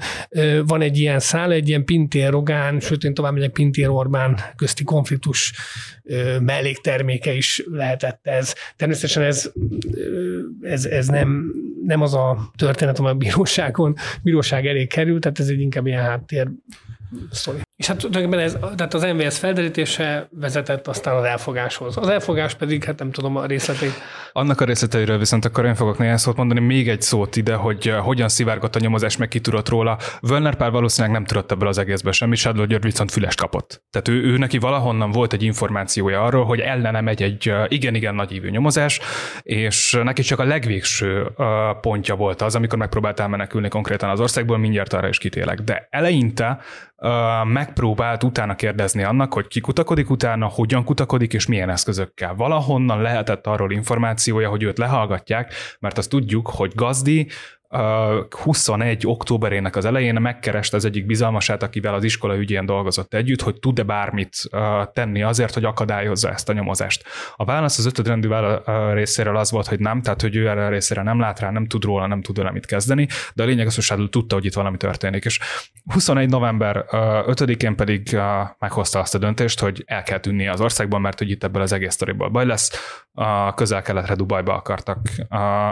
van 0.65 0.81
egy 0.81 0.97
ilyen 0.97 1.19
szál, 1.19 1.51
egy 1.51 1.67
ilyen 1.67 1.85
Pintér 1.85 2.29
Rogán, 2.29 2.79
sőt 2.79 3.03
én 3.03 3.13
tovább 3.13 3.33
megyek 3.33 3.51
Pintér 3.51 3.89
Orbán 3.89 4.39
közti 4.55 4.83
konfliktus 4.83 5.53
mellékterméke 6.39 7.33
is 7.33 7.63
lehetett 7.71 8.27
ez. 8.27 8.53
Természetesen 8.75 9.23
ez, 9.23 9.51
ez, 10.61 10.85
ez 10.85 11.07
nem, 11.07 11.51
nem 11.85 12.01
az 12.01 12.13
a 12.13 12.51
történet, 12.55 12.99
amely 12.99 13.11
a 13.11 13.15
bíróságon, 13.15 13.95
bíróság 14.21 14.65
elé 14.65 14.85
került, 14.85 15.21
tehát 15.21 15.39
ez 15.39 15.47
egy 15.47 15.59
inkább 15.59 15.85
ilyen 15.85 16.01
háttér 16.03 16.47
sztori. 17.31 17.61
És 17.79 17.87
hát 17.87 17.97
tulajdonképpen 17.97 18.39
ez, 18.45 18.57
tehát 18.75 18.93
az 18.93 19.03
MVS 19.03 19.37
felderítése 19.37 20.27
vezetett 20.31 20.87
aztán 20.87 21.15
az 21.15 21.23
elfogáshoz. 21.23 21.97
Az 21.97 22.07
elfogás 22.07 22.53
pedig, 22.53 22.83
hát 22.83 22.99
nem 22.99 23.11
tudom 23.11 23.35
a 23.35 23.45
részleteit. 23.45 23.93
Annak 24.31 24.61
a 24.61 24.65
részleteiről 24.65 25.17
viszont 25.17 25.45
akkor 25.45 25.65
én 25.65 25.75
fogok 25.75 25.97
néhány 25.97 26.17
szót 26.17 26.35
mondani, 26.35 26.59
még 26.59 26.89
egy 26.89 27.01
szót 27.01 27.35
ide, 27.35 27.53
hogy 27.53 27.89
uh, 27.89 27.95
hogyan 27.97 28.29
szivárgott 28.29 28.75
a 28.75 28.79
nyomozás, 28.79 29.17
meg 29.17 29.27
ki 29.27 29.39
tudott 29.39 29.69
róla. 29.69 29.97
Völner 30.21 30.55
Pál 30.55 30.71
valószínűleg 30.71 31.15
nem 31.15 31.25
tudott 31.25 31.51
ebből 31.51 31.67
az 31.67 31.77
egészből 31.77 32.11
semmit, 32.11 32.37
Sádló 32.37 32.65
György 32.65 32.83
viszont 32.83 33.11
füles 33.11 33.35
kapott. 33.35 33.83
Tehát 33.91 34.07
ő, 34.07 34.23
ő, 34.23 34.37
neki 34.37 34.57
valahonnan 34.57 35.11
volt 35.11 35.33
egy 35.33 35.43
információja 35.43 36.23
arról, 36.23 36.45
hogy 36.45 36.59
ellene 36.59 37.01
megy 37.01 37.23
egy 37.23 37.53
igen-igen 37.67 38.15
nagy 38.15 38.31
ívű 38.31 38.49
nyomozás, 38.49 38.99
és 39.41 39.99
neki 40.03 40.21
csak 40.21 40.39
a 40.39 40.43
legvégső 40.43 41.27
pontja 41.81 42.15
volt 42.15 42.41
az, 42.41 42.55
amikor 42.55 42.77
megpróbált 42.77 43.19
elmenekülni 43.19 43.67
konkrétan 43.67 44.09
az 44.09 44.19
országból, 44.19 44.57
mindjárt 44.57 44.93
arra 44.93 45.07
is 45.07 45.17
kitélek. 45.17 45.59
De 45.59 45.87
eleinte 45.89 46.59
megpróbált 47.43 48.23
utána 48.23 48.55
kérdezni 48.55 49.03
annak, 49.03 49.33
hogy 49.33 49.47
ki 49.47 49.59
kutakodik 49.59 50.09
utána, 50.09 50.45
hogyan 50.45 50.83
kutakodik, 50.83 51.33
és 51.33 51.45
milyen 51.45 51.69
eszközökkel. 51.69 52.35
Valahonnan 52.35 53.01
lehetett 53.01 53.47
arról 53.47 53.71
információja, 53.71 54.49
hogy 54.49 54.63
őt 54.63 54.77
lehallgatják, 54.77 55.53
mert 55.79 55.97
azt 55.97 56.09
tudjuk, 56.09 56.47
hogy 56.47 56.71
Gazdi 56.75 57.27
21 58.29 59.07
októberének 59.07 59.75
az 59.75 59.85
elején 59.85 60.21
megkereste 60.21 60.75
az 60.75 60.85
egyik 60.85 61.05
bizalmasát, 61.05 61.63
akivel 61.63 61.93
az 61.93 62.03
iskola 62.03 62.37
ügyén 62.37 62.65
dolgozott 62.65 63.13
együtt, 63.13 63.41
hogy 63.41 63.59
tud-e 63.59 63.83
bármit 63.83 64.35
tenni 64.93 65.23
azért, 65.23 65.53
hogy 65.53 65.63
akadályozza 65.63 66.29
ezt 66.29 66.49
a 66.49 66.53
nyomozást. 66.53 67.03
A 67.35 67.45
válasz 67.45 67.77
az 67.77 67.85
ötödrendű 67.85 68.29
részéről 68.93 69.37
az 69.37 69.51
volt, 69.51 69.67
hogy 69.67 69.79
nem, 69.79 70.01
tehát 70.01 70.21
hogy 70.21 70.35
ő 70.35 70.47
erre 70.47 70.65
a 70.65 70.69
részére 70.69 71.03
nem 71.03 71.19
lát 71.19 71.39
rá, 71.39 71.51
nem 71.51 71.67
tud 71.67 71.83
róla, 71.83 72.07
nem 72.07 72.21
tud 72.21 72.37
vele 72.37 72.51
mit 72.51 72.65
kezdeni, 72.65 73.07
de 73.33 73.43
a 73.43 73.45
lényeg 73.45 73.67
az, 73.67 73.87
hogy 73.87 74.09
tudta, 74.09 74.35
hogy 74.35 74.45
itt 74.45 74.53
valami 74.53 74.77
történik. 74.77 75.25
És 75.25 75.39
21 75.93 76.29
november 76.29 76.85
5-én 76.91 77.75
pedig 77.75 78.17
meghozta 78.59 78.99
azt 78.99 79.15
a 79.15 79.17
döntést, 79.17 79.59
hogy 79.59 79.83
el 79.85 80.03
kell 80.03 80.19
tűnni 80.19 80.47
az 80.47 80.61
országban, 80.61 81.01
mert 81.01 81.17
hogy 81.17 81.29
itt 81.29 81.43
ebből 81.43 81.61
az 81.61 81.71
egész 81.71 81.93
sztoriból 81.93 82.29
baj 82.29 82.45
lesz. 82.45 82.97
Közel-keletre 83.55 84.15
Dubajba 84.15 84.53
akartak 84.53 85.09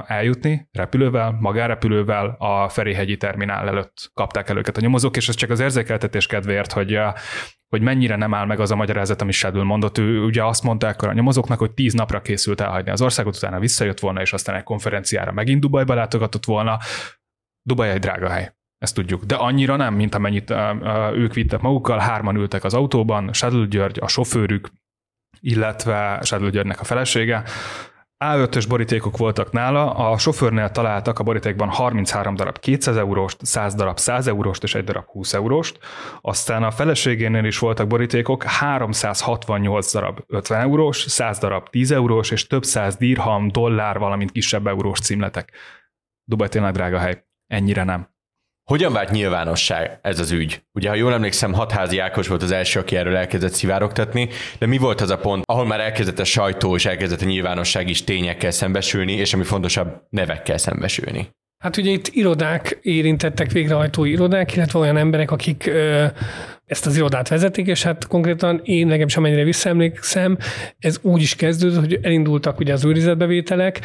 eljutni 0.08 0.68
repülővel, 0.72 1.38
magárepülővel, 1.40 1.86
repülővel 1.88 2.36
a 2.40 2.70
Ferihegyi 2.70 3.18
terminál 3.18 3.68
előtt 3.68 4.12
kapták 4.14 4.50
el 4.50 4.58
őket 4.58 4.78
a 4.78 4.82
nyomozók, 4.82 5.18
és 5.18 5.30
ez 5.30 5.36
csak 5.36 5.50
az 5.50 5.60
érzékeltetés 5.60 6.26
kedvéért, 6.28 6.72
hogy 6.72 7.00
hogy 7.68 7.82
mennyire 7.82 8.16
nem 8.16 8.34
áll 8.34 8.46
meg 8.46 8.60
az 8.60 8.72
a 8.72 8.76
magyarázat, 8.76 9.22
amit 9.22 9.34
Shadul 9.34 9.64
mondott. 9.64 9.98
Ő 9.98 10.24
ugye 10.24 10.44
azt 10.44 10.64
mondta 10.64 10.88
akkor 10.88 11.08
a 11.08 11.14
nyomozóknak, 11.14 11.60
hogy 11.60 11.72
tíz 11.72 11.94
napra 11.94 12.22
készült 12.22 12.62
elhagyni 12.62 12.92
az 12.92 13.02
országot, 13.02 13.36
utána 13.36 13.60
visszajött 13.60 14.00
volna, 14.00 14.22
és 14.22 14.34
aztán 14.34 14.56
egy 14.56 14.64
konferenciára 14.64 15.32
megint 15.32 15.62
Dubajba 15.62 15.94
látogatott 15.94 16.46
volna. 16.46 16.78
Dubaj 17.62 17.90
egy 17.90 18.00
drága 18.00 18.30
hely. 18.30 18.56
Ezt 18.78 18.96
tudjuk. 18.96 19.24
De 19.24 19.36
annyira 19.36 19.76
nem, 19.76 19.94
mint 19.94 20.16
amennyit 20.16 20.54
ők 21.14 21.34
vittek 21.34 21.62
magukkal. 21.62 22.00
Hárman 22.00 22.36
ültek 22.36 22.64
az 22.64 22.74
autóban, 22.74 23.34
Shadul 23.34 23.66
György, 23.66 24.00
a 24.02 24.08
sofőrük, 24.08 24.70
illetve 25.40 26.20
Shadul 26.24 26.50
Györgynek 26.50 26.80
a 26.80 26.84
felesége. 26.84 27.44
A5-ös 28.26 28.66
borítékok 28.68 29.18
voltak 29.18 29.52
nála, 29.52 29.92
a 29.92 30.18
sofőrnél 30.18 30.70
találtak 30.70 31.20
a 31.20 31.24
borítékban 31.24 31.70
33 31.70 32.36
darab 32.36 32.60
200 32.60 32.98
euróst, 32.98 33.46
100 33.46 33.76
darab 33.76 33.98
100 33.98 34.28
euróst 34.28 34.64
és 34.64 34.76
egy 34.76 34.84
darab 34.84 35.06
20 35.06 35.34
euróst, 35.34 35.80
aztán 36.22 36.64
a 36.64 36.72
feleségénél 36.72 37.46
is 37.46 37.60
voltak 37.60 37.88
borítékok, 37.88 38.44
368 38.44 39.94
darab 39.94 40.20
50 40.28 40.62
eurós, 40.62 41.06
100 41.08 41.38
darab 41.38 41.70
10 41.70 41.92
eurós 41.92 42.32
és 42.32 42.48
több 42.48 42.64
száz 42.64 42.96
dirham, 42.96 43.48
dollár, 43.48 44.00
valamint 44.00 44.32
kisebb 44.32 44.68
eurós 44.68 45.00
címletek. 45.00 45.52
Dubaj 46.24 46.50
tényleg 46.50 46.74
drága 46.74 47.00
hely. 47.00 47.26
Ennyire 47.48 47.84
nem. 47.84 48.17
Hogyan 48.68 48.94
vált 48.94 49.12
nyilvánosság 49.12 50.00
ez 50.02 50.20
az 50.20 50.32
ügy? 50.32 50.62
Ugye, 50.74 50.90
ha 50.90 50.96
jól 50.96 51.14
emlékszem, 51.14 51.54
Hatházi 51.54 52.00
Ákos 52.00 52.28
volt 52.28 52.42
az 52.42 52.52
első, 52.52 52.80
aki 52.80 52.96
erről 52.96 53.16
elkezdett 53.16 53.54
szivárogtatni, 53.54 54.30
de 54.60 54.66
mi 54.66 54.78
volt 54.78 55.02
az 55.02 55.10
a 55.10 55.18
pont, 55.18 55.44
ahol 55.46 55.66
már 55.66 55.80
elkezdett 55.80 56.20
a 56.20 56.24
sajtó 56.24 56.76
és 56.76 56.86
elkezdett 56.86 57.22
a 57.22 57.26
nyilvánosság 57.26 57.90
is 57.90 58.04
tényekkel 58.04 58.52
szembesülni, 58.52 59.12
és 59.12 59.34
ami 59.34 59.44
fontosabb, 59.44 60.02
nevekkel 60.10 60.58
szembesülni? 60.58 61.30
Hát 61.58 61.78
ugye 61.78 61.92
itt 61.92 62.08
irodák 62.08 62.80
érintettek, 62.82 63.52
végrehajtói 63.52 64.12
irodák, 64.12 64.56
illetve 64.56 64.80
olyan 64.80 64.98
emberek, 64.98 65.32
akik 65.32 65.66
ö, 65.68 66.06
ezt 66.66 66.86
az 66.86 66.96
irodát 66.96 67.28
vezetik, 67.28 67.68
és 67.68 67.84
hát 67.84 68.08
konkrétan 68.08 68.62
én 68.64 68.88
nekem 68.88 69.08
sem 69.08 69.24
amennyire 69.24 69.44
visszaemlékszem, 69.44 70.38
ez 70.80 71.00
úgy 71.02 71.22
is 71.22 71.36
kezdődött, 71.36 71.80
hogy 71.80 72.00
elindultak 72.02 72.60
ugye 72.60 72.74
az 72.74 72.86
őrizetbevételek, 72.86 73.80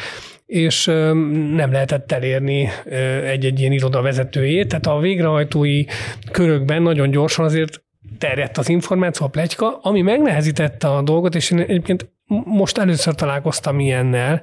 és 0.45 0.87
ö, 0.87 1.13
nem 1.55 1.71
lehetett 1.71 2.11
elérni 2.11 2.69
ö, 2.85 2.95
egy-egy 3.25 3.59
ilyen 3.59 3.71
iroda 3.71 4.01
vezetőjét, 4.01 4.67
tehát 4.67 4.87
a 4.87 4.99
végrehajtói 4.99 5.83
körökben 6.31 6.81
nagyon 6.81 7.11
gyorsan 7.11 7.45
azért 7.45 7.83
terjedt 8.17 8.57
az 8.57 8.69
információ, 8.69 9.25
a 9.25 9.29
plegyka, 9.29 9.79
ami 9.81 10.01
megnehezítette 10.01 10.87
a 10.87 11.01
dolgot, 11.01 11.35
és 11.35 11.51
én 11.51 11.59
egyébként 11.59 12.11
most 12.45 12.77
először 12.77 13.15
találkoztam 13.15 13.79
ilyennel, 13.79 14.41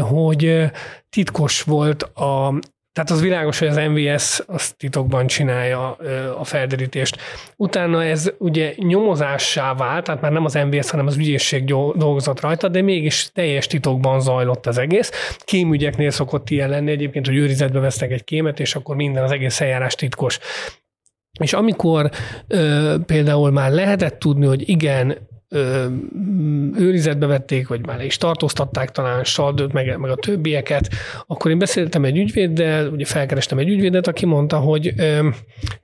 hogy 0.00 0.70
titkos 1.10 1.62
volt 1.62 2.02
a, 2.02 2.58
tehát 2.92 3.10
az 3.10 3.20
világos, 3.20 3.58
hogy 3.58 3.68
az 3.68 3.76
MVS 3.76 4.42
az 4.46 4.70
titokban 4.70 5.26
csinálja 5.26 5.96
a 6.38 6.44
felderítést. 6.44 7.16
Utána 7.56 8.04
ez 8.04 8.32
ugye 8.38 8.72
nyomozássá 8.76 9.74
vált, 9.74 10.04
tehát 10.04 10.20
már 10.20 10.32
nem 10.32 10.44
az 10.44 10.54
MVS, 10.54 10.90
hanem 10.90 11.06
az 11.06 11.16
ügyészség 11.16 11.64
dolgozott 11.64 12.40
rajta, 12.40 12.68
de 12.68 12.82
mégis 12.82 13.30
teljes 13.32 13.66
titokban 13.66 14.20
zajlott 14.20 14.66
az 14.66 14.78
egész. 14.78 15.10
Kémügyeknél 15.38 16.10
szokott 16.10 16.50
ilyen 16.50 16.68
lenni 16.68 16.90
egyébként, 16.90 17.26
hogy 17.26 17.36
őrizetbe 17.36 17.78
vesznek 17.78 18.10
egy 18.10 18.24
kémet, 18.24 18.60
és 18.60 18.74
akkor 18.74 18.96
minden 18.96 19.22
az 19.22 19.30
egész 19.30 19.60
eljárás 19.60 19.94
titkos. 19.94 20.38
És 21.40 21.52
amikor 21.52 22.10
ö, 22.48 22.94
például 23.06 23.50
már 23.50 23.70
lehetett 23.70 24.18
tudni, 24.18 24.46
hogy 24.46 24.68
igen, 24.68 25.16
ö, 25.48 25.86
őrizetbe 26.78 27.26
vették, 27.26 27.68
vagy 27.68 27.86
már 27.86 28.04
is 28.04 28.16
tartóztatták 28.16 28.90
talán 28.90 29.24
Saldőt, 29.24 29.72
meg, 29.72 29.98
meg 29.98 30.10
a 30.10 30.16
többieket, 30.16 30.88
akkor 31.26 31.50
én 31.50 31.58
beszéltem 31.58 32.04
egy 32.04 32.18
ügyvéddel, 32.18 32.88
ugye 32.88 33.04
felkerestem 33.04 33.58
egy 33.58 33.68
ügyvédet, 33.68 34.06
aki 34.06 34.26
mondta, 34.26 34.58
hogy 34.58 34.92
ö, 34.96 35.28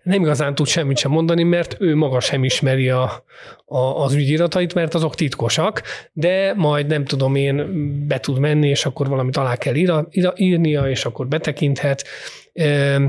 nem 0.03 0.21
igazán 0.21 0.55
tud 0.55 0.67
semmit 0.67 0.99
sem 0.99 1.11
mondani, 1.11 1.43
mert 1.43 1.77
ő 1.81 1.97
maga 1.97 2.21
sem 2.21 2.45
ismeri 2.45 2.89
a, 2.89 3.25
a, 3.65 3.79
az 3.79 4.15
ügyiratait, 4.15 4.75
mert 4.75 4.95
azok 4.95 5.15
titkosak, 5.15 5.83
de 6.13 6.53
majd 6.57 6.87
nem 6.87 7.05
tudom 7.05 7.35
én 7.35 7.67
be 8.07 8.21
tud 8.21 8.39
menni, 8.39 8.69
és 8.69 8.87
akkor 8.87 9.09
valamit 9.09 9.37
alá 9.37 9.57
kell 9.57 9.75
írnia, 9.75 10.33
írnia 10.35 10.89
és 10.89 11.05
akkor 11.05 11.29
betekinthet. 11.29 12.05
Ö, 12.53 13.07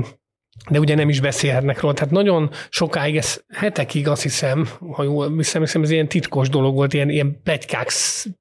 de 0.68 0.78
ugye 0.78 0.94
nem 0.94 1.08
is 1.08 1.20
beszélhetnek 1.20 1.80
róla. 1.80 1.94
Tehát 1.94 2.10
nagyon 2.10 2.50
sokáig, 2.68 3.16
ez 3.16 3.40
hetekig 3.48 4.08
azt 4.08 4.22
hiszem, 4.22 4.68
ha 4.92 5.02
jól 5.02 5.36
hiszem, 5.36 5.60
hiszem 5.60 5.82
ez 5.82 5.90
ilyen 5.90 6.08
titkos 6.08 6.48
dolog 6.48 6.74
volt, 6.74 6.92
ilyen, 6.92 7.10
ilyen 7.10 7.40
plegykák, 7.42 7.90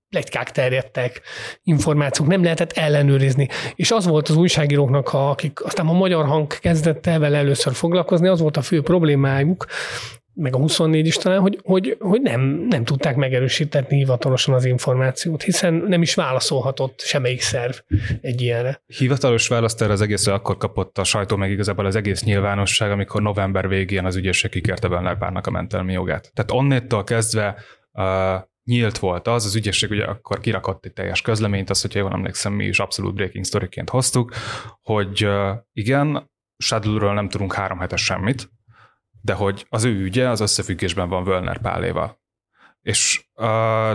plegykák 0.10 0.52
terjedtek, 0.52 1.22
információk, 1.64 2.28
nem 2.28 2.44
lehetett 2.44 2.72
ellenőrizni. 2.72 3.48
És 3.76 3.92
az 3.92 4.08
volt 4.08 4.30
az 4.30 4.36
újságíróknak, 4.36 5.08
ha, 5.08 5.30
akik 5.30 5.64
aztán 5.64 5.88
a 5.88 5.94
magyar 5.94 6.26
hang 6.26 6.48
kezdett 6.60 7.08
el 7.08 7.20
vele 7.20 7.38
először 7.38 7.74
foglalkozni, 7.74 8.28
az 8.28 8.40
volt 8.40 8.58
a 8.58 8.62
fő 8.62 8.82
problémájuk, 8.82 9.66
meg 10.40 10.56
a 10.56 10.58
24 10.58 11.06
is 11.06 11.16
talán, 11.16 11.40
hogy, 11.40 11.60
hogy, 11.64 11.98
hogy 12.00 12.22
nem, 12.22 12.42
nem 12.70 12.84
tudták 12.84 13.16
megerősíteni 13.16 13.96
hivatalosan 13.96 14.54
az 14.54 14.66
információt, 14.66 15.44
hiszen 15.44 15.74
nem 15.74 16.02
is 16.02 16.16
válaszolhatott 16.16 17.00
semmelyik 17.00 17.42
szerv 17.42 17.74
egy 18.22 18.42
ilyenre. 18.42 18.82
Hivatalos 18.86 19.48
választ 19.48 19.82
erre 19.82 19.92
az 19.92 20.02
egészre 20.02 20.34
akkor 20.34 20.58
kapott 20.58 20.98
a 20.98 21.04
sajtó, 21.04 21.36
meg 21.36 21.52
igazából 21.52 21.86
az 21.86 21.96
egész 21.96 22.24
nyilvánosság, 22.24 22.92
amikor 22.92 23.22
november 23.22 23.68
végén 23.68 24.06
az 24.06 24.16
ügyészség 24.16 24.52
kikérte 24.52 24.88
Bellner 24.88 25.18
párnak 25.18 25.48
a 25.48 25.52
mentelmi 25.52 25.94
jogát. 25.94 26.32
Tehát 26.34 26.52
onnétól 26.52 27.04
kezdve 27.04 27.56
uh, 27.92 28.04
nyílt 28.64 28.98
volt 28.98 29.28
az, 29.28 29.46
az 29.46 29.56
ügyészség 29.56 29.90
ugye 29.90 30.04
akkor 30.04 30.40
kirakott 30.40 30.86
egy 30.86 30.94
teljes 30.94 31.22
közleményt, 31.22 31.70
azt, 31.70 31.82
hogyha 31.82 32.00
jól 32.00 32.12
emlékszem, 32.12 32.54
mi 32.54 32.66
is 32.66 32.80
abszolút 32.80 33.16
breaking 33.16 33.46
storyként 33.46 33.90
hoztuk, 33.90 34.34
hogy 34.82 35.26
uh, 35.26 35.50
igen, 35.74 36.30
Shadowről 36.64 37.14
nem 37.14 37.30
tudunk 37.30 37.54
három 37.54 37.80
hetes 37.80 38.04
semmit, 38.04 38.50
de 39.22 39.34
hogy 39.34 39.66
az 39.70 39.84
ő 39.84 40.02
ügye 40.02 40.30
az 40.30 40.40
összefüggésben 40.40 41.10
van 41.10 41.24
Völner 41.24 41.58
Páléval. 41.58 42.20
És 42.82 43.26
uh, 43.36 43.46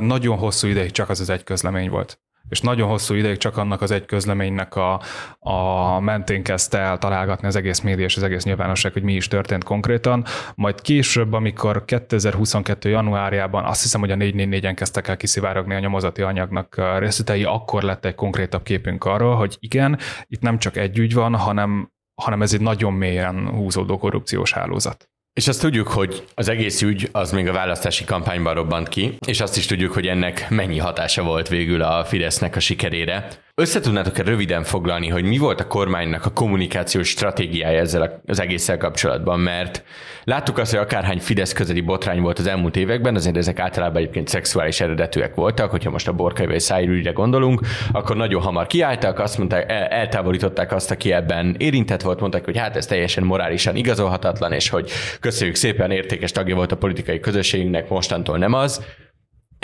nagyon 0.01 0.39
hosszú 0.39 0.69
ideig 0.69 0.91
csak 0.91 1.09
az 1.09 1.21
az 1.21 1.31
egy 1.31 1.45
közlemény 1.45 1.91
volt. 1.91 2.25
És 2.49 2.61
nagyon 2.61 2.89
hosszú 2.89 3.15
ideig 3.15 3.37
csak 3.37 3.57
annak 3.57 3.83
az 3.83 3.91
egy 3.91 4.05
közleménynek 4.05 4.77
a, 4.77 5.01
a 5.39 6.01
mentén 6.01 6.43
kezdte 6.43 6.79
el 6.79 6.99
találgatni 6.99 7.47
az 7.47 7.57
egész 7.57 7.81
média 7.81 8.05
és 8.05 8.17
az 8.17 8.23
egész 8.23 8.45
nyilvánosság, 8.45 8.93
hogy 8.93 9.03
mi 9.03 9.15
is 9.15 9.29
történt 9.29 9.65
konkrétan. 9.65 10.25
Majd 10.55 10.81
később, 10.81 11.33
amikor 11.33 11.85
2022. 11.85 12.89
januárjában 12.89 13.65
azt 13.65 13.83
hiszem, 13.83 14.01
hogy 14.01 14.11
a 14.11 14.15
444-en 14.15 14.73
kezdtek 14.77 15.09
el 15.09 15.17
kiszivárogni 15.17 15.75
a 15.75 15.79
nyomozati 15.79 16.23
anyagnak 16.23 16.81
részletei, 16.99 17.45
akkor 17.45 17.83
lett 17.83 18.05
egy 18.05 18.15
konkrétabb 18.15 18.63
képünk 18.63 19.05
arról, 19.05 19.37
hogy 19.37 19.57
igen, 19.61 19.99
itt 20.27 20.41
nem 20.41 20.59
csak 20.59 20.77
egy 20.77 20.99
ügy 20.99 21.15
van, 21.15 21.37
hanem, 21.37 21.93
hanem 22.15 22.43
ez 22.43 22.55
egy 22.55 22.61
nagyon 22.61 22.93
mélyen 22.93 23.49
húzódó 23.49 23.99
korrupciós 23.99 24.53
hálózat. 24.53 25.09
És 25.35 25.49
azt 25.49 25.61
tudjuk, 25.61 25.89
hogy 25.89 26.25
az 26.35 26.49
egész 26.49 26.83
ügy 26.83 27.09
az 27.13 27.33
még 27.33 27.49
a 27.49 27.53
választási 27.53 28.05
kampányban 28.05 28.55
robbant 28.55 28.89
ki, 28.89 29.19
és 29.27 29.41
azt 29.41 29.57
is 29.57 29.67
tudjuk, 29.67 29.93
hogy 29.93 30.07
ennek 30.07 30.51
mennyi 30.51 30.79
hatása 30.79 31.23
volt 31.23 31.49
végül 31.49 31.83
a 31.83 32.05
Fidesznek 32.05 32.57
a 32.57 32.61
sikerére. 32.61 33.29
Összetudnátok-e 33.57 34.23
röviden 34.23 34.63
foglalni, 34.63 35.09
hogy 35.09 35.25
mi 35.25 35.39
volt 35.39 35.61
a 35.61 35.67
kormánynak 35.67 36.27
a 36.27 36.31
kommunikációs 36.31 37.09
stratégiája 37.09 37.79
ezzel 37.79 38.23
az 38.27 38.41
egésszel 38.41 38.79
kapcsolatban? 38.79 39.41
Mert 39.41 39.85
láttuk 40.25 40.59
azt, 40.59 40.71
hogy 40.71 40.81
akárhány 40.81 41.19
Fidesz 41.19 41.53
közeli 41.53 41.81
botrány 41.81 42.21
volt 42.21 42.39
az 42.39 42.47
elmúlt 42.47 42.77
években, 42.77 43.15
azért 43.15 43.37
ezek 43.37 43.59
általában 43.59 43.97
egyébként 43.97 44.29
szexuális 44.29 44.81
eredetűek 44.81 45.35
voltak, 45.35 45.71
hogyha 45.71 45.91
most 45.91 46.09
a 46.09 46.13
borkai 46.13 46.47
vagy 46.47 46.61
szájrűre 46.61 47.11
gondolunk, 47.11 47.61
akkor 47.93 48.17
nagyon 48.17 48.43
hamar 48.43 48.67
kiálltak, 48.67 49.19
azt 49.19 49.39
mondták, 49.39 49.71
el, 49.71 49.85
eltávolították 49.85 50.73
azt, 50.73 50.91
aki 50.91 51.13
ebben 51.13 51.55
érintett 51.59 52.03
volt, 52.03 52.21
mondták, 52.21 52.45
hogy 52.45 52.59
hát 52.59 52.77
ez 52.77 52.87
teljesen 52.87 53.25
morálisan 53.25 53.77
igazolhatatlan, 53.77 54.53
és 54.53 54.69
hogy 54.69 54.91
köszönjük 55.21 55.57
szépen, 55.57 55.91
értékes 55.91 56.33
tagja 56.33 56.55
volt 56.55 56.73
a 56.73 56.77
politikai 56.77 57.21
közösségünknek, 57.21 57.89
mostantól 57.89 58.39
nem 58.39 58.53
az 58.53 58.85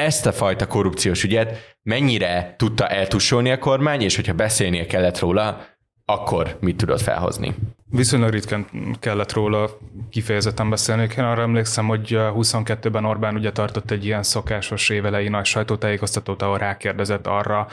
ezt 0.00 0.26
a 0.26 0.32
fajta 0.32 0.66
korrupciós 0.66 1.24
ügyet 1.24 1.76
mennyire 1.82 2.54
tudta 2.58 2.88
eltussolni 2.88 3.50
a 3.50 3.58
kormány, 3.58 4.02
és 4.02 4.16
hogyha 4.16 4.34
beszélnie 4.34 4.86
kellett 4.86 5.18
róla, 5.18 5.66
akkor 6.04 6.56
mit 6.60 6.76
tudott 6.76 7.00
felhozni? 7.00 7.54
Viszonylag 7.90 8.30
ritkán 8.30 8.66
kellett 9.00 9.32
róla 9.32 9.78
kifejezetten 10.10 10.70
beszélni. 10.70 11.08
Én 11.18 11.24
arra 11.24 11.42
emlékszem, 11.42 11.86
hogy 11.86 12.06
22-ben 12.10 13.04
Orbán 13.04 13.34
ugye 13.34 13.52
tartott 13.52 13.90
egy 13.90 14.04
ilyen 14.04 14.22
szokásos 14.22 14.88
évelei 14.88 15.28
nagy 15.28 15.44
sajtótájékoztatót, 15.44 16.42
ahol 16.42 16.58
rákérdezett 16.58 17.26
arra, 17.26 17.66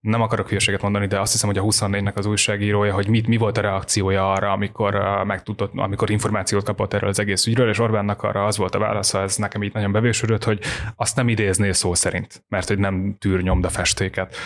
nem 0.00 0.22
akarok 0.22 0.48
hülyeséget 0.48 0.82
mondani, 0.82 1.06
de 1.06 1.20
azt 1.20 1.32
hiszem, 1.32 1.48
hogy 1.48 1.58
a 1.58 1.62
24-nek 1.62 2.14
az 2.14 2.26
újságírója, 2.26 2.94
hogy 2.94 3.08
mit, 3.08 3.26
mi 3.26 3.36
volt 3.36 3.58
a 3.58 3.60
reakciója 3.60 4.32
arra, 4.32 4.52
amikor 4.52 4.94
megtudott, 5.24 5.72
amikor 5.74 6.10
információt 6.10 6.64
kapott 6.64 6.94
erről 6.94 7.08
az 7.08 7.18
egész 7.18 7.46
ügyről, 7.46 7.68
és 7.68 7.78
Orbánnak 7.78 8.22
arra 8.22 8.46
az 8.46 8.56
volt 8.56 8.74
a 8.74 8.78
válasza, 8.78 9.20
ez 9.20 9.36
nekem 9.36 9.62
így 9.62 9.72
nagyon 9.72 9.92
bevésődött, 9.92 10.44
hogy 10.44 10.60
azt 10.96 11.16
nem 11.16 11.28
idézné 11.28 11.72
szó 11.72 11.94
szerint, 11.94 12.44
mert 12.48 12.68
hogy 12.68 12.78
nem 12.78 13.16
tűr 13.18 13.42
nyomda 13.42 13.68
festéket. 13.68 14.36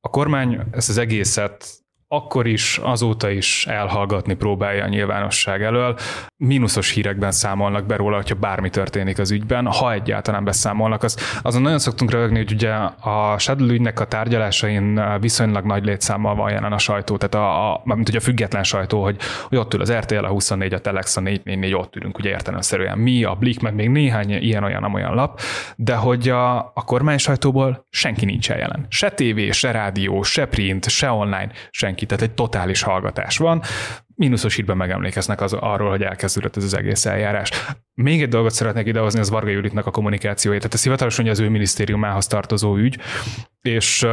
A 0.00 0.08
kormány 0.08 0.60
ezt 0.70 0.88
az 0.88 0.98
egészet 0.98 1.66
akkor 2.10 2.46
is, 2.46 2.80
azóta 2.82 3.30
is 3.30 3.66
elhallgatni 3.66 4.34
próbálja 4.34 4.84
a 4.84 4.88
nyilvánosság 4.88 5.62
elől. 5.62 5.98
Mínuszos 6.36 6.90
hírekben 6.90 7.30
számolnak 7.30 7.86
be 7.86 7.96
róla, 7.96 8.16
hogyha 8.16 8.34
bármi 8.34 8.70
történik 8.70 9.18
az 9.18 9.30
ügyben, 9.30 9.66
ha 9.66 9.92
egyáltalán 9.92 10.44
beszámolnak. 10.44 11.02
Az, 11.02 11.40
azon 11.42 11.62
nagyon 11.62 11.78
szoktunk 11.78 12.10
rögni, 12.10 12.36
hogy 12.36 12.52
ugye 12.52 12.70
a 13.00 13.38
Shadow 13.38 13.68
ügynek 13.68 14.00
a 14.00 14.04
tárgyalásain 14.04 15.00
viszonylag 15.20 15.64
nagy 15.64 15.84
létszámmal 15.84 16.34
van 16.34 16.50
jelen 16.50 16.72
a 16.72 16.78
sajtó, 16.78 17.16
tehát 17.16 17.34
a, 17.34 17.72
a, 17.72 17.80
mint 17.84 18.06
hogy 18.06 18.16
a 18.16 18.20
független 18.20 18.64
sajtó, 18.64 19.02
hogy, 19.02 19.16
hogy 19.48 19.58
ott 19.58 19.74
ül 19.74 19.80
az 19.80 19.92
RTL, 19.92 20.24
a 20.24 20.28
24, 20.28 20.72
a 20.72 20.78
Telex, 20.78 21.16
a 21.16 21.20
444, 21.20 21.74
ott 21.74 21.96
ülünk 21.96 22.18
ugye 22.18 22.30
értelemszerűen 22.30 22.98
mi, 22.98 23.24
a 23.24 23.34
Blik, 23.34 23.60
meg 23.60 23.74
még 23.74 23.88
néhány 23.88 24.30
ilyen-olyan 24.30 24.94
olyan 24.94 25.14
lap, 25.14 25.40
de 25.76 25.94
hogy 25.94 26.28
a, 26.28 26.56
a 26.56 26.84
kormány 26.84 27.18
sajtóból 27.18 27.86
senki 27.90 28.24
nincs 28.24 28.48
jelen. 28.48 28.86
Se 28.88 29.10
tévé, 29.10 29.50
se 29.50 29.70
rádió, 29.70 30.22
se 30.22 30.46
print, 30.46 30.88
se 30.88 31.10
online, 31.10 31.50
senki 31.70 31.97
senki, 31.98 32.06
tehát 32.06 32.22
egy 32.22 32.34
totális 32.34 32.82
hallgatás 32.82 33.36
van. 33.36 33.62
Mínuszos 34.14 34.54
hírben 34.54 34.76
megemlékeznek 34.76 35.40
az, 35.40 35.52
arról, 35.52 35.90
hogy 35.90 36.02
elkezdődött 36.02 36.56
ez 36.56 36.64
az 36.64 36.76
egész 36.76 37.06
eljárás. 37.06 37.50
Még 37.94 38.22
egy 38.22 38.28
dolgot 38.28 38.52
szeretnék 38.52 38.86
idehozni, 38.86 39.20
az 39.20 39.30
Varga 39.30 39.50
Juditnak 39.50 39.86
a 39.86 39.90
kommunikációja. 39.90 40.58
Tehát 40.58 40.74
ez 40.74 40.82
hivatalosan 40.82 41.28
az 41.28 41.40
ő 41.40 41.48
minisztériumához 41.48 42.26
tartozó 42.26 42.76
ügy, 42.76 42.98
és 43.62 44.06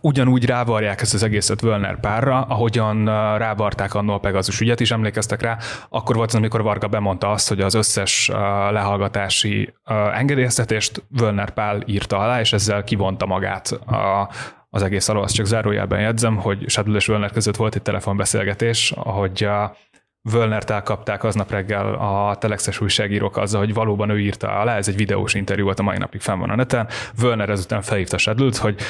ugyanúgy 0.00 0.44
rávarják 0.44 1.00
ezt 1.00 1.14
az 1.14 1.22
egészet 1.22 1.60
Völner 1.60 2.00
párra, 2.00 2.42
ahogyan 2.42 3.04
rávarták 3.38 3.94
annól 3.94 4.14
a 4.14 4.18
Pegasus 4.18 4.60
ügyet 4.60 4.80
is, 4.80 4.90
emlékeztek 4.90 5.42
rá, 5.42 5.58
akkor 5.88 6.16
volt 6.16 6.28
az, 6.28 6.34
amikor 6.34 6.62
Varga 6.62 6.88
bemondta 6.88 7.30
azt, 7.30 7.48
hogy 7.48 7.60
az 7.60 7.74
összes 7.74 8.28
lehallgatási 8.70 9.74
engedélyeztetést 10.14 11.02
Völner 11.08 11.50
Pál 11.50 11.82
írta 11.86 12.18
alá, 12.18 12.40
és 12.40 12.52
ezzel 12.52 12.84
kivonta 12.84 13.26
magát 13.26 13.72
a, 13.72 14.28
az 14.70 14.82
egész 14.82 15.08
alól, 15.08 15.22
azt 15.22 15.34
csak 15.34 15.46
zárójelben 15.46 16.00
jegyzem, 16.00 16.36
hogy 16.36 16.68
Sadul 16.68 16.96
és 16.96 17.06
Völner 17.06 17.30
között 17.30 17.56
volt 17.56 17.74
egy 17.74 17.82
telefonbeszélgetés, 17.82 18.92
ahogy 18.96 19.44
a 19.44 19.76
Völnert 20.22 20.70
elkapták 20.70 21.24
aznap 21.24 21.50
reggel 21.50 21.94
a 21.94 22.36
telexes 22.36 22.80
újságírók 22.80 23.36
azzal, 23.36 23.60
hogy 23.60 23.74
valóban 23.74 24.10
ő 24.10 24.20
írta 24.20 24.60
alá, 24.60 24.76
ez 24.76 24.88
egy 24.88 24.96
videós 24.96 25.34
interjú 25.34 25.64
volt, 25.64 25.78
a 25.78 25.82
mai 25.82 25.98
napig 25.98 26.20
fenn 26.20 26.38
van 26.38 26.50
a 26.50 26.54
neten. 26.54 26.88
Völner 27.20 27.48
ezután 27.48 27.82
felhívta 27.82 28.18
Sedlült, 28.18 28.56
hogy 28.56 28.80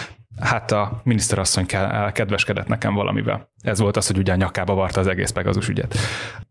hát 0.40 0.72
a 0.72 1.00
miniszterasszony 1.04 1.66
kedveskedett 2.12 2.66
nekem 2.66 2.94
valamivel. 2.94 3.50
Ez 3.62 3.80
volt 3.80 3.96
az, 3.96 4.06
hogy 4.06 4.18
ugye 4.18 4.32
a 4.32 4.36
nyakába 4.36 4.74
varta 4.74 5.00
az 5.00 5.06
egész 5.06 5.30
Pegazus 5.30 5.68
ügyet. 5.68 5.94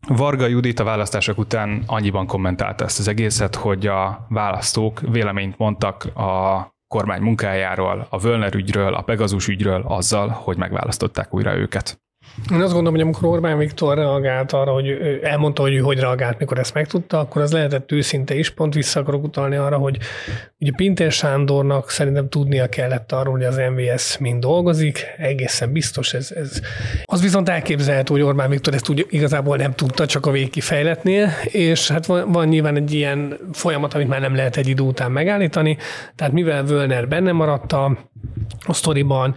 Varga 0.08 0.46
Judit 0.46 0.80
a 0.80 0.84
választások 0.84 1.38
után 1.38 1.82
annyiban 1.86 2.26
kommentálta 2.26 2.84
ezt 2.84 2.98
az 2.98 3.08
egészet, 3.08 3.54
hogy 3.54 3.86
a 3.86 4.26
választók 4.28 5.00
véleményt 5.00 5.58
mondtak 5.58 6.04
a 6.04 6.60
kormány 6.90 7.22
munkájáról, 7.22 8.06
a 8.10 8.18
Völner 8.18 8.54
ügyről, 8.54 8.94
a 8.94 9.02
Pegazus 9.02 9.48
ügyről 9.48 9.82
azzal, 9.86 10.28
hogy 10.28 10.56
megválasztották 10.56 11.34
újra 11.34 11.56
őket. 11.56 12.00
Én 12.52 12.60
azt 12.60 12.72
gondolom, 12.72 12.92
hogy 12.92 13.00
amikor 13.00 13.28
Orbán 13.28 13.58
Viktor 13.58 13.96
reagált 13.96 14.52
arra, 14.52 14.72
hogy 14.72 14.88
elmondta, 15.22 15.62
hogy 15.62 15.80
hogy 15.80 15.98
reagált, 15.98 16.38
mikor 16.38 16.58
ezt 16.58 16.74
megtudta, 16.74 17.18
akkor 17.18 17.42
az 17.42 17.52
lehetett 17.52 17.92
őszinte 17.92 18.34
is. 18.34 18.50
Pont 18.50 18.74
vissza 18.74 19.00
akarok 19.00 19.24
utalni 19.24 19.56
arra, 19.56 19.76
hogy 19.76 19.98
ugye 20.58 20.72
Pintér 20.76 21.12
Sándornak 21.12 21.90
szerintem 21.90 22.28
tudnia 22.28 22.68
kellett 22.68 23.12
arról, 23.12 23.32
hogy 23.32 23.44
az 23.44 23.60
MVS 23.74 24.18
mind 24.18 24.40
dolgozik, 24.40 25.06
egészen 25.16 25.72
biztos 25.72 26.14
ez. 26.14 26.32
ez. 26.36 26.60
Az 27.04 27.22
viszont 27.22 27.48
elképzelhető, 27.48 28.12
hogy 28.12 28.22
Orbán 28.22 28.50
Viktor 28.50 28.74
ezt 28.74 28.88
úgy 28.88 29.06
igazából 29.10 29.56
nem 29.56 29.74
tudta, 29.74 30.06
csak 30.06 30.26
a 30.26 30.30
végkifejletnél, 30.30 31.28
és 31.44 31.88
hát 31.88 32.06
van, 32.06 32.32
van 32.32 32.48
nyilván 32.48 32.76
egy 32.76 32.94
ilyen 32.94 33.38
folyamat, 33.52 33.94
amit 33.94 34.08
már 34.08 34.20
nem 34.20 34.34
lehet 34.34 34.56
egy 34.56 34.68
idő 34.68 34.82
után 34.82 35.10
megállítani, 35.10 35.76
tehát 36.16 36.32
mivel 36.32 36.64
Völner 36.64 37.08
benne 37.08 37.32
maradt 37.32 37.72
a, 37.72 37.98
a 38.66 38.72
sztoriban, 38.72 39.34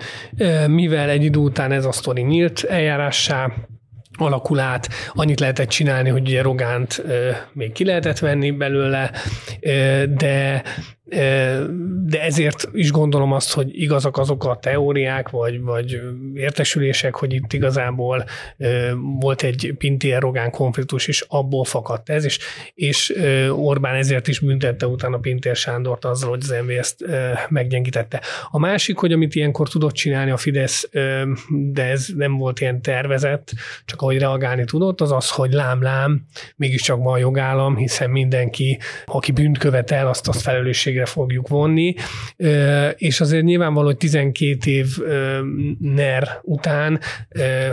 mivel 0.67 1.09
egy 1.09 1.23
idő 1.23 1.39
után 1.39 1.71
ez 1.71 1.85
a 1.85 1.91
sztori 1.91 2.21
nyílt 2.21 2.63
eljárássá 2.83 3.51
alakul 4.17 4.59
át, 4.59 4.89
annyit 5.13 5.39
lehetett 5.39 5.69
csinálni, 5.69 6.09
hogy 6.09 6.21
ugye 6.21 6.41
Rogánt 6.41 7.03
még 7.53 7.71
ki 7.71 7.85
lehetett 7.85 8.19
venni 8.19 8.51
belőle, 8.51 9.11
de 10.07 10.63
de 11.05 12.21
ezért 12.21 12.69
is 12.73 12.91
gondolom 12.91 13.31
azt, 13.31 13.53
hogy 13.53 13.81
igazak 13.81 14.17
azok 14.17 14.45
a 14.45 14.57
teóriák, 14.61 15.29
vagy, 15.29 15.61
vagy 15.61 16.01
értesülések, 16.33 17.15
hogy 17.15 17.33
itt 17.33 17.53
igazából 17.53 18.25
volt 19.19 19.43
egy 19.43 19.73
Pintier-Rogán 19.77 20.51
konfliktus, 20.51 21.07
és 21.07 21.25
abból 21.27 21.63
fakadt 21.63 22.09
ez, 22.09 22.25
és, 22.25 22.39
és 22.73 23.13
Orbán 23.49 23.95
ezért 23.95 24.27
is 24.27 24.39
büntette 24.39 24.87
utána 24.87 25.17
Pintér 25.17 25.55
Sándort 25.55 26.05
azzal, 26.05 26.29
hogy 26.29 26.41
az 26.41 26.55
MVS-t 26.65 27.05
meggyengítette. 27.49 28.21
A 28.49 28.59
másik, 28.59 28.97
hogy 28.97 29.11
amit 29.11 29.35
ilyenkor 29.35 29.69
tudott 29.69 29.93
csinálni 29.93 30.31
a 30.31 30.37
Fidesz, 30.37 30.89
de 31.49 31.83
ez 31.83 32.07
nem 32.15 32.37
volt 32.37 32.59
ilyen 32.59 32.81
tervezett, 32.81 33.51
csak 33.85 34.01
ahogy 34.01 34.17
reagálni 34.17 34.65
tudott, 34.65 35.01
az 35.01 35.11
az, 35.11 35.29
hogy 35.29 35.51
lám-lám, 35.51 36.25
mégiscsak 36.55 37.03
van 37.03 37.19
jogállam, 37.19 37.75
hiszen 37.75 38.09
mindenki, 38.09 38.79
aki 39.05 39.31
bűnt 39.31 39.57
követel, 39.57 40.07
azt 40.07 40.27
azt 40.27 40.41
felelősségre 40.41 40.92
felelősségre 40.93 41.05
fogjuk 41.05 41.47
vonni, 41.47 41.95
és 42.95 43.21
azért 43.21 43.43
nyilvánvaló, 43.43 43.85
hogy 43.85 43.97
12 43.97 44.71
év 44.71 44.87
NER 45.79 46.39
után, 46.41 46.99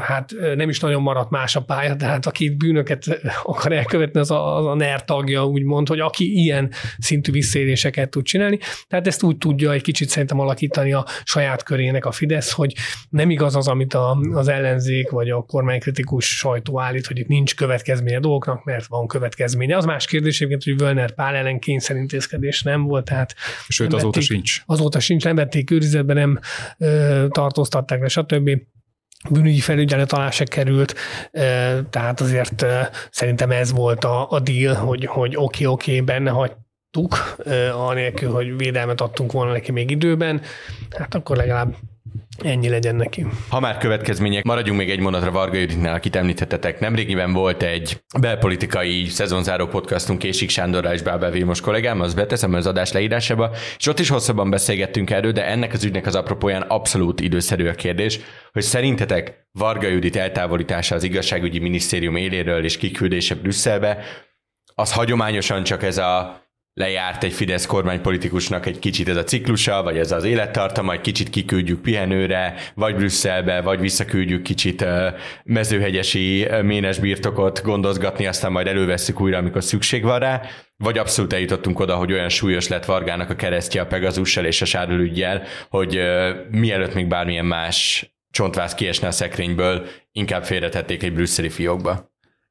hát 0.00 0.34
nem 0.54 0.68
is 0.68 0.80
nagyon 0.80 1.02
maradt 1.02 1.30
más 1.30 1.56
a 1.56 1.60
pálya, 1.60 1.94
de 1.94 2.06
hát 2.06 2.26
aki 2.26 2.50
bűnöket 2.50 3.20
akar 3.42 3.72
elkövetni, 3.72 4.20
az 4.20 4.30
a, 4.30 4.56
az 4.56 4.66
a 4.66 4.74
NER 4.74 5.04
tagja, 5.04 5.46
úgymond, 5.46 5.88
hogy 5.88 6.00
aki 6.00 6.32
ilyen 6.42 6.70
szintű 6.98 7.32
visszaéléseket 7.32 8.10
tud 8.10 8.24
csinálni. 8.24 8.58
Tehát 8.88 9.06
ezt 9.06 9.22
úgy 9.22 9.38
tudja 9.38 9.72
egy 9.72 9.82
kicsit 9.82 10.08
szerintem 10.08 10.40
alakítani 10.40 10.92
a 10.92 11.04
saját 11.24 11.62
körének 11.62 12.04
a 12.04 12.12
Fidesz, 12.12 12.52
hogy 12.52 12.74
nem 13.08 13.30
igaz 13.30 13.56
az, 13.56 13.68
amit 13.68 13.94
a, 13.94 14.18
az 14.32 14.48
ellenzék 14.48 15.10
vagy 15.10 15.30
a 15.30 15.42
kormánykritikus 15.42 16.36
sajtó 16.36 16.80
állít, 16.80 17.06
hogy 17.06 17.18
itt 17.18 17.28
nincs 17.28 17.56
következménye 17.56 18.18
dolgoknak, 18.18 18.64
mert 18.64 18.86
van 18.86 19.06
következménye. 19.06 19.76
Az 19.76 19.84
más 19.84 20.06
kérdés, 20.06 20.38
hogy 20.38 20.76
Völner 20.76 21.14
Pál 21.14 21.34
ellen 21.34 21.58
kényszerintézkedés 21.58 22.62
nem 22.62 22.82
volt, 22.82 23.08
tehát 23.11 23.34
Sőt, 23.68 23.92
azóta 23.92 24.04
vették, 24.04 24.22
sincs. 24.22 24.62
Azóta 24.66 25.00
sincs, 25.00 25.24
nem 25.24 25.34
vették 25.34 25.70
őrizetbe, 25.70 26.14
nem 26.14 26.38
ö, 26.78 27.26
tartóztatták 27.30 28.00
le, 28.00 28.08
stb. 28.08 28.50
Bűnügyi 29.30 29.61
felügyelet 29.61 30.12
alá 30.12 30.30
se 30.30 30.44
került, 30.44 30.94
tehát 31.90 32.20
azért 32.20 32.66
szerintem 33.11 33.50
ez 33.50 33.72
volt 33.72 34.04
a, 34.04 34.30
a 34.30 34.40
deal, 34.40 34.74
hogy, 34.74 35.06
hogy 35.06 35.36
oké, 35.36 35.64
oké, 35.64 36.00
benne 36.00 36.30
hagytuk, 36.30 37.36
anélkül, 37.72 38.30
hogy 38.30 38.56
védelmet 38.56 39.00
adtunk 39.00 39.32
volna 39.32 39.52
neki 39.52 39.72
még 39.72 39.90
időben, 39.90 40.40
hát 40.90 41.14
akkor 41.14 41.36
legalább 41.36 41.76
Ennyi 42.45 42.68
legyen 42.68 42.95
neki. 42.95 43.26
Ha 43.49 43.61
már 43.61 43.78
következmények, 43.78 44.45
maradjunk 44.45 44.78
még 44.78 44.91
egy 44.91 45.01
monatra 45.01 45.30
Varga 45.30 45.59
Juditnál, 45.59 45.95
akit 45.95 46.16
említettetek. 46.16 46.80
Nemrégiben 46.80 47.32
volt 47.32 47.62
egy 47.62 48.03
belpolitikai 48.20 49.05
szezonzáró 49.05 49.66
podcastunk 49.66 50.18
Késik 50.18 50.51
Sándorral 50.51 50.93
és 50.93 51.03
Bábel 51.03 51.30
Vilmos 51.30 51.61
kollégám, 51.61 52.01
az 52.01 52.14
beteszem 52.14 52.55
az 52.55 52.66
adás 52.66 52.93
leírásába, 52.93 53.51
és 53.78 53.86
ott 53.86 53.99
is 53.99 54.09
hosszabban 54.09 54.51
beszélgettünk 54.51 55.11
erről, 55.11 55.32
de 55.32 55.47
ennek 55.47 55.72
az 55.72 55.84
ügynek 55.84 56.07
az 56.07 56.14
apropóján 56.14 56.62
abszolút 56.62 57.20
időszerű 57.20 57.66
a 57.66 57.74
kérdés, 57.74 58.20
hogy 58.53 58.62
szerintetek 58.62 59.49
Varga 59.53 59.88
Judit 59.88 60.16
eltávolítása 60.16 60.95
az 60.95 61.03
igazságügyi 61.03 61.59
minisztérium 61.59 62.16
éléről 62.16 62.64
és 62.64 62.76
kiküldése 62.76 63.34
Brüsszelbe, 63.34 63.99
az 64.74 64.93
hagyományosan 64.93 65.62
csak 65.62 65.82
ez 65.82 65.99
a 65.99 66.43
lejárt 66.74 67.24
egy 67.24 67.32
Fidesz 67.32 67.66
kormánypolitikusnak 67.66 68.66
egy 68.66 68.78
kicsit 68.78 69.08
ez 69.08 69.16
a 69.16 69.24
ciklusa, 69.24 69.82
vagy 69.82 69.98
ez 69.98 70.12
az 70.12 70.24
élettartama, 70.24 70.92
egy 70.92 71.00
kicsit 71.00 71.30
kiküldjük 71.30 71.80
pihenőre, 71.80 72.54
vagy 72.74 72.94
Brüsszelbe, 72.94 73.60
vagy 73.60 73.80
visszaküldjük 73.80 74.42
kicsit 74.42 74.84
mezőhegyesi 75.44 76.48
ménes 76.62 76.98
birtokot 76.98 77.62
gondozgatni, 77.62 78.26
aztán 78.26 78.52
majd 78.52 78.66
elővesszük 78.66 79.20
újra, 79.20 79.38
amikor 79.38 79.64
szükség 79.64 80.02
van 80.02 80.18
rá, 80.18 80.42
vagy 80.76 80.98
abszolút 80.98 81.32
eljutottunk 81.32 81.78
oda, 81.80 81.96
hogy 81.96 82.12
olyan 82.12 82.28
súlyos 82.28 82.68
lett 82.68 82.84
Vargának 82.84 83.30
a 83.30 83.36
keresztje 83.36 83.80
a 83.80 83.86
Pegazussal 83.86 84.44
és 84.44 84.62
a 84.62 84.64
Sárlőügyjel, 84.64 85.42
hogy 85.68 86.00
mielőtt 86.50 86.94
még 86.94 87.06
bármilyen 87.06 87.44
más 87.44 88.10
csontváz 88.30 88.74
kiesne 88.74 89.06
a 89.06 89.10
szekrényből, 89.10 89.86
inkább 90.12 90.44
félretették 90.44 91.02
egy 91.02 91.12
brüsszeli 91.12 91.48
fiókba. 91.48 92.09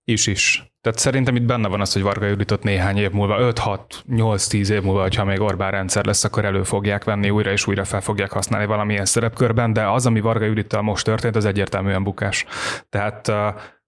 Is 0.09 0.27
is. 0.27 0.63
Tehát 0.81 0.99
szerintem 0.99 1.35
itt 1.35 1.43
benne 1.43 1.67
van 1.67 1.81
az, 1.81 1.93
hogy 1.93 2.01
Varga 2.01 2.25
Juditot 2.25 2.63
néhány 2.63 2.97
év 2.97 3.11
múlva, 3.11 3.53
5-6-8-10 3.53 4.69
év 4.69 4.81
múlva, 4.81 5.07
ha 5.15 5.23
még 5.23 5.41
Orbán 5.41 5.71
rendszer 5.71 6.05
lesz, 6.05 6.23
akkor 6.23 6.45
elő 6.45 6.63
fogják 6.63 7.03
venni, 7.03 7.29
újra 7.29 7.51
és 7.51 7.67
újra 7.67 7.85
fel 7.85 8.01
fogják 8.01 8.31
használni 8.31 8.65
valamilyen 8.65 9.05
szerepkörben, 9.05 9.73
de 9.73 9.87
az, 9.87 10.05
ami 10.05 10.19
Varga 10.19 10.45
Judittal 10.45 10.81
most 10.81 11.05
történt, 11.05 11.35
az 11.35 11.45
egyértelműen 11.45 12.03
bukás. 12.03 12.45
Tehát 12.89 13.27
uh, 13.27 13.35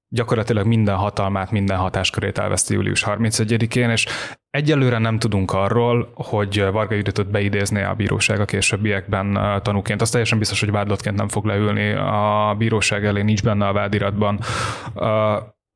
gyakorlatilag 0.08 0.66
minden 0.66 0.96
hatalmát, 0.96 1.52
minden 1.52 1.78
hatáskörét 1.78 2.38
elveszti 2.38 2.74
július 2.74 3.04
31-én, 3.08 3.90
és 3.90 4.08
egyelőre 4.50 4.98
nem 4.98 5.20
tudunk 5.20 5.52
arról, 5.52 6.12
hogy 6.14 6.66
Varga 6.72 6.96
Juditot 6.96 7.32
beidézné 7.32 7.84
a 7.84 7.94
bíróság 7.94 8.40
a 8.40 8.46
későbbiekben 8.46 9.40
tanúként. 9.64 10.02
Az 10.02 10.10
teljesen 10.10 10.38
biztos, 10.38 10.60
hogy 10.60 10.72
vádlottként 10.72 11.16
nem 11.18 11.28
fog 11.28 11.46
leülni 11.46 11.92
a 11.92 12.56
bíróság 12.58 13.06
elé, 13.06 13.22
nincs 13.22 13.44
benne 13.44 13.68
a 13.68 13.74
vádiratban 13.74 14.40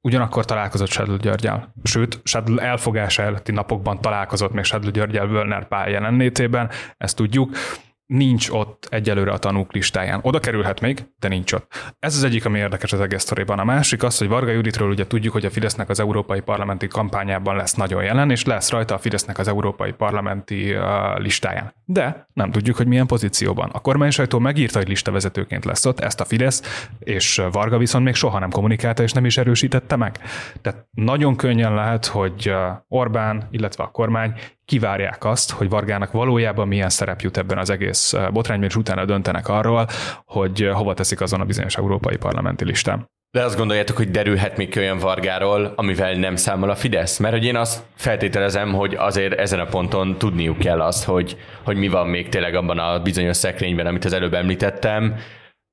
ugyanakkor 0.05 0.45
találkozott 0.45 0.89
Sedl 0.89 1.15
Györgyel. 1.15 1.73
Sőt, 1.83 2.19
Sedl 2.23 2.59
elfogása 2.59 3.21
előtti 3.21 3.51
napokban 3.51 4.01
találkozott 4.01 4.51
még 4.51 4.63
Sedl 4.63 4.89
Györgyel 4.89 5.27
Völner 5.27 5.67
pál 5.67 5.89
jelenlétében, 5.89 6.69
ezt 6.97 7.15
tudjuk 7.15 7.49
nincs 8.05 8.49
ott 8.49 8.87
egyelőre 8.89 9.31
a 9.31 9.37
tanúk 9.37 9.73
listáján. 9.73 10.19
Oda 10.21 10.39
kerülhet 10.39 10.81
még, 10.81 11.05
de 11.19 11.27
nincs 11.27 11.53
ott. 11.53 11.95
Ez 11.99 12.15
az 12.15 12.23
egyik, 12.23 12.45
ami 12.45 12.59
érdekes 12.59 12.93
az 12.93 12.99
egész 12.99 13.21
sztoriban. 13.21 13.59
A 13.59 13.63
másik 13.63 14.03
az, 14.03 14.17
hogy 14.17 14.27
Varga 14.27 14.51
Juditról 14.51 14.89
ugye 14.89 15.07
tudjuk, 15.07 15.33
hogy 15.33 15.45
a 15.45 15.49
Fidesznek 15.49 15.89
az 15.89 15.99
európai 15.99 16.39
parlamenti 16.39 16.87
kampányában 16.87 17.55
lesz 17.55 17.73
nagyon 17.73 18.03
jelen, 18.03 18.31
és 18.31 18.45
lesz 18.45 18.69
rajta 18.69 18.93
a 18.95 18.97
Fidesznek 18.97 19.37
az 19.37 19.47
európai 19.47 19.91
parlamenti 19.91 20.75
uh, 20.75 21.19
listáján. 21.19 21.73
De 21.85 22.27
nem 22.33 22.51
tudjuk, 22.51 22.75
hogy 22.75 22.87
milyen 22.87 23.07
pozícióban. 23.07 23.69
A 23.73 23.79
kormány 23.79 24.11
sajtó 24.11 24.39
megírta, 24.39 24.77
hogy 24.77 24.87
listavezetőként 24.87 25.65
lesz 25.65 25.85
ott, 25.85 25.99
ezt 25.99 26.21
a 26.21 26.25
Fidesz, 26.25 26.87
és 26.99 27.41
Varga 27.51 27.77
viszont 27.77 28.03
még 28.05 28.15
soha 28.15 28.39
nem 28.39 28.49
kommunikálta, 28.49 29.03
és 29.03 29.11
nem 29.11 29.25
is 29.25 29.37
erősítette 29.37 29.95
meg. 29.95 30.19
Tehát 30.61 30.87
nagyon 30.91 31.35
könnyen 31.35 31.73
lehet, 31.73 32.05
hogy 32.05 32.53
Orbán, 32.87 33.47
illetve 33.51 33.83
a 33.83 33.91
kormány 33.91 34.33
kivárják 34.65 35.25
azt, 35.25 35.51
hogy 35.51 35.69
Vargának 35.69 36.11
valójában 36.11 36.67
milyen 36.67 36.89
szerep 36.89 37.21
jut 37.21 37.37
ebben 37.37 37.57
az 37.57 37.69
egész 37.69 38.13
botrányban, 38.31 38.69
és 38.69 38.75
utána 38.75 39.05
döntenek 39.05 39.47
arról, 39.47 39.87
hogy 40.25 40.69
hova 40.73 40.93
teszik 40.93 41.21
azon 41.21 41.41
a 41.41 41.45
bizonyos 41.45 41.77
európai 41.77 42.17
parlamenti 42.17 42.65
listán. 42.65 43.05
De 43.35 43.43
azt 43.43 43.57
gondoljátok, 43.57 43.97
hogy 43.97 44.11
derülhet 44.11 44.57
még 44.57 44.73
olyan 44.77 44.97
Vargáról, 44.97 45.73
amivel 45.75 46.13
nem 46.13 46.35
számol 46.35 46.69
a 46.69 46.75
Fidesz? 46.75 47.17
Mert 47.17 47.33
hogy 47.33 47.45
én 47.45 47.55
azt 47.55 47.83
feltételezem, 47.95 48.73
hogy 48.73 48.95
azért 48.95 49.39
ezen 49.39 49.59
a 49.59 49.65
ponton 49.65 50.17
tudniuk 50.17 50.59
kell 50.59 50.81
azt, 50.81 51.03
hogy, 51.03 51.37
hogy 51.63 51.77
mi 51.77 51.87
van 51.87 52.07
még 52.07 52.29
tényleg 52.29 52.55
abban 52.55 52.79
a 52.79 52.99
bizonyos 52.99 53.37
szekrényben, 53.37 53.85
amit 53.85 54.05
az 54.05 54.13
előbb 54.13 54.33
említettem, 54.33 55.15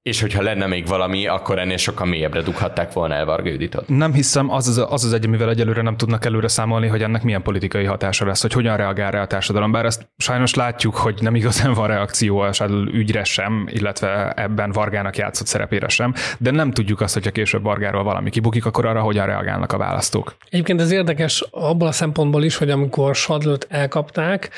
és 0.03 0.21
hogyha 0.21 0.43
lenne 0.43 0.67
még 0.67 0.87
valami, 0.87 1.27
akkor 1.27 1.59
ennél 1.59 1.77
sokkal 1.77 2.07
mélyebbre 2.07 2.43
dughatták 2.43 2.93
volna 2.93 3.15
el 3.15 3.25
Varga 3.25 3.49
Juditot. 3.49 3.89
Nem 3.89 4.13
hiszem, 4.13 4.51
az 4.51 4.69
az, 4.69 4.79
az, 4.89 5.05
az 5.05 5.13
egy, 5.13 5.27
amivel 5.27 5.51
egyelőre 5.51 5.83
nem 5.83 5.97
tudnak 5.97 6.25
előre 6.25 6.49
számolni, 6.49 6.87
hogy 6.87 7.03
ennek 7.03 7.23
milyen 7.23 7.43
politikai 7.43 7.85
hatása 7.85 8.27
lesz, 8.27 8.43
hogy 8.43 8.53
hogyan 8.53 8.77
reagál 8.77 9.11
rá 9.11 9.23
a 9.23 9.27
társadalom. 9.27 9.73
Bár 9.73 9.85
ezt 9.85 10.09
sajnos 10.17 10.55
látjuk, 10.55 10.95
hogy 10.95 11.19
nem 11.21 11.35
igazán 11.35 11.73
van 11.73 11.87
reakció 11.87 12.39
a 12.39 12.51
ügyre 12.93 13.25
sem, 13.25 13.69
illetve 13.71 14.33
ebben 14.37 14.71
Vargának 14.73 15.17
játszott 15.17 15.47
szerepére 15.47 15.89
sem, 15.89 16.15
de 16.39 16.51
nem 16.51 16.71
tudjuk 16.71 17.01
azt, 17.01 17.15
hogyha 17.15 17.31
később 17.31 17.63
Vargáról 17.63 18.03
valami 18.03 18.31
kibukik, 18.31 18.67
akkor 18.67 18.87
arra 18.87 19.01
hogyan 19.01 19.27
reagálnak 19.27 19.73
a 19.73 19.77
választók. 19.77 20.37
Egyébként 20.51 20.81
ez 20.81 20.91
érdekes 20.91 21.45
abból 21.51 21.89
a 21.89 21.93
szempontból 21.93 22.45
is, 22.45 22.57
hogy 22.57 22.71
amikor 22.71 23.15
Sadlőt 23.15 23.67
elkapták, 23.71 24.51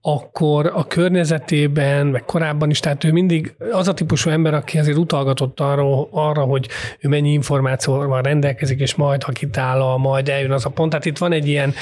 akkor 0.00 0.70
a 0.74 0.86
környezetében, 0.86 2.06
meg 2.06 2.24
korábban 2.24 2.70
is, 2.70 2.80
tehát 2.80 3.04
ő 3.04 3.12
mindig 3.12 3.54
az 3.72 3.88
a 3.88 3.94
típusú 3.94 4.30
ember, 4.30 4.54
aki 4.54 4.78
azért 4.90 5.04
utalgatott 5.04 5.60
arra, 5.60 6.08
arra 6.10 6.42
hogy 6.42 6.68
ő 7.00 7.08
mennyi 7.08 7.32
információval 7.32 8.22
rendelkezik, 8.22 8.80
és 8.80 8.94
majd, 8.94 9.22
ha 9.22 9.32
kitállal, 9.32 9.98
majd 9.98 10.28
eljön 10.28 10.52
az 10.52 10.66
a 10.66 10.68
pont. 10.68 10.90
Tehát 10.90 11.04
itt 11.04 11.18
van 11.18 11.32
egy 11.32 11.48
ilyen, 11.48 11.74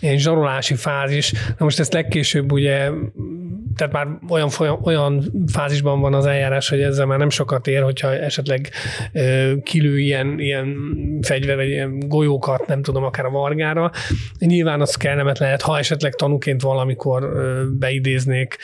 ilyen 0.00 0.18
zsarolási 0.18 0.74
fázis. 0.74 1.32
Na 1.32 1.64
most 1.64 1.80
ezt 1.80 1.92
legkésőbb 1.92 2.52
ugye, 2.52 2.90
tehát 3.76 3.92
már 3.92 4.06
olyan, 4.28 4.48
olyan, 4.82 5.24
fázisban 5.52 6.00
van 6.00 6.14
az 6.14 6.26
eljárás, 6.26 6.68
hogy 6.68 6.80
ezzel 6.80 7.06
már 7.06 7.18
nem 7.18 7.30
sokat 7.30 7.66
ér, 7.66 7.82
hogyha 7.82 8.14
esetleg 8.14 8.70
kilő 9.62 9.98
ilyen, 9.98 10.38
ilyen 10.38 10.76
fegyver, 11.22 11.56
vagy 11.56 11.68
ilyen 11.68 11.98
golyókat, 11.98 12.66
nem 12.66 12.82
tudom, 12.82 13.04
akár 13.04 13.24
a 13.24 13.30
vargára. 13.30 13.90
Nyilván 14.38 14.80
az 14.80 14.94
kellemet 14.94 15.38
lehet, 15.38 15.62
ha 15.62 15.78
esetleg 15.78 16.14
tanúként 16.14 16.62
valamikor 16.62 17.32
beidéznék 17.78 18.58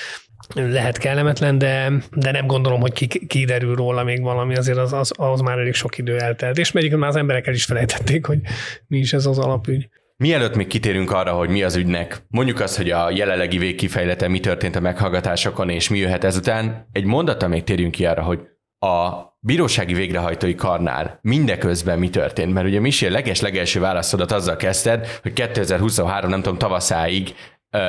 lehet 0.55 0.99
kellemetlen, 0.99 1.59
de, 1.59 1.93
de 2.15 2.31
nem 2.31 2.47
gondolom, 2.47 2.81
hogy 2.81 3.27
kiderül 3.27 3.75
róla 3.75 4.05
még 4.05 4.23
valami, 4.23 4.57
azért 4.57 4.79
az, 4.79 4.93
az, 4.93 5.13
az 5.17 5.41
már 5.41 5.59
elég 5.59 5.75
sok 5.75 5.99
idő 5.99 6.19
eltelt. 6.19 6.59
És 6.59 6.73
még 6.73 6.95
már 6.95 7.09
az 7.09 7.17
emberek 7.17 7.47
el 7.47 7.55
is 7.55 7.65
felejtették, 7.65 8.27
hogy 8.27 8.39
mi 8.87 8.99
is 8.99 9.13
ez 9.13 9.27
az 9.27 9.39
alapügy. 9.39 9.89
Mielőtt 10.17 10.55
még 10.55 10.67
kitérünk 10.67 11.13
arra, 11.13 11.33
hogy 11.33 11.49
mi 11.49 11.63
az 11.63 11.77
ügynek, 11.77 12.23
mondjuk 12.29 12.61
azt, 12.61 12.77
hogy 12.77 12.91
a 12.91 13.11
jelenlegi 13.11 13.59
végkifejlete 13.59 14.29
mi 14.29 14.41
történt 14.41 14.77
a 14.77 14.81
meghallgatásokon, 14.81 15.69
és 15.69 15.89
mi 15.89 15.99
jöhet 15.99 16.25
ezután, 16.25 16.89
egy 16.93 17.05
mondattal 17.05 17.49
még 17.49 17.65
térjünk 17.65 17.93
ki 17.93 18.07
arra, 18.07 18.23
hogy 18.23 18.41
a 18.79 19.27
bírósági 19.41 19.95
végrehajtói 19.95 20.55
karnál 20.55 21.19
mindeközben 21.23 21.99
mi 21.99 22.11
történt? 22.11 22.53
Mert 22.53 22.67
ugye 22.67 22.81
Misél 22.81 23.11
leges-legelső 23.11 23.81
válaszodat 23.81 24.33
azzal 24.33 24.57
kezdted, 24.57 25.07
hogy 25.23 25.33
2023, 25.33 26.31
nem 26.31 26.43
tudom, 26.43 26.59
tavaszáig 26.59 27.35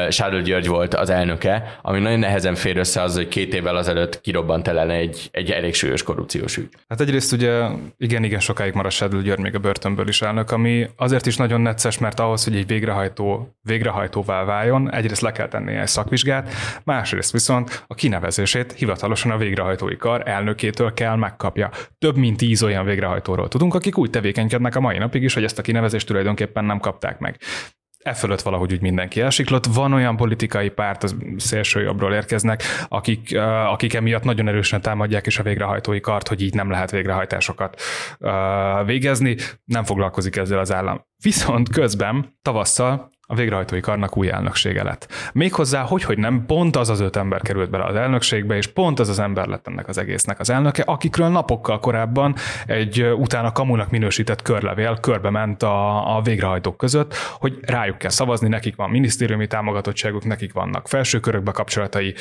Sádó 0.09 0.39
György 0.39 0.67
volt 0.67 0.93
az 0.93 1.09
elnöke, 1.09 1.79
ami 1.81 1.99
nagyon 1.99 2.19
nehezen 2.19 2.55
fér 2.55 2.77
össze 2.77 3.01
az, 3.01 3.15
hogy 3.15 3.27
két 3.27 3.53
évvel 3.53 3.75
azelőtt 3.75 4.21
kirobbant 4.21 4.67
ellen 4.67 4.89
egy, 4.89 5.29
egy 5.31 5.51
elég 5.51 5.73
súlyos 5.73 6.03
korrupciós 6.03 6.57
ügy. 6.57 6.69
Hát 6.87 7.01
egyrészt 7.01 7.31
ugye 7.31 7.67
igen, 7.97 8.23
igen 8.23 8.39
sokáig 8.39 8.73
marad 8.73 8.91
Sádó 8.91 9.19
György 9.19 9.39
még 9.39 9.55
a 9.55 9.59
börtönből 9.59 10.07
is 10.07 10.21
elnök, 10.21 10.51
ami 10.51 10.87
azért 10.95 11.25
is 11.25 11.37
nagyon 11.37 11.61
necces, 11.61 11.97
mert 11.97 12.19
ahhoz, 12.19 12.43
hogy 12.43 12.55
egy 12.55 12.67
végrehajtó 12.67 13.55
végrehajtóvá 13.61 14.43
váljon, 14.43 14.93
egyrészt 14.93 15.21
le 15.21 15.31
kell 15.31 15.47
tenni 15.47 15.75
egy 15.75 15.87
szakvizsgát, 15.87 16.53
másrészt 16.83 17.31
viszont 17.31 17.83
a 17.87 17.95
kinevezését 17.95 18.71
hivatalosan 18.71 19.31
a 19.31 19.37
végrehajtói 19.37 19.97
kar 19.97 20.27
elnökétől 20.27 20.93
kell 20.93 21.15
megkapja. 21.15 21.69
Több 21.97 22.15
mint 22.15 22.37
tíz 22.37 22.63
olyan 22.63 22.85
végrehajtóról 22.85 23.47
tudunk, 23.47 23.73
akik 23.73 23.97
úgy 23.97 24.09
tevékenykednek 24.09 24.75
a 24.75 24.79
mai 24.79 24.97
napig 24.97 25.23
is, 25.23 25.33
hogy 25.33 25.43
ezt 25.43 25.59
a 25.59 25.61
kinevezést 25.61 26.07
tulajdonképpen 26.07 26.65
nem 26.65 26.79
kapták 26.79 27.19
meg 27.19 27.39
e 28.03 28.13
fölött 28.13 28.41
valahogy 28.41 28.73
úgy 28.73 28.81
mindenki 28.81 29.21
elsiklott. 29.21 29.65
Van 29.65 29.93
olyan 29.93 30.15
politikai 30.15 30.69
párt, 30.69 31.03
az 31.03 31.15
szélső 31.37 31.81
jobbról 31.81 32.13
érkeznek, 32.13 32.63
akik, 32.87 33.37
akik 33.67 33.93
emiatt 33.93 34.23
nagyon 34.23 34.47
erősen 34.47 34.81
támadják 34.81 35.25
is 35.25 35.39
a 35.39 35.43
végrehajtói 35.43 35.99
kart, 35.99 36.27
hogy 36.27 36.41
így 36.41 36.53
nem 36.53 36.69
lehet 36.69 36.91
végrehajtásokat 36.91 37.81
végezni. 38.85 39.35
Nem 39.65 39.83
foglalkozik 39.83 40.35
ezzel 40.35 40.59
az 40.59 40.73
állam. 40.73 41.05
Viszont 41.23 41.69
közben 41.69 42.37
tavasszal 42.41 43.09
a 43.31 43.35
végrehajtói 43.35 43.79
karnak 43.79 44.17
új 44.17 44.29
elnöksége 44.29 44.83
lett. 44.83 45.07
Méghozzá, 45.33 45.81
hogy, 45.81 46.03
hogy 46.03 46.17
nem, 46.17 46.45
pont 46.45 46.75
az 46.75 46.89
az 46.89 46.99
öt 46.99 47.15
ember 47.15 47.41
került 47.41 47.69
bele 47.69 47.83
az 47.83 47.95
elnökségbe, 47.95 48.55
és 48.55 48.67
pont 48.67 48.99
az 48.99 49.09
az 49.09 49.19
ember 49.19 49.47
lett 49.47 49.67
ennek 49.67 49.87
az 49.87 49.97
egésznek 49.97 50.39
az 50.39 50.49
elnöke, 50.49 50.83
akikről 50.85 51.27
napokkal 51.27 51.79
korábban 51.79 52.35
egy 52.65 53.01
utána 53.01 53.51
kamunak 53.51 53.89
minősített 53.89 54.41
körlevél 54.41 54.97
körbe 55.01 55.29
ment 55.29 55.63
a, 55.63 56.15
a 56.17 56.21
végrehajtók 56.21 56.77
között, 56.77 57.13
hogy 57.15 57.57
rájuk 57.61 57.97
kell 57.97 58.09
szavazni, 58.09 58.47
nekik 58.47 58.75
van 58.75 58.89
minisztériumi 58.89 59.47
támogatottságuk, 59.47 60.25
nekik 60.25 60.53
vannak 60.53 60.87
felső 60.87 61.19
körökbe 61.19 61.51
kapcsolatai, 61.51 62.15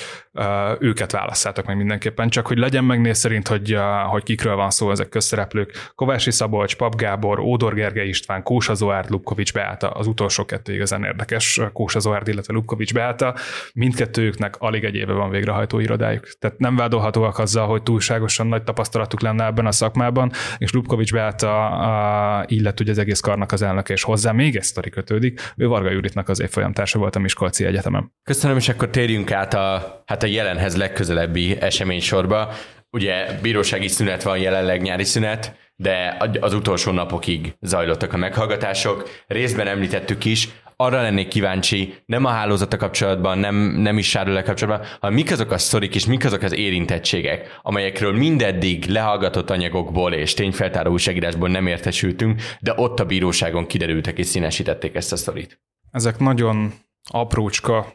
őket 0.78 1.12
válasszátok 1.12 1.66
meg 1.66 1.76
mindenképpen, 1.76 2.28
csak 2.28 2.46
hogy 2.46 2.58
legyen 2.58 2.84
megnéz 2.84 3.18
szerint, 3.18 3.48
hogy, 3.48 3.78
hogy 4.08 4.22
kikről 4.22 4.56
van 4.56 4.70
szó 4.70 4.90
ezek 4.90 5.08
közszereplők. 5.08 5.90
Kovási 5.94 6.30
Szabolcs, 6.30 6.76
Pap 6.76 6.96
Gábor, 6.96 7.38
Ódor 7.38 7.74
Gergely 7.74 8.08
István, 8.08 8.42
Kósa 8.42 8.74
Zoárd, 8.74 9.10
Lubkovics 9.10 9.52
Beáta, 9.52 9.90
az 9.90 10.06
utolsó 10.06 10.44
kettő 10.44 10.74
igazán 10.74 10.97
igazán 10.98 11.04
érdekes 11.04 11.60
Kósa 11.72 11.98
Zoárd, 11.98 12.28
illetve 12.28 12.52
Lubkovics 12.52 12.94
Beáta. 12.94 13.34
Mindkettőjüknek 13.74 14.56
alig 14.58 14.84
egy 14.84 14.94
éve 14.94 15.12
van 15.12 15.30
végrehajtó 15.30 15.78
irodájuk. 15.78 16.28
Tehát 16.38 16.58
nem 16.58 16.76
vádolhatóak 16.76 17.38
azzal, 17.38 17.66
hogy 17.66 17.82
túlságosan 17.82 18.46
nagy 18.46 18.62
tapasztalatuk 18.62 19.20
lenne 19.20 19.44
ebben 19.44 19.66
a 19.66 19.72
szakmában, 19.72 20.30
és 20.58 20.72
Lubkovics 20.72 21.12
Beáta 21.12 22.46
lett 22.48 22.80
ugye 22.80 22.90
az 22.90 22.98
egész 22.98 23.20
karnak 23.20 23.52
az 23.52 23.62
elnöke, 23.62 23.92
és 23.92 24.02
hozzá 24.02 24.32
még 24.32 24.56
egy 24.56 24.62
sztori 24.62 24.90
kötődik. 24.90 25.52
Ő 25.56 25.66
Varga 25.66 25.90
Juditnak 25.90 26.28
az 26.28 26.40
évfolyamtársa 26.40 26.98
volt 26.98 27.16
a 27.16 27.18
Miskolci 27.18 27.64
Egyetemen. 27.64 28.12
Köszönöm, 28.22 28.56
és 28.56 28.68
akkor 28.68 28.88
térjünk 28.90 29.32
át 29.32 29.54
a, 29.54 30.02
hát 30.06 30.22
a 30.22 30.26
jelenhez 30.26 30.76
legközelebbi 30.76 31.60
eseménysorba. 31.60 32.52
Ugye 32.90 33.38
bírósági 33.42 33.88
szünet 33.88 34.22
van 34.22 34.38
jelenleg, 34.38 34.82
nyári 34.82 35.04
szünet, 35.04 35.56
de 35.76 36.16
az 36.40 36.54
utolsó 36.54 36.92
napokig 36.92 37.54
zajlottak 37.60 38.12
a 38.12 38.16
meghallgatások. 38.16 39.08
Részben 39.26 39.66
említettük 39.66 40.24
is, 40.24 40.48
arra 40.80 41.02
lennék 41.02 41.28
kíváncsi, 41.28 41.94
nem 42.06 42.24
a 42.24 42.28
hálózata 42.28 42.76
kapcsolatban, 42.76 43.38
nem, 43.38 43.54
nem 43.56 43.98
is 43.98 44.08
sárul 44.08 44.42
kapcsolatban, 44.42 44.86
hanem 45.00 45.16
mik 45.16 45.32
azok 45.32 45.50
a 45.50 45.58
sztorik 45.58 45.94
és 45.94 46.06
mik 46.06 46.24
azok 46.24 46.42
az 46.42 46.52
érintettségek, 46.52 47.58
amelyekről 47.62 48.12
mindeddig 48.12 48.84
lehallgatott 48.84 49.50
anyagokból 49.50 50.12
és 50.12 50.34
tényfeltáró 50.34 50.92
újságírásból 50.92 51.48
nem 51.48 51.66
értesültünk, 51.66 52.42
de 52.60 52.72
ott 52.76 53.00
a 53.00 53.04
bíróságon 53.04 53.66
kiderültek 53.66 54.18
és 54.18 54.26
színesítették 54.26 54.94
ezt 54.94 55.12
a 55.12 55.16
sztorit. 55.16 55.60
Ezek 55.90 56.18
nagyon 56.18 56.72
aprócska 57.10 57.92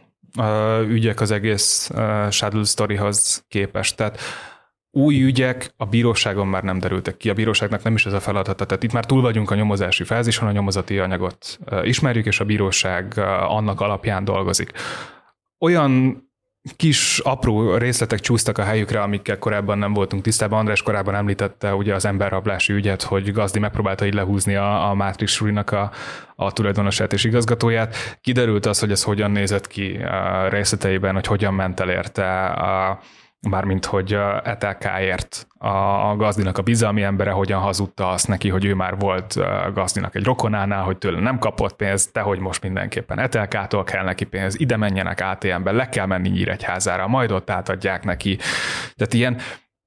ügyek 0.87 1.21
az 1.21 1.31
egész 1.31 1.91
Shadow 2.29 2.63
Storyhoz 2.63 3.45
képest. 3.47 3.95
Tehát 3.95 4.19
új 4.95 5.23
ügyek 5.23 5.73
a 5.77 5.85
bíróságon 5.85 6.47
már 6.47 6.63
nem 6.63 6.79
derültek 6.79 7.17
ki, 7.17 7.29
a 7.29 7.33
bíróságnak 7.33 7.83
nem 7.83 7.93
is 7.93 8.05
ez 8.05 8.13
a 8.13 8.19
feladata. 8.19 8.65
Tehát 8.65 8.83
itt 8.83 8.93
már 8.93 9.05
túl 9.05 9.21
vagyunk 9.21 9.51
a 9.51 9.55
nyomozási 9.55 10.03
fázison, 10.03 10.47
a 10.47 10.51
nyomozati 10.51 10.97
anyagot 10.99 11.59
ismerjük, 11.83 12.25
és 12.25 12.39
a 12.39 12.45
bíróság 12.45 13.17
annak 13.47 13.81
alapján 13.81 14.23
dolgozik. 14.23 14.71
Olyan 15.59 16.23
kis 16.75 17.19
apró 17.19 17.75
részletek 17.75 18.19
csúsztak 18.19 18.57
a 18.57 18.63
helyükre, 18.63 19.01
amikkel 19.01 19.37
korábban 19.37 19.77
nem 19.77 19.93
voltunk 19.93 20.23
tisztában. 20.23 20.59
András 20.59 20.81
korábban 20.81 21.15
említette 21.15 21.75
ugye 21.75 21.93
az 21.93 22.05
emberrablási 22.05 22.73
ügyet, 22.73 23.01
hogy 23.01 23.31
Gazdi 23.31 23.59
megpróbálta 23.59 24.05
így 24.05 24.13
lehúzni 24.13 24.55
a, 24.55 24.89
a 24.89 24.93
Matrix 24.93 25.41
a, 25.41 25.91
a 26.35 26.51
tulajdonosát 26.51 27.13
és 27.13 27.23
igazgatóját. 27.23 27.95
Kiderült 28.21 28.65
az, 28.65 28.79
hogy 28.79 28.91
ez 28.91 29.03
hogyan 29.03 29.31
nézett 29.31 29.67
ki 29.67 29.99
részleteiben, 30.49 31.13
hogy 31.13 31.27
hogyan 31.27 31.53
ment 31.53 31.79
el 31.79 31.89
érte 31.89 32.45
a, 32.45 32.99
mármint 33.49 33.85
hogy 33.85 34.17
Etelkáért 34.43 35.47
a 35.57 36.15
gazdinak 36.15 36.57
a 36.57 36.61
bizalmi 36.61 37.01
embere 37.03 37.31
hogyan 37.31 37.59
hazudta 37.61 38.09
azt 38.09 38.27
neki, 38.27 38.49
hogy 38.49 38.65
ő 38.65 38.73
már 38.73 38.97
volt 38.97 39.35
gazdinak 39.73 40.15
egy 40.15 40.23
rokonánál, 40.23 40.83
hogy 40.83 40.97
tőle 40.97 41.19
nem 41.19 41.39
kapott 41.39 41.75
pénzt, 41.75 42.11
de 42.11 42.21
hogy 42.21 42.39
most 42.39 42.61
mindenképpen 42.61 43.19
Etelkától 43.19 43.83
kell 43.83 44.03
neki 44.03 44.25
pénz, 44.25 44.59
ide 44.59 44.77
menjenek 44.77 45.19
ATM-be, 45.21 45.71
le 45.71 45.89
kell 45.89 46.05
menni 46.05 46.29
Nyíregyházára, 46.29 47.07
majd 47.07 47.31
ott 47.31 47.49
átadják 47.49 48.03
neki. 48.03 48.37
Tehát 48.95 49.13
ilyen, 49.13 49.37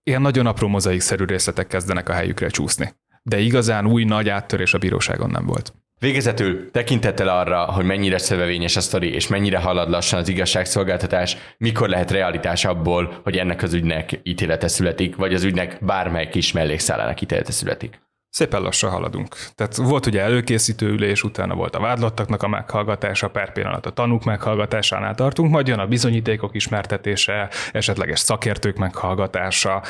ilyen 0.02 0.22
nagyon 0.22 0.46
apró 0.46 0.68
mozaikszerű 0.68 1.24
részletek 1.24 1.66
kezdenek 1.66 2.08
a 2.08 2.12
helyükre 2.12 2.48
csúszni. 2.48 2.94
De 3.22 3.38
igazán 3.38 3.86
új 3.86 4.04
nagy 4.04 4.28
áttörés 4.28 4.74
a 4.74 4.78
bíróságon 4.78 5.30
nem 5.30 5.46
volt. 5.46 5.74
Végezetül 6.00 6.70
tekintettel 6.70 7.28
arra, 7.28 7.64
hogy 7.64 7.84
mennyire 7.84 8.18
szövevényes 8.18 8.76
a 8.76 8.80
sztori, 8.80 9.14
és 9.14 9.26
mennyire 9.26 9.58
halad 9.58 9.90
lassan 9.90 10.18
az 10.18 10.28
igazságszolgáltatás, 10.28 11.36
mikor 11.58 11.88
lehet 11.88 12.10
realitás 12.10 12.64
abból, 12.64 13.20
hogy 13.22 13.36
ennek 13.36 13.62
az 13.62 13.72
ügynek 13.72 14.20
ítélete 14.22 14.68
születik, 14.68 15.16
vagy 15.16 15.34
az 15.34 15.42
ügynek 15.42 15.78
bármely 15.80 16.28
kis 16.28 16.52
mellékszálának 16.52 17.20
ítélete 17.20 17.52
születik? 17.52 18.00
Szépen 18.30 18.62
lassan 18.62 18.90
haladunk. 18.90 19.36
Tehát 19.54 19.76
volt 19.76 20.06
ugye 20.06 20.20
előkészítő 20.20 20.86
ülés, 20.86 21.22
utána 21.22 21.54
volt 21.54 21.74
a 21.74 21.80
vádlottaknak 21.80 22.42
a 22.42 22.48
meghallgatása, 22.48 23.28
per 23.28 23.52
pillanat 23.52 23.86
a 23.86 23.90
tanúk 23.90 24.24
meghallgatásánál 24.24 25.14
tartunk, 25.14 25.50
majd 25.50 25.66
jön 25.66 25.78
a 25.78 25.86
bizonyítékok 25.86 26.54
ismertetése, 26.54 27.48
esetleges 27.72 28.20
szakértők 28.20 28.76
meghallgatása, 28.76 29.82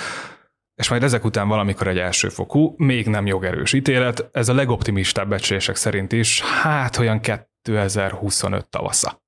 és 0.76 0.88
majd 0.88 1.02
ezek 1.02 1.24
után 1.24 1.48
valamikor 1.48 1.86
egy 1.86 1.98
elsőfokú, 1.98 2.74
még 2.76 3.06
nem 3.06 3.26
jogerős 3.26 3.72
ítélet, 3.72 4.28
ez 4.32 4.48
a 4.48 4.54
legoptimistább 4.54 5.28
becslések 5.28 5.76
szerint 5.76 6.12
is, 6.12 6.40
hát 6.40 6.98
olyan 6.98 7.20
2025 7.20 8.66
tavasza. 8.68 9.24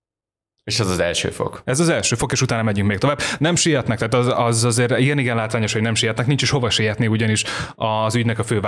És 0.65 0.81
az 0.81 0.91
az 0.91 0.99
első 0.99 1.31
fok. 1.31 1.63
Ez 1.65 1.81
az 1.81 1.89
első 1.89 2.17
fok, 2.17 2.33
és 2.33 2.43
utána 2.43 2.63
megyünk 2.63 2.89
még 2.89 2.99
tovább. 2.99 3.21
Nem 3.39 3.57
sietnek, 3.57 3.99
tehát 3.99 4.15
az, 4.15 4.33
az 4.37 4.65
azért 4.65 4.99
ilyen 4.99 5.19
igen 5.19 5.37
látványos, 5.37 5.73
hogy 5.73 5.83
nem 5.83 5.95
sietnek, 5.95 6.27
nincs 6.27 6.43
is 6.43 6.51
hova 6.51 6.71
sietni, 6.71 7.07
ugyanis 7.07 7.45
az 7.75 8.15
ügynek 8.15 8.39
a 8.39 8.45
fő 8.45 8.61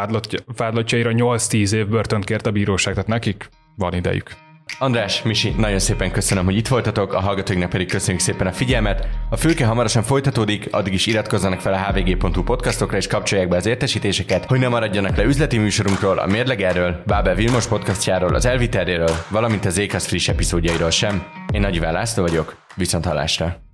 vádlottjaira 0.56 1.10
8-10 1.14 1.72
év 1.72 1.88
börtönt 1.88 2.24
kért 2.24 2.46
a 2.46 2.50
bíróság, 2.50 2.94
tehát 2.94 3.08
nekik 3.08 3.48
van 3.76 3.94
idejük. 3.94 4.49
András, 4.78 5.22
Misi, 5.22 5.54
nagyon 5.56 5.78
szépen 5.78 6.10
köszönöm, 6.10 6.44
hogy 6.44 6.56
itt 6.56 6.68
voltatok, 6.68 7.12
a 7.12 7.20
hallgatóinknak 7.20 7.70
pedig 7.70 7.88
köszönjük 7.88 8.22
szépen 8.22 8.46
a 8.46 8.52
figyelmet. 8.52 9.08
A 9.30 9.36
fülke 9.36 9.66
hamarosan 9.66 10.02
folytatódik, 10.02 10.68
addig 10.70 10.92
is 10.92 11.06
iratkozzanak 11.06 11.60
fel 11.60 11.72
a 11.72 11.78
hvg.hu 11.78 12.42
podcastokra 12.42 12.96
és 12.96 13.06
kapcsolják 13.06 13.48
be 13.48 13.56
az 13.56 13.66
értesítéseket, 13.66 14.44
hogy 14.44 14.58
ne 14.58 14.68
maradjanak 14.68 15.16
le 15.16 15.24
üzleti 15.24 15.58
műsorunkról, 15.58 16.18
a 16.18 16.26
Mérlegerről, 16.26 17.02
Bábel 17.06 17.34
Vilmos 17.34 17.66
podcastjáról, 17.66 18.34
az 18.34 18.46
Elviteréről, 18.46 19.24
valamint 19.30 19.64
az 19.64 19.78
Ékasz 19.78 20.06
friss 20.06 20.28
epizódjairól 20.28 20.90
sem. 20.90 21.26
Én 21.52 21.60
Nagy 21.60 21.80
László 21.80 22.22
vagyok, 22.22 22.56
viszont 22.74 23.04
hallásra. 23.04 23.69